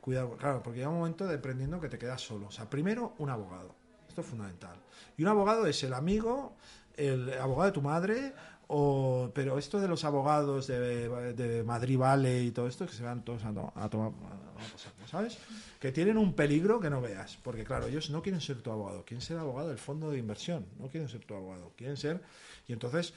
Cuidado, 0.00 0.36
claro, 0.36 0.62
porque 0.62 0.78
llega 0.78 0.90
un 0.90 0.98
momento 0.98 1.26
de 1.26 1.36
aprendiendo 1.36 1.80
que 1.80 1.88
te 1.88 1.98
quedas 1.98 2.20
solo. 2.20 2.48
O 2.48 2.50
sea, 2.50 2.68
primero 2.68 3.14
un 3.18 3.30
abogado. 3.30 3.74
Esto 4.08 4.22
es 4.22 4.26
fundamental. 4.26 4.76
Y 5.16 5.22
un 5.22 5.28
abogado 5.28 5.66
es 5.66 5.82
el 5.84 5.94
amigo, 5.94 6.56
el 6.96 7.32
abogado 7.38 7.66
de 7.66 7.72
tu 7.72 7.82
madre, 7.82 8.34
o, 8.72 9.32
pero 9.34 9.58
esto 9.58 9.80
de 9.80 9.88
los 9.88 10.04
abogados 10.04 10.68
de, 10.68 11.08
de 11.34 11.64
Madrid 11.64 11.98
Vale 11.98 12.42
y 12.44 12.50
todo 12.52 12.68
esto, 12.68 12.86
que 12.86 12.92
se 12.92 13.02
van 13.02 13.24
todos 13.24 13.44
a, 13.44 13.52
to- 13.52 13.72
a 13.74 13.88
tomar 13.90 14.10
a 14.12 15.08
¿sabes? 15.08 15.38
Que 15.80 15.90
tienen 15.90 16.16
un 16.16 16.34
peligro 16.34 16.78
que 16.78 16.88
no 16.88 17.00
veas. 17.00 17.36
Porque, 17.42 17.64
claro, 17.64 17.86
ellos 17.88 18.10
no 18.10 18.22
quieren 18.22 18.40
ser 18.40 18.62
tu 18.62 18.70
abogado, 18.70 19.04
quieren 19.04 19.22
ser 19.22 19.38
abogado 19.38 19.70
del 19.70 19.78
fondo 19.78 20.10
de 20.12 20.18
inversión, 20.18 20.66
no 20.78 20.86
quieren 20.88 21.08
ser 21.08 21.24
tu 21.24 21.34
abogado, 21.34 21.72
quieren 21.76 21.96
ser. 21.96 22.22
Y 22.68 22.72
entonces, 22.72 23.12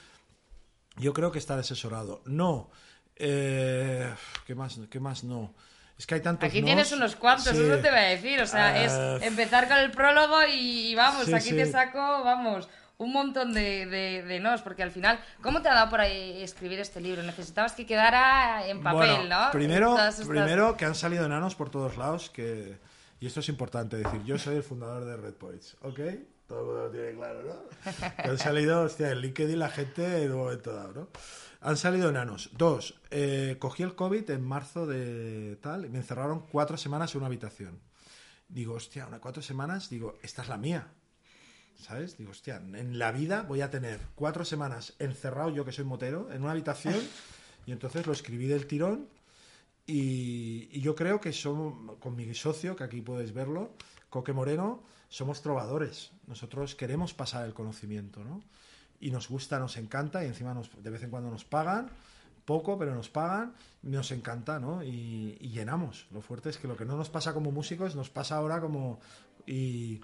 yo 0.97 1.13
creo 1.13 1.31
que 1.31 1.37
está 1.39 1.55
desesorado. 1.55 2.21
No. 2.25 2.71
Eh, 3.15 4.11
¿qué, 4.47 4.55
más, 4.55 4.79
¿Qué 4.89 4.99
más 4.99 5.23
no? 5.23 5.53
Es 5.99 6.07
que 6.07 6.15
hay 6.15 6.21
tantos 6.21 6.49
Aquí 6.49 6.61
nos. 6.61 6.65
tienes 6.67 6.91
unos 6.93 7.15
cuantos, 7.15 7.55
Sí. 7.55 7.61
eso 7.61 7.75
te 7.77 7.89
voy 7.91 7.99
a 7.99 8.09
decir. 8.09 8.41
O 8.41 8.47
sea, 8.47 8.81
Eh, 8.83 9.17
es 9.17 9.23
empezar 9.27 9.67
con 9.67 9.77
el 9.77 9.91
prólogo 9.91 10.37
y 10.51 10.95
vamos, 10.95 11.25
Sí, 11.25 11.33
aquí 11.33 11.49
sí. 11.49 11.55
te 11.55 11.71
saco, 11.71 11.99
vamos, 11.99 12.67
un 12.97 13.12
montón 13.12 13.53
de, 13.53 13.86
de, 13.86 14.23
de 14.23 14.39
nos, 14.39 14.62
porque 14.62 14.84
al 14.84 14.91
final, 14.91 15.19
¿cómo 15.41 15.62
te 15.62 15.69
ha 15.69 15.73
dado 15.73 15.89
por 15.89 15.99
ahí 16.01 16.41
escribir 16.41 16.79
este 16.79 17.01
libro? 17.01 17.21
Necesitabas 17.23 17.73
que 17.73 17.86
quedara 17.86 18.65
en 18.67 18.82
papel, 18.82 19.10
Bueno, 19.15 19.45
¿no? 19.45 19.51
Primero, 19.51 19.93
estas- 19.97 20.25
primero 20.27 20.77
que 20.77 20.86
han 20.86 20.95
salido 20.95 21.25
enanos 21.25 21.56
por 21.56 21.69
todos 21.69 21.97
lados, 21.97 22.29
que 22.29 22.77
y 23.19 23.27
esto 23.27 23.39
es 23.39 23.49
importante 23.49 23.97
decir, 23.97 24.21
yo 24.25 24.38
soy 24.38 24.58
el 24.58 24.63
fundador 24.63 25.06
de 25.06 25.15
Red 25.17 25.36
Points, 25.36 25.77
¿ok? 25.82 25.99
Todo 26.47 26.60
el 26.60 26.65
mundo 26.65 26.82
lo 26.84 26.91
tiene 26.91 27.13
claro, 27.13 27.41
¿no? 27.43 28.13
Que 28.23 28.29
han 28.29 28.38
salido, 28.38 28.82
hostia, 28.82 29.10
en 29.12 29.19
LinkedIn 29.19 29.58
la 29.58 29.69
gente 29.69 30.23
en 30.23 30.32
un 30.34 30.39
momento 30.39 30.73
dado, 30.73 30.91
¿no? 30.93 31.08
Han 31.62 31.77
salido 31.77 32.10
enanos. 32.10 32.49
Dos, 32.58 32.99
eh, 33.12 33.56
cogí 33.60 33.82
el 33.84 33.95
COVID 33.95 34.29
en 34.29 34.43
marzo 34.43 34.86
de 34.86 35.56
tal 35.62 35.86
y 35.86 35.89
me 35.89 35.99
encerraron 35.99 36.45
cuatro 36.51 36.75
semanas 36.75 37.13
en 37.15 37.19
una 37.19 37.27
habitación. 37.27 37.79
Digo, 38.49 38.73
hostia, 38.75 39.08
una 39.08 39.19
cuatro 39.19 39.41
semanas, 39.41 39.89
digo, 39.89 40.17
esta 40.21 40.41
es 40.41 40.49
la 40.49 40.58
mía. 40.58 40.88
¿Sabes? 41.84 42.17
Digo, 42.17 42.32
hostia, 42.32 42.56
en 42.56 42.98
la 42.98 43.12
vida 43.12 43.41
voy 43.41 43.60
a 43.60 43.69
tener 43.69 44.00
cuatro 44.15 44.46
semanas 44.46 44.93
encerrado, 45.00 45.50
yo 45.50 45.65
que 45.65 45.74
soy 45.74 45.84
motero, 45.84 46.32
en 46.32 46.41
una 46.41 46.52
habitación. 46.52 46.96
Y 47.65 47.74
entonces 47.74 48.08
lo 48.08 48.13
escribí 48.13 48.48
del 48.48 48.67
tirón. 48.67 49.10
Y, 49.86 50.80
yo 50.80 50.96
creo 50.96 51.19
que 51.19 51.34
somos, 51.34 51.98
con 52.00 52.15
mi 52.15 52.34
socio, 52.34 52.78
que 52.78 52.86
aquí 52.86 53.02
puedes 53.02 53.34
verlo, 53.34 53.72
Coque 54.10 54.32
Moreno, 54.32 54.82
somos 55.10 55.41
trovadores. 55.41 56.12
Nosotros 56.26 56.74
queremos 56.74 57.13
pasar 57.13 57.46
el 57.46 57.54
conocimiento, 57.54 58.24
¿no? 58.24 58.41
Y 59.02 59.12
nos 59.12 59.28
gusta, 59.28 59.60
nos 59.60 59.76
encanta, 59.76 60.24
y 60.24 60.28
encima 60.28 60.56
de 60.82 60.89
vez 60.89 61.04
en 61.04 61.10
cuando 61.10 61.30
nos 61.30 61.43
pagan, 61.43 61.89
poco, 62.46 62.78
pero 62.78 62.96
nos 62.96 63.10
pagan, 63.10 63.56
nos 63.82 64.12
encanta, 64.12 64.58
¿no? 64.58 64.84
Y, 64.84 65.38
y 65.41 65.50
llenamos. 65.50 66.08
Lo 66.12 66.22
fuerte 66.22 66.50
es 66.50 66.58
que 66.58 66.69
lo 66.69 66.78
que 66.78 66.86
no 66.86 66.96
nos 66.96 67.10
pasa 67.10 67.34
como 67.34 67.52
músicos, 67.52 67.93
nos 67.93 68.10
pasa 68.10 68.38
ahora 68.38 68.62
como... 68.62 69.02
Y, 69.46 70.00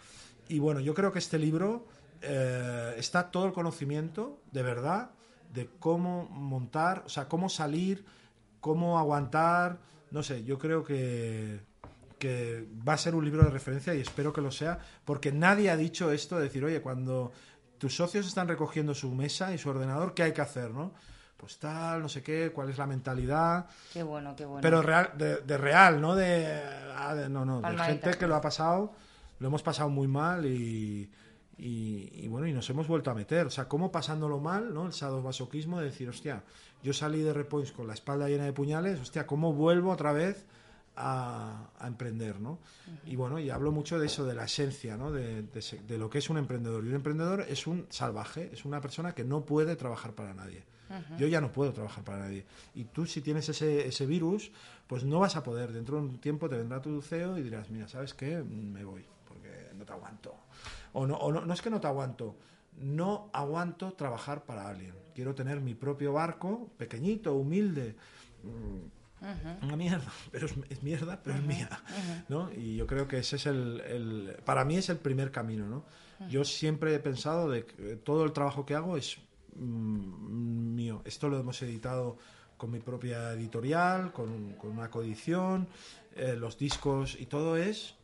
y 0.49 0.59
bueno, 0.59 0.79
yo 0.81 0.93
creo 0.93 1.11
que 1.11 1.19
este 1.19 1.37
libro 1.37 1.87
eh, 2.21 2.95
está 2.97 3.31
todo 3.31 3.45
el 3.45 3.53
conocimiento, 3.53 4.41
de 4.51 4.63
verdad, 4.63 5.11
de 5.53 5.69
cómo 5.79 6.27
montar, 6.29 7.03
o 7.05 7.09
sea, 7.09 7.29
cómo 7.29 7.49
salir, 7.49 8.03
cómo 8.59 8.99
aguantar, 8.99 9.77
no 10.11 10.23
sé, 10.23 10.43
yo 10.43 10.57
creo 10.57 10.83
que, 10.83 11.61
que 12.17 12.67
va 12.87 12.93
a 12.93 12.97
ser 12.97 13.15
un 13.15 13.23
libro 13.23 13.43
de 13.43 13.51
referencia 13.51 13.93
y 13.93 14.01
espero 14.01 14.33
que 14.33 14.41
lo 14.41 14.51
sea, 14.51 14.79
porque 15.05 15.31
nadie 15.31 15.69
ha 15.69 15.77
dicho 15.77 16.11
esto 16.11 16.37
de 16.37 16.43
decir, 16.43 16.65
oye, 16.65 16.81
cuando 16.81 17.31
tus 17.77 17.95
socios 17.95 18.27
están 18.27 18.47
recogiendo 18.47 18.93
su 18.93 19.13
mesa 19.13 19.53
y 19.53 19.57
su 19.57 19.69
ordenador, 19.69 20.13
¿qué 20.13 20.23
hay 20.23 20.33
que 20.33 20.41
hacer, 20.41 20.71
no? 20.71 20.93
Pues 21.37 21.57
tal, 21.57 22.01
no 22.01 22.09
sé 22.09 22.21
qué, 22.21 22.51
cuál 22.51 22.69
es 22.69 22.77
la 22.77 22.85
mentalidad, 22.85 23.67
Qué 23.93 24.03
bueno, 24.03 24.35
qué 24.35 24.45
bueno. 24.45 24.61
pero 24.61 24.81
real, 24.81 25.11
de, 25.15 25.37
de 25.37 25.57
real, 25.57 26.01
no 26.01 26.15
de, 26.15 26.61
ah, 26.97 27.15
no, 27.29 27.45
no, 27.45 27.61
de 27.61 27.77
gente 27.77 28.11
que 28.15 28.27
lo 28.27 28.35
ha 28.35 28.41
pasado, 28.41 28.93
lo 29.39 29.47
hemos 29.47 29.63
pasado 29.63 29.89
muy 29.89 30.07
mal 30.07 30.45
y, 30.45 31.09
y, 31.57 32.09
y 32.13 32.27
bueno, 32.27 32.47
y 32.47 32.53
nos 32.53 32.69
hemos 32.69 32.87
vuelto 32.87 33.11
a 33.11 33.13
meter. 33.13 33.47
O 33.47 33.49
sea, 33.49 33.67
cómo 33.67 33.91
pasándolo 33.91 34.39
mal, 34.39 34.73
¿no? 34.73 34.85
El 34.85 34.93
sadomasoquismo 34.93 35.79
de 35.79 35.85
decir, 35.85 36.07
hostia, 36.09 36.43
yo 36.83 36.93
salí 36.93 37.21
de 37.21 37.33
Repoints 37.33 37.71
con 37.71 37.87
la 37.87 37.93
espalda 37.93 38.27
llena 38.27 38.45
de 38.45 38.53
puñales, 38.53 38.99
hostia, 38.99 39.27
¿cómo 39.27 39.53
vuelvo 39.53 39.91
otra 39.91 40.13
vez 40.13 40.45
a, 40.95 41.69
a 41.79 41.87
emprender, 41.87 42.39
¿no? 42.39 42.59
Y 43.05 43.15
bueno, 43.15 43.39
y 43.39 43.49
hablo 43.49 43.71
mucho 43.71 43.99
de 43.99 44.07
eso, 44.07 44.25
de 44.25 44.35
la 44.35 44.45
esencia, 44.45 44.97
¿no? 44.97 45.11
De, 45.11 45.43
de 45.43 45.79
de 45.87 45.97
lo 45.97 46.09
que 46.09 46.17
es 46.17 46.29
un 46.29 46.37
emprendedor. 46.37 46.83
Y 46.85 46.89
un 46.89 46.95
emprendedor 46.95 47.45
es 47.47 47.67
un 47.67 47.87
salvaje, 47.89 48.49
es 48.53 48.65
una 48.65 48.81
persona 48.81 49.13
que 49.13 49.23
no 49.23 49.45
puede 49.45 49.75
trabajar 49.75 50.13
para 50.13 50.33
nadie. 50.33 50.63
Yo 51.19 51.27
ya 51.27 51.39
no 51.39 51.51
puedo 51.51 51.71
trabajar 51.71 52.03
para 52.03 52.19
nadie. 52.19 52.45
Y 52.73 52.85
tú 52.85 53.05
si 53.05 53.21
tienes 53.21 53.47
ese, 53.47 53.87
ese 53.87 54.07
virus, 54.07 54.51
pues 54.87 55.03
no 55.03 55.19
vas 55.19 55.35
a 55.35 55.43
poder. 55.43 55.71
Dentro 55.71 55.97
de 55.97 56.01
un 56.01 56.17
tiempo 56.17 56.49
te 56.49 56.57
vendrá 56.57 56.81
tu 56.81 56.99
CEO 57.01 57.37
y 57.37 57.43
dirás, 57.43 57.69
mira, 57.69 57.87
¿sabes 57.87 58.15
qué? 58.15 58.41
Me 58.43 58.83
voy, 58.83 59.05
te 59.89 59.93
aguanto. 59.95 60.35
O 60.93 61.05
no, 61.05 61.15
o 61.17 61.31
no, 61.31 61.41
no 61.45 61.53
es 61.53 61.61
que 61.61 61.69
no 61.69 61.79
te 61.81 61.87
aguanto, 61.87 62.35
no 62.77 63.29
aguanto 63.33 63.91
trabajar 63.93 64.45
para 64.45 64.67
alguien. 64.69 64.93
Quiero 65.13 65.35
tener 65.35 65.59
mi 65.59 65.73
propio 65.75 66.13
barco, 66.13 66.69
pequeñito, 66.77 67.33
humilde. 67.35 67.95
Una 69.61 69.75
mierda, 69.75 70.09
pero 70.31 70.45
es, 70.45 70.53
es 70.69 70.81
mierda, 70.83 71.19
pero 71.23 71.35
es 71.37 71.43
mía. 71.43 71.69
¿no? 72.29 72.49
Y 72.53 72.77
yo 72.77 72.87
creo 72.87 73.07
que 73.07 73.17
ese 73.19 73.35
es 73.35 73.45
el, 73.47 73.81
el- 73.81 74.37
Para 74.45 74.63
mí 74.63 74.77
es 74.77 74.89
el 74.89 74.97
primer 74.97 75.31
camino. 75.31 75.67
¿no? 75.67 75.83
Yo 76.29 76.43
siempre 76.45 76.93
he 76.95 76.99
pensado 76.99 77.49
de 77.49 77.65
que 77.65 77.95
todo 77.97 78.23
el 78.23 78.31
trabajo 78.31 78.65
que 78.65 78.75
hago 78.75 78.95
es 78.97 79.17
mm, 79.55 80.75
mío. 80.75 81.01
Esto 81.05 81.27
lo 81.29 81.37
hemos 81.39 81.61
editado 81.61 82.17
con 82.57 82.71
mi 82.71 82.79
propia 82.79 83.31
editorial, 83.33 84.11
con, 84.13 84.53
con 84.53 84.71
una 84.71 84.89
coedición, 84.89 85.67
eh, 86.15 86.35
los 86.37 86.57
discos 86.57 87.15
y 87.19 87.25
todo 87.25 87.55
es 87.57 87.95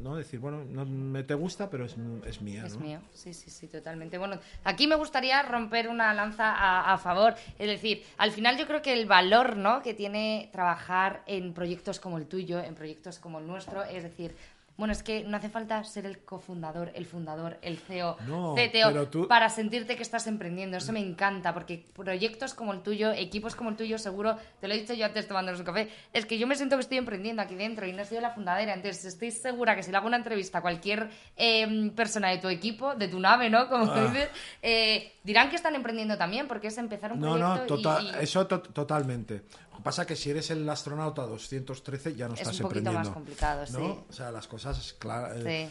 ¿no? 0.00 0.16
Decir, 0.16 0.40
bueno, 0.40 0.64
no 0.64 0.84
me 0.84 1.22
te 1.22 1.34
gusta, 1.34 1.70
pero 1.70 1.84
es, 1.84 1.96
es 2.26 2.40
mía, 2.42 2.64
Es 2.66 2.74
¿no? 2.74 2.80
mío, 2.84 3.00
sí, 3.12 3.32
sí, 3.34 3.50
sí, 3.50 3.68
totalmente. 3.68 4.18
Bueno, 4.18 4.38
aquí 4.64 4.86
me 4.86 4.94
gustaría 4.96 5.42
romper 5.42 5.88
una 5.88 6.12
lanza 6.14 6.52
a, 6.52 6.92
a 6.92 6.98
favor. 6.98 7.34
Es 7.58 7.68
decir, 7.68 8.04
al 8.18 8.30
final 8.30 8.56
yo 8.58 8.66
creo 8.66 8.82
que 8.82 8.92
el 8.92 9.06
valor 9.06 9.56
¿no? 9.56 9.82
que 9.82 9.94
tiene 9.94 10.48
trabajar 10.52 11.22
en 11.26 11.54
proyectos 11.54 12.00
como 12.00 12.18
el 12.18 12.26
tuyo, 12.26 12.60
en 12.60 12.74
proyectos 12.74 13.18
como 13.18 13.38
el 13.38 13.46
nuestro, 13.46 13.82
es 13.84 14.02
decir, 14.02 14.34
bueno, 14.76 14.92
es 14.92 15.02
que 15.04 15.22
no 15.24 15.36
hace 15.36 15.48
falta 15.48 15.82
ser 15.84 16.04
el 16.04 16.18
cofundador, 16.24 16.90
el 16.94 17.06
fundador, 17.06 17.58
el 17.62 17.78
CEO, 17.78 18.16
No, 18.26 18.54
CTO, 18.56 19.06
tú- 19.08 19.28
para 19.28 19.48
sentirte 19.48 19.94
que 19.96 20.02
estás 20.02 20.26
emprendiendo. 20.26 20.76
Eso 20.76 20.92
me 20.92 20.98
encanta, 21.00 21.54
porque 21.54 21.84
proyectos 21.94 22.54
como 22.54 22.72
el 22.72 22.80
tuyo, 22.82 23.12
equipos 23.12 23.54
como 23.54 23.70
el 23.70 23.76
tuyo, 23.76 23.98
seguro, 23.98 24.36
te 24.60 24.66
lo 24.66 24.74
he 24.74 24.78
dicho 24.78 24.92
yo 24.94 25.06
antes 25.06 25.28
tomándonos 25.28 25.60
un 25.60 25.66
café, 25.66 25.88
es 26.12 26.26
que 26.26 26.38
yo 26.38 26.46
me 26.48 26.56
siento 26.56 26.76
que 26.76 26.80
estoy 26.80 26.98
emprendiendo 26.98 27.40
aquí 27.40 27.54
dentro 27.54 27.86
y 27.86 27.92
no 27.92 28.02
he 28.02 28.04
sido 28.04 28.20
la 28.20 28.30
fundadera. 28.30 28.74
Entonces, 28.74 29.04
estoy 29.04 29.30
segura 29.30 29.76
que 29.76 29.82
si 29.84 29.90
le 29.92 29.96
hago 29.96 30.08
una 30.08 30.16
entrevista 30.16 30.58
a 30.58 30.62
cualquier 30.62 31.08
eh, 31.36 31.92
persona 31.94 32.30
de 32.30 32.38
tu 32.38 32.48
equipo, 32.48 32.94
de 32.96 33.06
tu 33.08 33.20
nave, 33.20 33.50
¿no? 33.50 33.68
Como 33.68 33.84
Ah. 33.92 34.08
dices, 34.10 34.28
eh, 34.62 35.12
dirán 35.22 35.50
que 35.50 35.56
están 35.56 35.74
emprendiendo 35.76 36.16
también, 36.18 36.48
porque 36.48 36.66
es 36.68 36.78
empezar 36.78 37.12
un 37.12 37.20
No, 37.20 37.32
proyecto 37.38 37.56
no, 37.56 37.64
y- 37.64 37.82
total, 37.82 38.04
y, 38.20 38.24
eso 38.24 38.46
to- 38.46 38.60
totalmente. 38.60 39.42
Lo 39.74 39.78
que 39.78 39.82
pasa 39.82 40.02
es 40.02 40.08
que 40.08 40.16
si 40.16 40.30
eres 40.30 40.50
el 40.50 40.68
astronauta 40.70 41.22
213 41.22 42.14
ya 42.14 42.28
no 42.28 42.34
Es 42.34 42.42
estás 42.42 42.60
un 42.60 42.68
poquito 42.68 42.92
más 42.92 43.08
complicado, 43.08 43.64
¿no? 43.72 43.78
sí. 43.78 43.98
O 44.08 44.12
sea, 44.12 44.30
las 44.30 44.46
cosas, 44.46 44.94
claro. 45.00 45.34
Sí. 45.42 45.68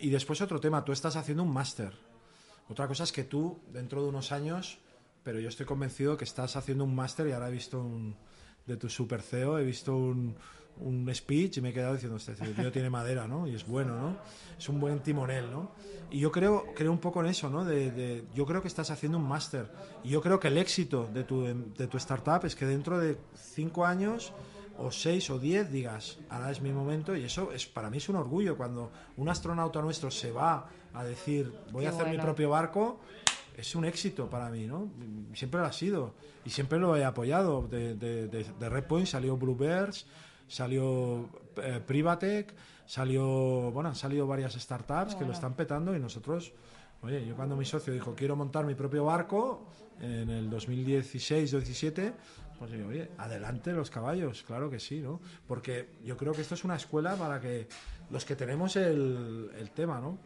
y 0.00 0.10
después 0.10 0.40
otro 0.40 0.58
tema, 0.58 0.84
tú 0.84 0.92
estás 0.92 1.14
haciendo 1.14 1.44
un 1.44 1.52
máster. 1.52 1.92
Otra 2.68 2.88
cosa 2.88 3.04
es 3.04 3.12
que 3.12 3.22
tú, 3.22 3.60
dentro 3.72 4.02
de 4.02 4.08
unos 4.08 4.32
años, 4.32 4.78
pero 5.22 5.38
yo 5.38 5.48
estoy 5.48 5.66
convencido 5.66 6.16
que 6.16 6.24
estás 6.24 6.56
haciendo 6.56 6.82
un 6.82 6.96
máster 6.96 7.28
y 7.28 7.32
ahora 7.32 7.48
he 7.48 7.52
visto 7.52 7.80
un, 7.80 8.16
de 8.66 8.76
tu 8.76 8.88
super 8.88 9.22
CEO, 9.22 9.58
he 9.58 9.64
visto 9.64 9.96
un, 9.96 10.36
un 10.80 11.12
speech 11.14 11.56
y 11.58 11.60
me 11.60 11.70
he 11.70 11.72
quedado 11.72 11.94
diciendo, 11.94 12.16
este 12.16 12.34
tío 12.34 12.70
tiene 12.72 12.90
madera, 12.90 13.26
¿no? 13.26 13.46
Y 13.46 13.54
es 13.54 13.66
bueno, 13.66 13.96
¿no? 13.96 14.16
Es 14.58 14.68
un 14.68 14.78
buen 14.80 15.00
timonel, 15.00 15.50
¿no? 15.50 15.70
Y 16.10 16.20
yo 16.20 16.30
creo, 16.30 16.66
creo 16.74 16.92
un 16.92 16.98
poco 16.98 17.20
en 17.20 17.26
eso, 17.26 17.50
¿no? 17.50 17.64
De, 17.64 17.90
de- 17.90 18.24
yo 18.34 18.46
creo 18.46 18.62
que 18.62 18.68
estás 18.68 18.90
haciendo 18.90 19.18
un 19.18 19.26
máster. 19.26 19.70
Y 20.04 20.10
yo 20.10 20.20
creo 20.22 20.38
que 20.38 20.48
el 20.48 20.58
éxito 20.58 21.08
de 21.12 21.24
tu, 21.24 21.42
de 21.44 21.86
tu 21.86 21.96
startup 21.96 22.44
es 22.44 22.54
que 22.54 22.66
dentro 22.66 22.98
de 22.98 23.16
cinco 23.34 23.84
años 23.86 24.32
o 24.78 24.90
seis 24.90 25.30
o 25.30 25.38
diez 25.38 25.72
digas, 25.72 26.18
ahora 26.28 26.50
es 26.50 26.60
mi 26.60 26.70
momento 26.70 27.16
y 27.16 27.24
eso 27.24 27.50
es 27.52 27.66
para 27.66 27.88
mí 27.88 27.96
es 27.96 28.08
un 28.10 28.16
orgullo 28.16 28.58
cuando 28.58 28.92
un 29.16 29.26
astronauta 29.30 29.80
nuestro 29.80 30.10
se 30.10 30.30
va 30.30 30.68
a 30.92 31.02
decir 31.02 31.50
voy 31.72 31.84
Qué 31.84 31.88
a 31.88 31.90
hacer 31.92 32.08
mi 32.08 32.18
propio 32.18 32.50
barco 32.50 33.00
es 33.56 33.74
un 33.74 33.86
éxito 33.86 34.28
para 34.28 34.50
mí, 34.50 34.66
¿no? 34.66 34.90
Siempre 35.32 35.60
lo 35.60 35.66
ha 35.66 35.72
sido 35.72 36.12
y 36.44 36.50
siempre 36.50 36.78
lo 36.78 36.94
he 36.94 37.06
apoyado. 37.06 37.66
De, 37.66 37.94
de, 37.94 38.28
de, 38.28 38.44
de 38.44 38.68
Red 38.68 38.84
Point 38.84 39.06
salió 39.06 39.34
Bluebirds, 39.38 40.06
salió 40.48 41.28
eh, 41.56 41.80
Privatec, 41.86 42.54
salió, 42.86 43.70
bueno, 43.72 43.88
han 43.88 43.96
salido 43.96 44.26
varias 44.26 44.54
startups 44.54 45.14
que 45.14 45.24
lo 45.24 45.32
están 45.32 45.54
petando 45.54 45.94
y 45.94 45.98
nosotros, 45.98 46.52
oye, 47.02 47.26
yo 47.26 47.34
cuando 47.36 47.56
mi 47.56 47.64
socio 47.64 47.92
dijo 47.92 48.14
quiero 48.14 48.36
montar 48.36 48.64
mi 48.64 48.74
propio 48.74 49.04
barco 49.04 49.66
en 50.00 50.30
el 50.30 50.50
2016-17, 50.50 52.12
pues 52.58 52.70
digo, 52.70 52.88
oye, 52.88 53.10
adelante 53.18 53.72
los 53.72 53.90
caballos, 53.90 54.42
claro 54.42 54.70
que 54.70 54.80
sí, 54.80 55.00
¿no? 55.00 55.20
Porque 55.46 55.90
yo 56.04 56.16
creo 56.16 56.32
que 56.32 56.40
esto 56.40 56.54
es 56.54 56.64
una 56.64 56.76
escuela 56.76 57.16
para 57.16 57.40
que 57.40 57.68
los 58.10 58.24
que 58.24 58.36
tenemos 58.36 58.76
el, 58.76 59.50
el 59.58 59.70
tema, 59.70 60.00
¿no? 60.00 60.18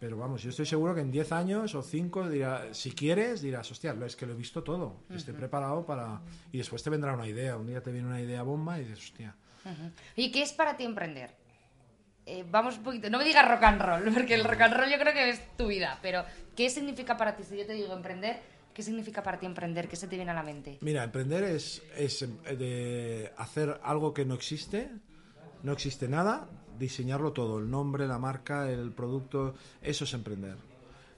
Pero 0.00 0.16
vamos, 0.16 0.42
yo 0.42 0.48
estoy 0.48 0.64
seguro 0.64 0.94
que 0.94 1.02
en 1.02 1.10
10 1.10 1.32
años 1.32 1.74
o 1.74 1.82
5, 1.82 2.30
dirá, 2.30 2.72
si 2.72 2.92
quieres, 2.92 3.42
dirás, 3.42 3.70
hostia, 3.70 3.94
es 4.06 4.16
que 4.16 4.24
lo 4.24 4.32
he 4.32 4.36
visto 4.36 4.62
todo, 4.62 4.96
estoy 5.10 5.34
preparado 5.34 5.84
para... 5.84 6.22
Y 6.52 6.56
después 6.56 6.82
te 6.82 6.88
vendrá 6.88 7.12
una 7.12 7.28
idea, 7.28 7.58
un 7.58 7.66
día 7.66 7.82
te 7.82 7.92
viene 7.92 8.08
una 8.08 8.20
idea 8.20 8.42
bomba 8.42 8.78
y 8.78 8.84
dices, 8.84 8.98
hostia. 8.98 9.36
¿Y 10.16 10.30
qué 10.30 10.42
es 10.42 10.52
para 10.52 10.76
ti 10.76 10.84
emprender? 10.84 11.30
Eh, 12.26 12.44
vamos 12.48 12.76
un 12.78 12.84
poquito, 12.84 13.10
no 13.10 13.18
me 13.18 13.24
digas 13.24 13.48
rock 13.48 13.62
and 13.64 13.80
roll, 13.80 14.02
porque 14.14 14.34
el 14.34 14.44
rock 14.44 14.60
and 14.60 14.74
roll 14.74 14.90
yo 14.90 14.98
creo 14.98 15.12
que 15.12 15.30
es 15.30 15.56
tu 15.56 15.66
vida, 15.66 15.98
pero 16.02 16.24
¿qué 16.54 16.70
significa 16.70 17.16
para 17.16 17.34
ti? 17.34 17.42
Si 17.42 17.56
yo 17.56 17.66
te 17.66 17.72
digo 17.72 17.92
emprender, 17.94 18.40
¿qué 18.74 18.82
significa 18.82 19.22
para 19.22 19.38
ti 19.38 19.46
emprender? 19.46 19.88
¿Qué 19.88 19.96
se 19.96 20.06
te 20.06 20.16
viene 20.16 20.30
a 20.30 20.34
la 20.34 20.42
mente? 20.42 20.78
Mira, 20.80 21.02
emprender 21.02 21.44
es, 21.44 21.82
es 21.96 22.22
em, 22.22 22.36
de 22.42 23.32
hacer 23.36 23.80
algo 23.82 24.14
que 24.14 24.24
no 24.24 24.34
existe, 24.34 24.90
no 25.62 25.72
existe 25.72 26.08
nada, 26.08 26.48
diseñarlo 26.78 27.32
todo, 27.32 27.58
el 27.58 27.70
nombre, 27.70 28.06
la 28.06 28.18
marca, 28.18 28.70
el 28.70 28.92
producto, 28.92 29.54
eso 29.82 30.04
es 30.04 30.14
emprender. 30.14 30.56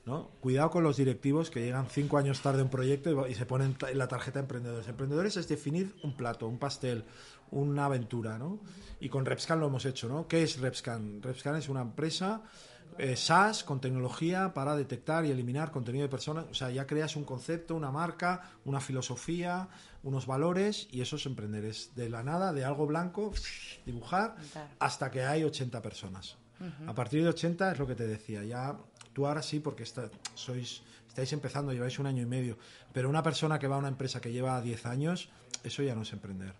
¿no? 0.05 0.31
Cuidado 0.41 0.71
con 0.71 0.83
los 0.83 0.97
directivos 0.97 1.51
que 1.51 1.61
llegan 1.61 1.89
cinco 1.89 2.19
años 2.19 2.41
tarde 2.41 2.61
a 2.61 2.65
un 2.65 2.71
proyecto 2.71 3.27
y, 3.29 3.35
se 3.35 3.47
ponen 3.47 3.77
la 3.95 4.09
tarjeta 4.09 4.41
de 4.41 4.45
emprendedores. 4.45 4.89
Emprendedores 4.89 5.37
es 5.37 5.49
definir 5.49 5.95
un 6.03 6.17
plato, 6.17 6.49
un 6.49 6.59
pastel, 6.59 7.05
una 7.53 7.85
aventura, 7.87 8.39
¿no? 8.39 8.59
Y 9.01 9.09
con 9.09 9.25
Repscan 9.25 9.61
lo 9.61 9.67
hemos 9.69 9.85
hecho, 9.87 10.09
¿no? 10.09 10.27
¿Qué 10.29 10.43
es 10.43 10.59
Repscan? 10.61 11.23
Repscan 11.23 11.57
es 11.57 11.69
una 11.69 11.81
empresa 11.83 12.43
eh, 12.99 13.17
SaaS 13.17 13.65
con 13.65 13.81
tecnología 13.81 14.53
para 14.53 14.77
detectar 14.77 15.25
y 15.25 15.31
eliminar 15.31 15.71
contenido 15.71 16.03
de 16.05 16.09
personas. 16.11 16.45
O 16.51 16.55
sea, 16.55 16.71
ya 16.71 16.87
creas 16.87 17.17
un 17.17 17.25
concepto, 17.25 17.75
una 17.75 17.91
marca, 17.91 18.43
una 18.67 18.81
filosofía, 18.81 19.69
unos 20.03 20.27
valores 20.27 20.89
y 20.93 21.01
eso 21.01 21.17
es 21.17 21.25
emprender. 21.27 21.65
Es 21.65 21.95
de 21.97 22.11
la 22.11 22.23
nada, 22.23 22.53
de 22.53 22.65
algo 22.65 22.87
blanco, 22.87 23.33
dibujar 23.87 24.37
hasta 24.79 25.11
que 25.11 25.23
hay 25.25 25.45
80 25.45 25.81
personas. 25.83 26.37
A 26.87 26.95
partir 26.95 27.23
de 27.25 27.29
80 27.31 27.73
es 27.73 27.79
lo 27.79 27.87
que 27.89 27.95
te 27.97 28.07
decía. 28.07 28.45
Ya 28.45 28.77
tú 29.13 29.27
ahora 29.27 29.43
sí, 29.43 29.59
porque 29.59 29.83
está- 29.83 30.11
sois, 30.35 30.83
estáis 31.09 31.33
empezando, 31.33 31.73
lleváis 31.73 31.99
un 31.99 32.07
año 32.07 32.23
y 32.23 32.27
medio. 32.27 32.57
Pero 32.93 33.09
una 33.09 33.23
persona 33.23 33.59
que 33.59 33.67
va 33.67 33.75
a 33.77 33.79
una 33.79 33.89
empresa 33.89 34.21
que 34.21 34.31
lleva 34.31 34.61
10 34.61 34.87
años, 34.87 35.29
eso 35.65 35.83
ya 35.83 35.95
no 35.97 36.03
es 36.03 36.13
emprender. 36.13 36.55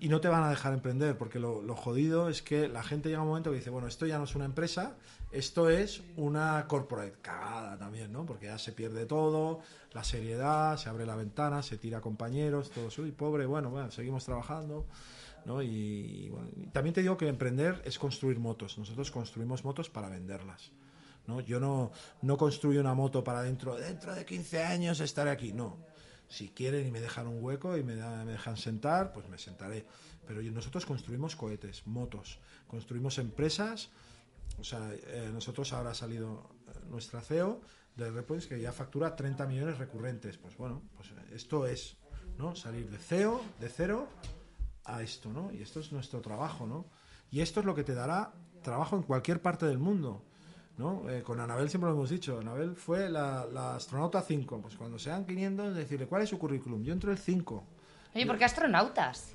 Y 0.00 0.08
no 0.08 0.20
te 0.20 0.28
van 0.28 0.42
a 0.42 0.50
dejar 0.50 0.74
emprender, 0.74 1.16
porque 1.16 1.38
lo, 1.38 1.62
jodido 1.76 2.28
es 2.28 2.42
que 2.42 2.68
la 2.68 2.82
gente 2.82 3.08
llega 3.08 3.20
a 3.20 3.22
un 3.22 3.28
momento 3.28 3.50
que 3.50 3.56
dice, 3.56 3.70
bueno, 3.70 3.88
esto 3.88 4.06
ya 4.06 4.18
no 4.18 4.24
es 4.24 4.34
una 4.34 4.44
empresa, 4.44 4.96
esto 5.32 5.70
es 5.70 6.02
una 6.16 6.66
corporate. 6.68 7.14
Cagada 7.22 7.78
también, 7.78 8.12
¿no? 8.12 8.26
Porque 8.26 8.46
ya 8.46 8.58
se 8.58 8.72
pierde 8.72 9.06
todo, 9.06 9.60
la 9.92 10.04
seriedad, 10.04 10.76
se 10.76 10.88
abre 10.88 11.06
la 11.06 11.16
ventana, 11.16 11.62
se 11.62 11.78
tira 11.78 11.98
a 11.98 12.00
compañeros, 12.00 12.70
todo 12.70 12.88
eso, 12.88 13.02
pobre, 13.16 13.46
bueno, 13.46 13.70
bueno, 13.70 13.90
seguimos 13.90 14.24
trabajando. 14.24 14.86
¿no? 15.46 15.62
Y, 15.62 15.68
y 15.68 16.28
bueno, 16.30 16.48
y 16.56 16.66
también 16.68 16.94
te 16.94 17.02
digo 17.02 17.16
que 17.16 17.28
emprender 17.28 17.82
es 17.84 17.98
construir 17.98 18.38
motos. 18.38 18.78
Nosotros 18.78 19.10
construimos 19.10 19.64
motos 19.64 19.90
para 19.90 20.08
venderlas. 20.08 20.72
¿no? 21.26 21.40
Yo 21.40 21.60
no, 21.60 21.92
no 22.22 22.36
construyo 22.36 22.80
una 22.80 22.94
moto 22.94 23.24
para 23.24 23.42
dentro, 23.42 23.76
dentro 23.76 24.14
de 24.14 24.24
15 24.24 24.62
años 24.62 25.00
estaré 25.00 25.30
aquí. 25.30 25.52
No. 25.52 25.76
Si 26.28 26.48
quieren 26.50 26.86
y 26.86 26.90
me 26.90 27.00
dejan 27.00 27.26
un 27.26 27.42
hueco 27.42 27.76
y 27.76 27.82
me, 27.82 27.96
da- 27.96 28.24
me 28.24 28.32
dejan 28.32 28.56
sentar, 28.56 29.12
pues 29.12 29.28
me 29.28 29.38
sentaré. 29.38 29.84
Pero 30.26 30.42
nosotros 30.42 30.86
construimos 30.86 31.36
cohetes, 31.36 31.86
motos, 31.86 32.38
construimos 32.66 33.18
empresas. 33.18 33.90
O 34.58 34.64
sea, 34.64 34.92
eh, 34.92 35.30
nosotros 35.32 35.72
ahora 35.72 35.90
ha 35.90 35.94
salido 35.94 36.50
eh, 36.68 36.78
nuestra 36.90 37.20
CEO 37.20 37.60
de 37.96 38.10
Repoints 38.10 38.46
que 38.46 38.60
ya 38.60 38.72
factura 38.72 39.14
30 39.16 39.46
millones 39.46 39.78
recurrentes. 39.78 40.38
Pues 40.38 40.56
bueno, 40.56 40.82
pues 40.96 41.10
esto 41.32 41.66
es, 41.66 41.96
¿no? 42.38 42.56
Salir 42.56 42.90
de 42.90 42.98
CEO, 42.98 43.40
de 43.60 43.68
cero, 43.68 44.08
a 44.84 45.02
esto, 45.02 45.32
¿no? 45.32 45.52
Y 45.52 45.62
esto 45.62 45.80
es 45.80 45.92
nuestro 45.92 46.20
trabajo, 46.20 46.66
¿no? 46.66 46.86
Y 47.30 47.40
esto 47.40 47.60
es 47.60 47.66
lo 47.66 47.74
que 47.74 47.84
te 47.84 47.94
dará 47.94 48.32
trabajo 48.62 48.96
en 48.96 49.02
cualquier 49.02 49.40
parte 49.42 49.66
del 49.66 49.78
mundo, 49.78 50.22
¿no? 50.78 51.08
Eh, 51.08 51.22
con 51.22 51.38
Anabel 51.40 51.68
siempre 51.70 51.88
lo 51.90 51.94
hemos 51.96 52.10
dicho, 52.10 52.38
Anabel 52.40 52.74
fue 52.76 53.08
la, 53.08 53.46
la 53.52 53.76
astronauta 53.76 54.22
5, 54.22 54.60
pues 54.60 54.76
cuando 54.76 54.98
sean 54.98 55.24
500, 55.24 55.74
decirle, 55.74 56.06
¿cuál 56.06 56.22
es 56.22 56.28
su 56.30 56.38
currículum? 56.38 56.82
Yo 56.82 56.92
entro 56.92 57.10
el 57.12 57.18
5, 57.18 57.64
Oye, 58.14 58.26
¿por 58.26 58.38
qué 58.38 58.44
astronautas? 58.44 59.32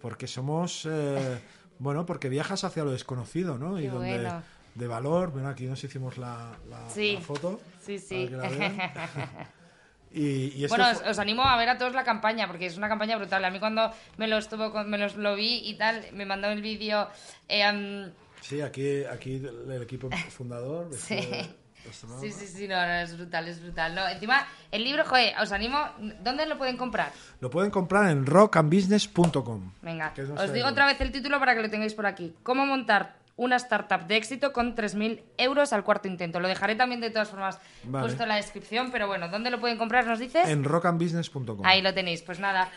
porque 0.00 0.26
somos, 0.26 0.86
eh, 0.90 1.40
bueno, 1.78 2.04
porque 2.06 2.28
viajas 2.28 2.64
hacia 2.64 2.84
lo 2.84 2.90
desconocido, 2.90 3.56
¿no? 3.58 3.78
y 3.78 3.82
Qué 3.84 3.88
donde 3.88 4.18
bueno. 4.18 4.42
de 4.74 4.86
valor, 4.86 5.30
bueno, 5.32 5.48
aquí 5.48 5.64
nos 5.66 5.82
hicimos 5.84 6.18
la, 6.18 6.56
la- 6.68 6.88
Sí. 6.90 7.14
la 7.14 7.20
foto. 7.20 7.60
Sí, 7.80 7.98
sí. 7.98 8.28
y, 10.14 10.66
Bueno, 10.66 10.90
os, 10.90 11.00
os 11.02 11.18
animo 11.18 11.42
a 11.42 11.56
ver 11.56 11.68
a 11.70 11.78
todos 11.78 11.94
la 11.94 12.04
campaña, 12.04 12.46
porque 12.46 12.66
es 12.66 12.76
una 12.76 12.88
campaña 12.88 13.16
brutal. 13.16 13.44
A 13.44 13.50
mí 13.50 13.58
cuando 13.58 13.90
me 14.18 14.28
lo 14.28 14.36
estuvo, 14.38 14.70
con- 14.72 14.88
me 14.90 14.98
los, 14.98 15.16
lo 15.16 15.34
vi 15.36 15.62
y 15.68 15.74
tal, 15.78 16.04
me 16.12 16.26
mandó 16.26 16.48
el 16.48 16.60
vídeo. 16.62 17.08
eh, 17.48 18.10
Sí, 18.42 18.60
aquí, 18.60 19.04
aquí 19.04 19.36
el 19.36 19.82
equipo 19.82 20.10
fundador. 20.30 20.92
Sí. 20.94 21.16
de 21.16 21.90
astronauta. 21.90 22.22
sí, 22.22 22.32
sí, 22.32 22.46
sí, 22.46 22.68
no, 22.68 22.74
no, 22.76 22.92
es 22.92 23.16
brutal, 23.16 23.48
es 23.48 23.62
brutal. 23.62 23.94
No, 23.94 24.06
encima, 24.08 24.46
el 24.70 24.84
libro, 24.84 25.04
joder, 25.04 25.34
os 25.40 25.50
animo. 25.52 25.78
¿Dónde 26.22 26.46
lo 26.46 26.58
pueden 26.58 26.76
comprar? 26.76 27.12
Lo 27.40 27.50
pueden 27.50 27.70
comprar 27.70 28.10
en 28.10 28.26
rockandbusiness.com. 28.26 29.72
Venga, 29.82 30.12
os 30.36 30.52
digo 30.52 30.68
otra 30.68 30.86
vez 30.86 31.00
el 31.00 31.10
título 31.12 31.38
para 31.38 31.54
que 31.54 31.62
lo 31.62 31.70
tengáis 31.70 31.94
por 31.94 32.06
aquí. 32.06 32.34
¿Cómo 32.42 32.66
montar 32.66 33.16
una 33.34 33.56
startup 33.56 34.06
de 34.06 34.16
éxito 34.16 34.52
con 34.52 34.76
3.000 34.76 35.22
euros 35.38 35.72
al 35.72 35.82
cuarto 35.84 36.06
intento? 36.08 36.38
Lo 36.40 36.48
dejaré 36.48 36.74
también 36.74 37.00
de 37.00 37.10
todas 37.10 37.30
formas 37.30 37.58
Vale. 37.84 38.06
puesto 38.06 38.24
en 38.24 38.28
la 38.28 38.36
descripción, 38.36 38.90
pero 38.90 39.06
bueno, 39.06 39.28
¿dónde 39.28 39.50
lo 39.50 39.58
pueden 39.60 39.78
comprar? 39.78 40.06
¿Nos 40.06 40.18
dices? 40.18 40.48
En 40.48 40.64
rockandbusiness.com. 40.64 41.62
Ahí 41.64 41.80
lo 41.82 41.94
tenéis, 41.94 42.22
pues 42.22 42.38
nada. 42.38 42.70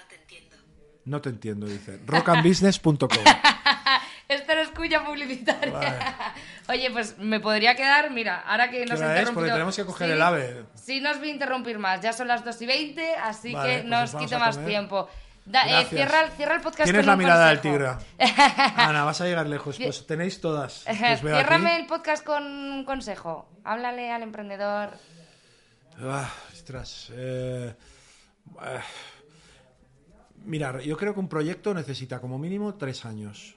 No 1.06 1.22
te 1.22 1.30
entiendo, 1.30 1.68
dice. 1.68 2.00
rockandbusiness.com. 2.08 3.10
Esto 4.28 4.56
no 4.56 4.62
publicitaria. 5.06 6.34
Oye, 6.70 6.90
pues 6.92 7.18
me 7.18 7.40
podría 7.40 7.76
quedar, 7.76 8.12
mira, 8.12 8.42
ahora 8.42 8.70
que 8.70 8.86
nos 8.86 9.00
interrumpido. 9.00 9.34
Porque 9.34 9.52
tenemos 9.52 9.76
que 9.76 9.86
coger 9.86 10.12
el 10.12 10.22
ave. 10.22 10.66
Sí, 10.76 11.00
no 11.00 11.12
os 11.12 11.20
voy 11.20 11.30
a 11.30 11.34
interrumpir 11.34 11.80
más. 11.80 12.02
Ya 12.02 12.14
son 12.14 12.28
las 12.28 12.44
2 12.44 12.62
y 12.62 12.66
20, 12.66 13.16
así 13.16 13.54
Vale, 13.54 13.70
que 13.70 13.76
pues 13.82 13.86
no 13.90 14.02
os 14.02 14.16
quito 14.16 14.40
más 14.40 14.64
tiempo. 14.66 15.08
Da- 15.46 15.82
eh, 15.82 15.86
cierra, 15.86 16.28
cierra 16.32 16.56
el 16.56 16.62
podcast 16.62 16.86
Tienes 16.86 17.02
con 17.02 17.08
la 17.12 17.16
mirada 17.18 17.50
del 17.50 17.62
tigre. 17.62 17.90
Ana, 18.78 19.04
vas 19.04 19.22
a 19.22 19.26
llegar 19.26 19.46
lejos. 19.46 19.78
Pues 19.78 20.08
tenéis 20.08 20.42
todas. 20.42 20.84
Ciérrame 20.90 21.72
aquí. 21.72 21.82
el 21.82 21.86
podcast 21.86 22.24
con 22.24 22.44
un 22.44 22.84
consejo. 22.84 23.48
Háblale 23.64 24.12
al 24.12 24.24
emprendedor. 24.24 24.90
Ah, 26.02 26.30
ostras. 26.52 27.12
eh, 27.14 27.76
ah. 28.60 28.82
Mirar, 30.46 30.82
yo 30.82 30.98
creo 30.98 31.14
que 31.14 31.20
un 31.20 31.30
proyecto 31.30 31.74
necesita 31.74 32.20
como 32.20 32.38
mínimo 32.38 32.76
tres 32.76 33.06
años. 33.06 33.56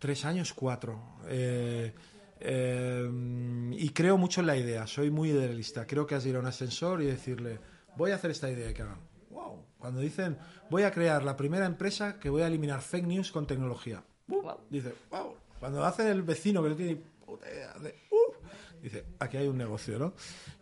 Tres 0.00 0.24
años, 0.24 0.54
cuatro. 0.54 0.98
Eh, 1.28 1.92
eh, 2.40 3.70
y 3.72 3.90
creo 3.90 4.16
mucho 4.16 4.40
en 4.40 4.46
la 4.46 4.56
idea. 4.56 4.86
Soy 4.86 5.10
muy 5.10 5.28
idealista. 5.28 5.86
Creo 5.86 6.06
que 6.06 6.14
has 6.14 6.24
de 6.24 6.30
ir 6.30 6.36
a 6.36 6.40
un 6.40 6.46
ascensor 6.46 7.02
y 7.02 7.06
decirle, 7.06 7.58
voy 7.96 8.10
a 8.10 8.14
hacer 8.14 8.30
esta 8.30 8.50
idea 8.50 8.70
y 8.70 8.74
que 8.74 8.80
hagan. 8.80 8.98
Wow. 9.28 9.62
Cuando 9.78 10.00
dicen, 10.00 10.38
voy 10.70 10.84
a 10.84 10.90
crear 10.90 11.22
la 11.22 11.36
primera 11.36 11.66
empresa 11.66 12.18
que 12.18 12.30
voy 12.30 12.40
a 12.40 12.46
eliminar 12.46 12.80
fake 12.80 13.06
news 13.06 13.30
con 13.30 13.46
tecnología. 13.46 14.02
Uh, 14.28 14.40
Wow. 14.40 14.60
Dice, 14.70 14.94
wow. 15.10 15.34
Cuando 15.58 15.84
hace 15.84 16.10
el 16.10 16.22
vecino 16.22 16.62
que 16.62 16.70
no 16.70 16.76
tiene 16.76 16.96
puta 17.26 17.50
idea 17.50 17.74
de, 17.74 17.94
uh, 18.10 18.82
dice, 18.82 19.04
aquí 19.18 19.36
hay 19.36 19.48
un 19.48 19.58
negocio, 19.58 19.98
¿no? 19.98 20.14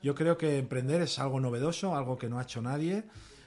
Yo 0.03 0.16
creo 0.16 0.36
que 0.36 0.59
emprender 0.59 1.03
es 1.03 1.16
algo 1.20 1.39
novedoso, 1.39 1.95
algo 1.95 2.18
que 2.18 2.28
no 2.28 2.41
ha 2.41 2.43
hecho 2.43 2.61
nadie, 2.61 3.05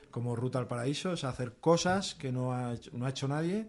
como 0.10 0.38
Ruta 0.38 0.58
al 0.60 0.68
Paraíso, 0.68 1.12
es 1.12 1.26
hacer 1.26 1.56
cosas 1.60 2.16
que 2.16 2.32
no 2.32 2.54
ha 2.54 2.76
no 2.94 3.06
ha 3.06 3.10
hecho 3.10 3.28
nadie. 3.28 3.68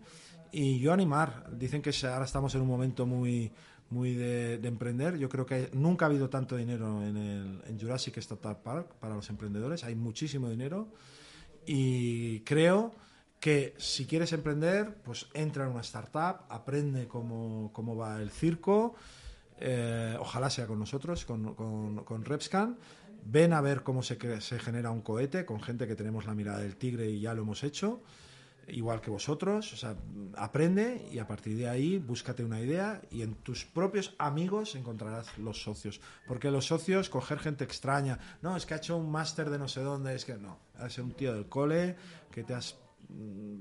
Y 0.53 0.79
yo 0.79 0.93
animar, 0.93 1.49
dicen 1.51 1.83
que 1.83 1.91
ahora 2.07 2.27
estamos 2.27 2.55
en 2.55 2.61
un 2.61 2.69
momento 2.69 3.07
muy 3.07 3.51
muy 3.93 4.15
de, 4.15 4.59
de 4.59 4.69
emprender. 4.69 5.19
Yo 5.19 5.29
creo 5.29 5.47
que 5.47 5.69
nunca 5.75 6.07
ha 6.07 6.09
habido 6.09 6.29
tanto 6.29 6.57
dinero 6.57 7.03
en, 7.03 7.17
el, 7.17 7.63
en 7.67 7.79
Jurassic 7.79 8.17
Startup 8.17 8.57
Park 8.63 8.95
para 8.99 9.15
los 9.15 9.29
emprendedores. 9.29 9.85
Hay 9.85 9.95
muchísimo 9.95 10.49
dinero. 10.49 10.89
Y 11.67 12.41
creo 12.41 12.95
que 13.39 13.75
si 13.77 14.07
quieres 14.07 14.33
emprender, 14.33 14.95
pues 15.05 15.27
entra 15.35 15.65
en 15.67 15.73
una 15.73 15.83
startup, 15.83 16.47
aprende 16.49 17.07
cómo, 17.07 17.71
cómo 17.73 17.97
va 17.97 18.21
el 18.21 18.31
circo, 18.31 18.95
eh, 19.59 20.17
ojalá 20.19 20.49
sea 20.49 20.67
con 20.67 20.79
nosotros, 20.79 21.25
con, 21.25 21.55
con, 21.55 22.05
con 22.05 22.25
Repscan, 22.25 22.79
ven 23.25 23.53
a 23.53 23.61
ver 23.61 23.83
cómo 23.83 24.03
se, 24.03 24.41
se 24.41 24.59
genera 24.59 24.91
un 24.91 25.03
cohete 25.03 25.45
con 25.45 25.61
gente 25.61 25.87
que 25.87 25.97
tenemos 25.97 26.25
la 26.25 26.35
mirada 26.35 26.61
del 26.61 26.77
tigre 26.77 27.11
y 27.11 27.21
ya 27.21 27.35
lo 27.35 27.43
hemos 27.43 27.65
hecho, 27.65 28.03
igual 28.69 29.01
que 29.01 29.11
vosotros, 29.11 29.73
o 29.73 29.77
sea, 29.77 29.97
aprende 30.37 31.09
y 31.13 31.19
a 31.19 31.27
partir 31.27 31.57
de 31.57 31.69
ahí 31.69 31.99
búscate 31.99 32.45
una 32.45 32.61
idea 32.61 33.03
y 33.11 33.23
en 33.23 33.35
tus 33.35 33.65
propios 33.65 34.15
amigos 34.19 34.75
encontrarás 34.75 35.37
los 35.39 35.63
socios, 35.63 36.01
porque 36.27 36.51
los 36.51 36.67
socios, 36.67 37.09
coger 37.09 37.39
gente 37.39 37.65
extraña, 37.65 38.19
no, 38.41 38.57
es 38.57 38.67
que 38.67 38.75
ha 38.75 38.79
hecho 38.79 38.97
un 38.97 39.11
máster 39.11 39.51
de 39.51 39.59
no 39.59 39.69
sé 39.69 39.81
dónde, 39.83 40.15
es 40.15 40.25
que 40.25 40.35
no, 40.35 40.59
es 40.85 40.99
un 40.99 41.13
tío 41.13 41.35
del 41.35 41.49
cole 41.49 41.97
que 42.31 42.45
te 42.45 42.55
has 42.55 42.77
mm, 43.09 43.61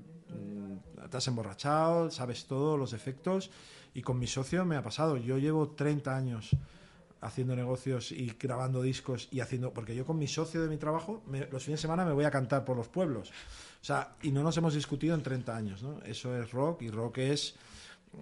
te 1.10 1.18
has 1.18 1.28
emborrachado, 1.28 2.10
sabes 2.10 2.46
todo, 2.46 2.78
los 2.78 2.94
efectos. 2.94 3.52
Y 3.94 4.02
con 4.02 4.18
mi 4.18 4.28
socio 4.28 4.66
me 4.66 4.78
ha 4.78 4.82
pasado. 4.82 5.18
Yo 5.18 5.38
llevo 5.38 5.72
30 5.72 6.16
años 6.16 6.56
haciendo 7.22 7.56
negocios 7.56 8.12
y 8.12 8.36
grabando 8.40 8.82
discos 8.82 9.28
y 9.32 9.40
haciendo. 9.40 9.74
Porque 9.74 9.96
yo 9.96 10.06
con 10.06 10.18
mi 10.18 10.28
socio 10.28 10.62
de 10.62 10.68
mi 10.70 10.78
trabajo, 10.78 11.24
me- 11.28 11.48
los 11.48 11.64
fines 11.64 11.80
de 11.80 11.82
semana 11.84 12.04
me 12.04 12.14
voy 12.14 12.26
a 12.26 12.32
cantar 12.32 12.66
por 12.66 12.76
los 12.76 12.88
pueblos. 12.88 13.30
O 13.30 13.84
sea, 13.86 14.16
y 14.22 14.32
no 14.32 14.44
nos 14.44 14.58
hemos 14.58 14.74
discutido 14.74 15.16
en 15.16 15.24
30 15.24 15.56
años, 15.56 15.82
¿no? 15.84 16.00
Eso 16.04 16.36
es 16.36 16.52
rock 16.52 16.82
y 16.84 16.90
rock 16.90 17.20
es 17.20 17.56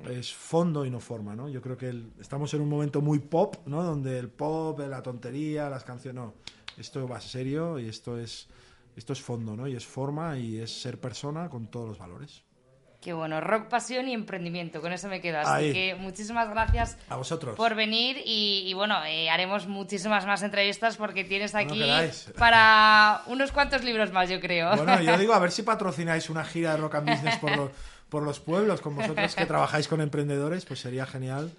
es 0.08 0.32
fondo 0.32 0.86
y 0.86 0.92
no 0.92 1.00
forma, 1.00 1.36
¿no? 1.36 1.50
Yo 1.50 1.64
creo 1.64 1.76
que 1.76 1.90
el- 1.90 2.12
estamos 2.20 2.54
en 2.54 2.62
un 2.62 2.70
momento 2.70 3.02
muy 3.02 3.18
pop, 3.18 3.56
¿no? 3.66 3.84
Donde 3.84 4.20
el 4.20 4.30
pop, 4.30 4.80
la 4.82 5.02
tontería, 5.02 5.68
las 5.68 5.84
canciones, 5.84 6.22
no. 6.24 6.34
Esto 6.78 7.08
va 7.08 7.20
serio 7.20 7.80
y 7.80 7.88
esto 7.90 8.18
es 8.20 8.48
esto 8.96 9.14
es 9.14 9.22
fondo, 9.22 9.56
¿no? 9.56 9.68
Y 9.68 9.76
es 9.76 9.86
forma 9.88 10.38
y 10.38 10.58
es 10.60 10.82
ser 10.82 11.00
persona 11.00 11.50
con 11.50 11.68
todos 11.72 11.88
los 11.90 11.98
valores. 11.98 12.44
Qué 13.02 13.14
bueno, 13.14 13.40
rock, 13.40 13.68
pasión 13.70 14.10
y 14.10 14.14
emprendimiento. 14.14 14.82
Con 14.82 14.92
eso 14.92 15.08
me 15.08 15.22
quedo. 15.22 15.40
Así 15.40 15.50
Ahí. 15.66 15.72
que 15.74 15.96
muchísimas 15.96 16.50
gracias 16.50 16.98
A 17.08 17.16
vosotros. 17.16 17.56
por 17.56 17.74
venir 17.74 18.18
y, 18.26 18.64
y 18.68 18.74
bueno, 18.74 18.96
eh, 19.06 19.30
haremos 19.30 19.68
muchísimas 19.68 20.26
más 20.26 20.44
entrevistas 20.44 20.98
porque 20.98 21.24
tienes 21.24 21.56
aquí 21.56 21.82
para 22.38 23.22
unos 23.28 23.52
cuantos 23.52 23.84
libros 23.84 24.12
más, 24.12 24.30
yo 24.30 24.40
creo. 24.40 24.76
Bueno, 24.76 25.02
yo 25.02 25.18
digo, 25.18 25.34
a 25.34 25.40
ver 25.40 25.52
si 25.52 25.64
patrocináis 25.64 26.30
una 26.30 26.44
gira 26.44 26.72
de 26.72 26.78
Rock 26.78 26.96
and 26.96 27.10
Business 27.10 27.38
por 27.38 27.56
los, 27.56 27.72
por 28.10 28.24
los 28.24 28.40
pueblos, 28.40 28.82
con 28.82 28.96
vosotros 28.96 29.36
que 29.36 29.46
trabajáis 29.46 29.88
con 29.88 30.02
emprendedores, 30.02 30.66
pues 30.66 30.80
sería 30.82 31.06
genial 31.06 31.52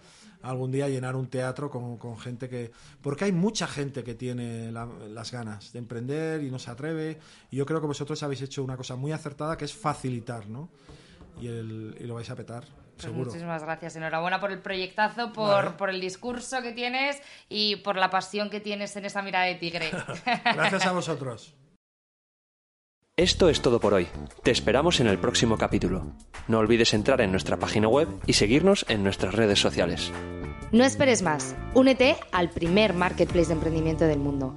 algún 0.43 0.72
día 0.72 0.88
llenar 0.88 1.16
un 1.16 1.26
teatro 1.28 1.70
con, 1.70 1.99
con 1.99 2.18
gente 2.18 2.49
que... 2.49 2.70
Porque 3.03 3.26
hay 3.26 3.32
mucha 3.32 3.66
gente 3.66 4.03
que 4.03 4.14
tiene 4.14 4.72
la- 4.72 4.88
las 5.11 5.30
ganas 5.32 5.70
de 5.72 5.78
emprender 5.78 6.43
y 6.43 6.51
no 6.51 6.59
se 6.59 6.70
atreve. 6.70 7.18
Y 7.51 7.57
yo 7.57 7.66
creo 7.66 7.80
que 7.80 7.86
vosotros 7.86 8.22
habéis 8.22 8.41
hecho 8.41 8.64
una 8.64 8.76
cosa 8.78 8.97
muy 8.97 9.12
acertada, 9.12 9.57
que 9.59 9.66
es 9.66 9.74
facilitar, 9.74 10.47
¿no? 10.49 10.70
Y, 11.41 11.47
el- 11.49 11.97
y 12.01 12.05
lo 12.05 12.14
vais 12.14 12.28
a 12.30 12.36
petar, 12.36 12.64
Pues 12.66 13.03
seguro. 13.05 13.26
muchísimas 13.26 13.62
gracias. 13.62 13.97
Enhorabuena 13.97 14.41
por 14.41 14.51
el 14.53 14.59
proyectazo, 14.61 15.32
por, 15.32 15.64
Vale. 15.64 15.70
por 15.76 15.91
el 15.91 16.01
discurso 16.01 16.61
que 16.62 16.72
tienes 16.72 17.20
y 17.49 17.76
por 17.76 17.97
la 17.97 18.11
pasión 18.11 18.51
que 18.51 18.61
tienes 18.61 18.95
en 18.97 19.05
esa 19.05 19.22
mirada 19.22 19.47
de 19.47 19.55
tigre. 19.57 19.91
Gracias 20.45 20.86
a 20.86 20.93
vosotros. 20.93 21.55
Esto 23.16 23.49
es 23.51 23.61
todo 23.61 23.80
por 23.80 23.93
hoy. 23.93 24.07
Te 24.43 24.51
esperamos 24.51 25.01
en 25.01 25.07
el 25.07 25.18
próximo 25.18 25.59
capítulo. 25.59 26.12
No 26.49 26.59
olvides 26.59 26.95
entrar 26.95 27.20
en 27.20 27.30
nuestra 27.30 27.59
página 27.59 27.86
web 27.88 28.09
y 28.26 28.32
seguirnos 28.34 28.86
en 28.88 29.03
nuestras 29.03 29.34
redes 29.34 29.61
sociales. 29.61 30.11
No 30.72 30.84
esperes 30.84 31.20
más. 31.22 31.55
Únete 31.74 32.16
al 32.32 32.49
primer 32.51 32.95
marketplace 32.95 33.49
de 33.49 33.55
emprendimiento 33.55 34.05
del 34.07 34.20
mundo. 34.20 34.55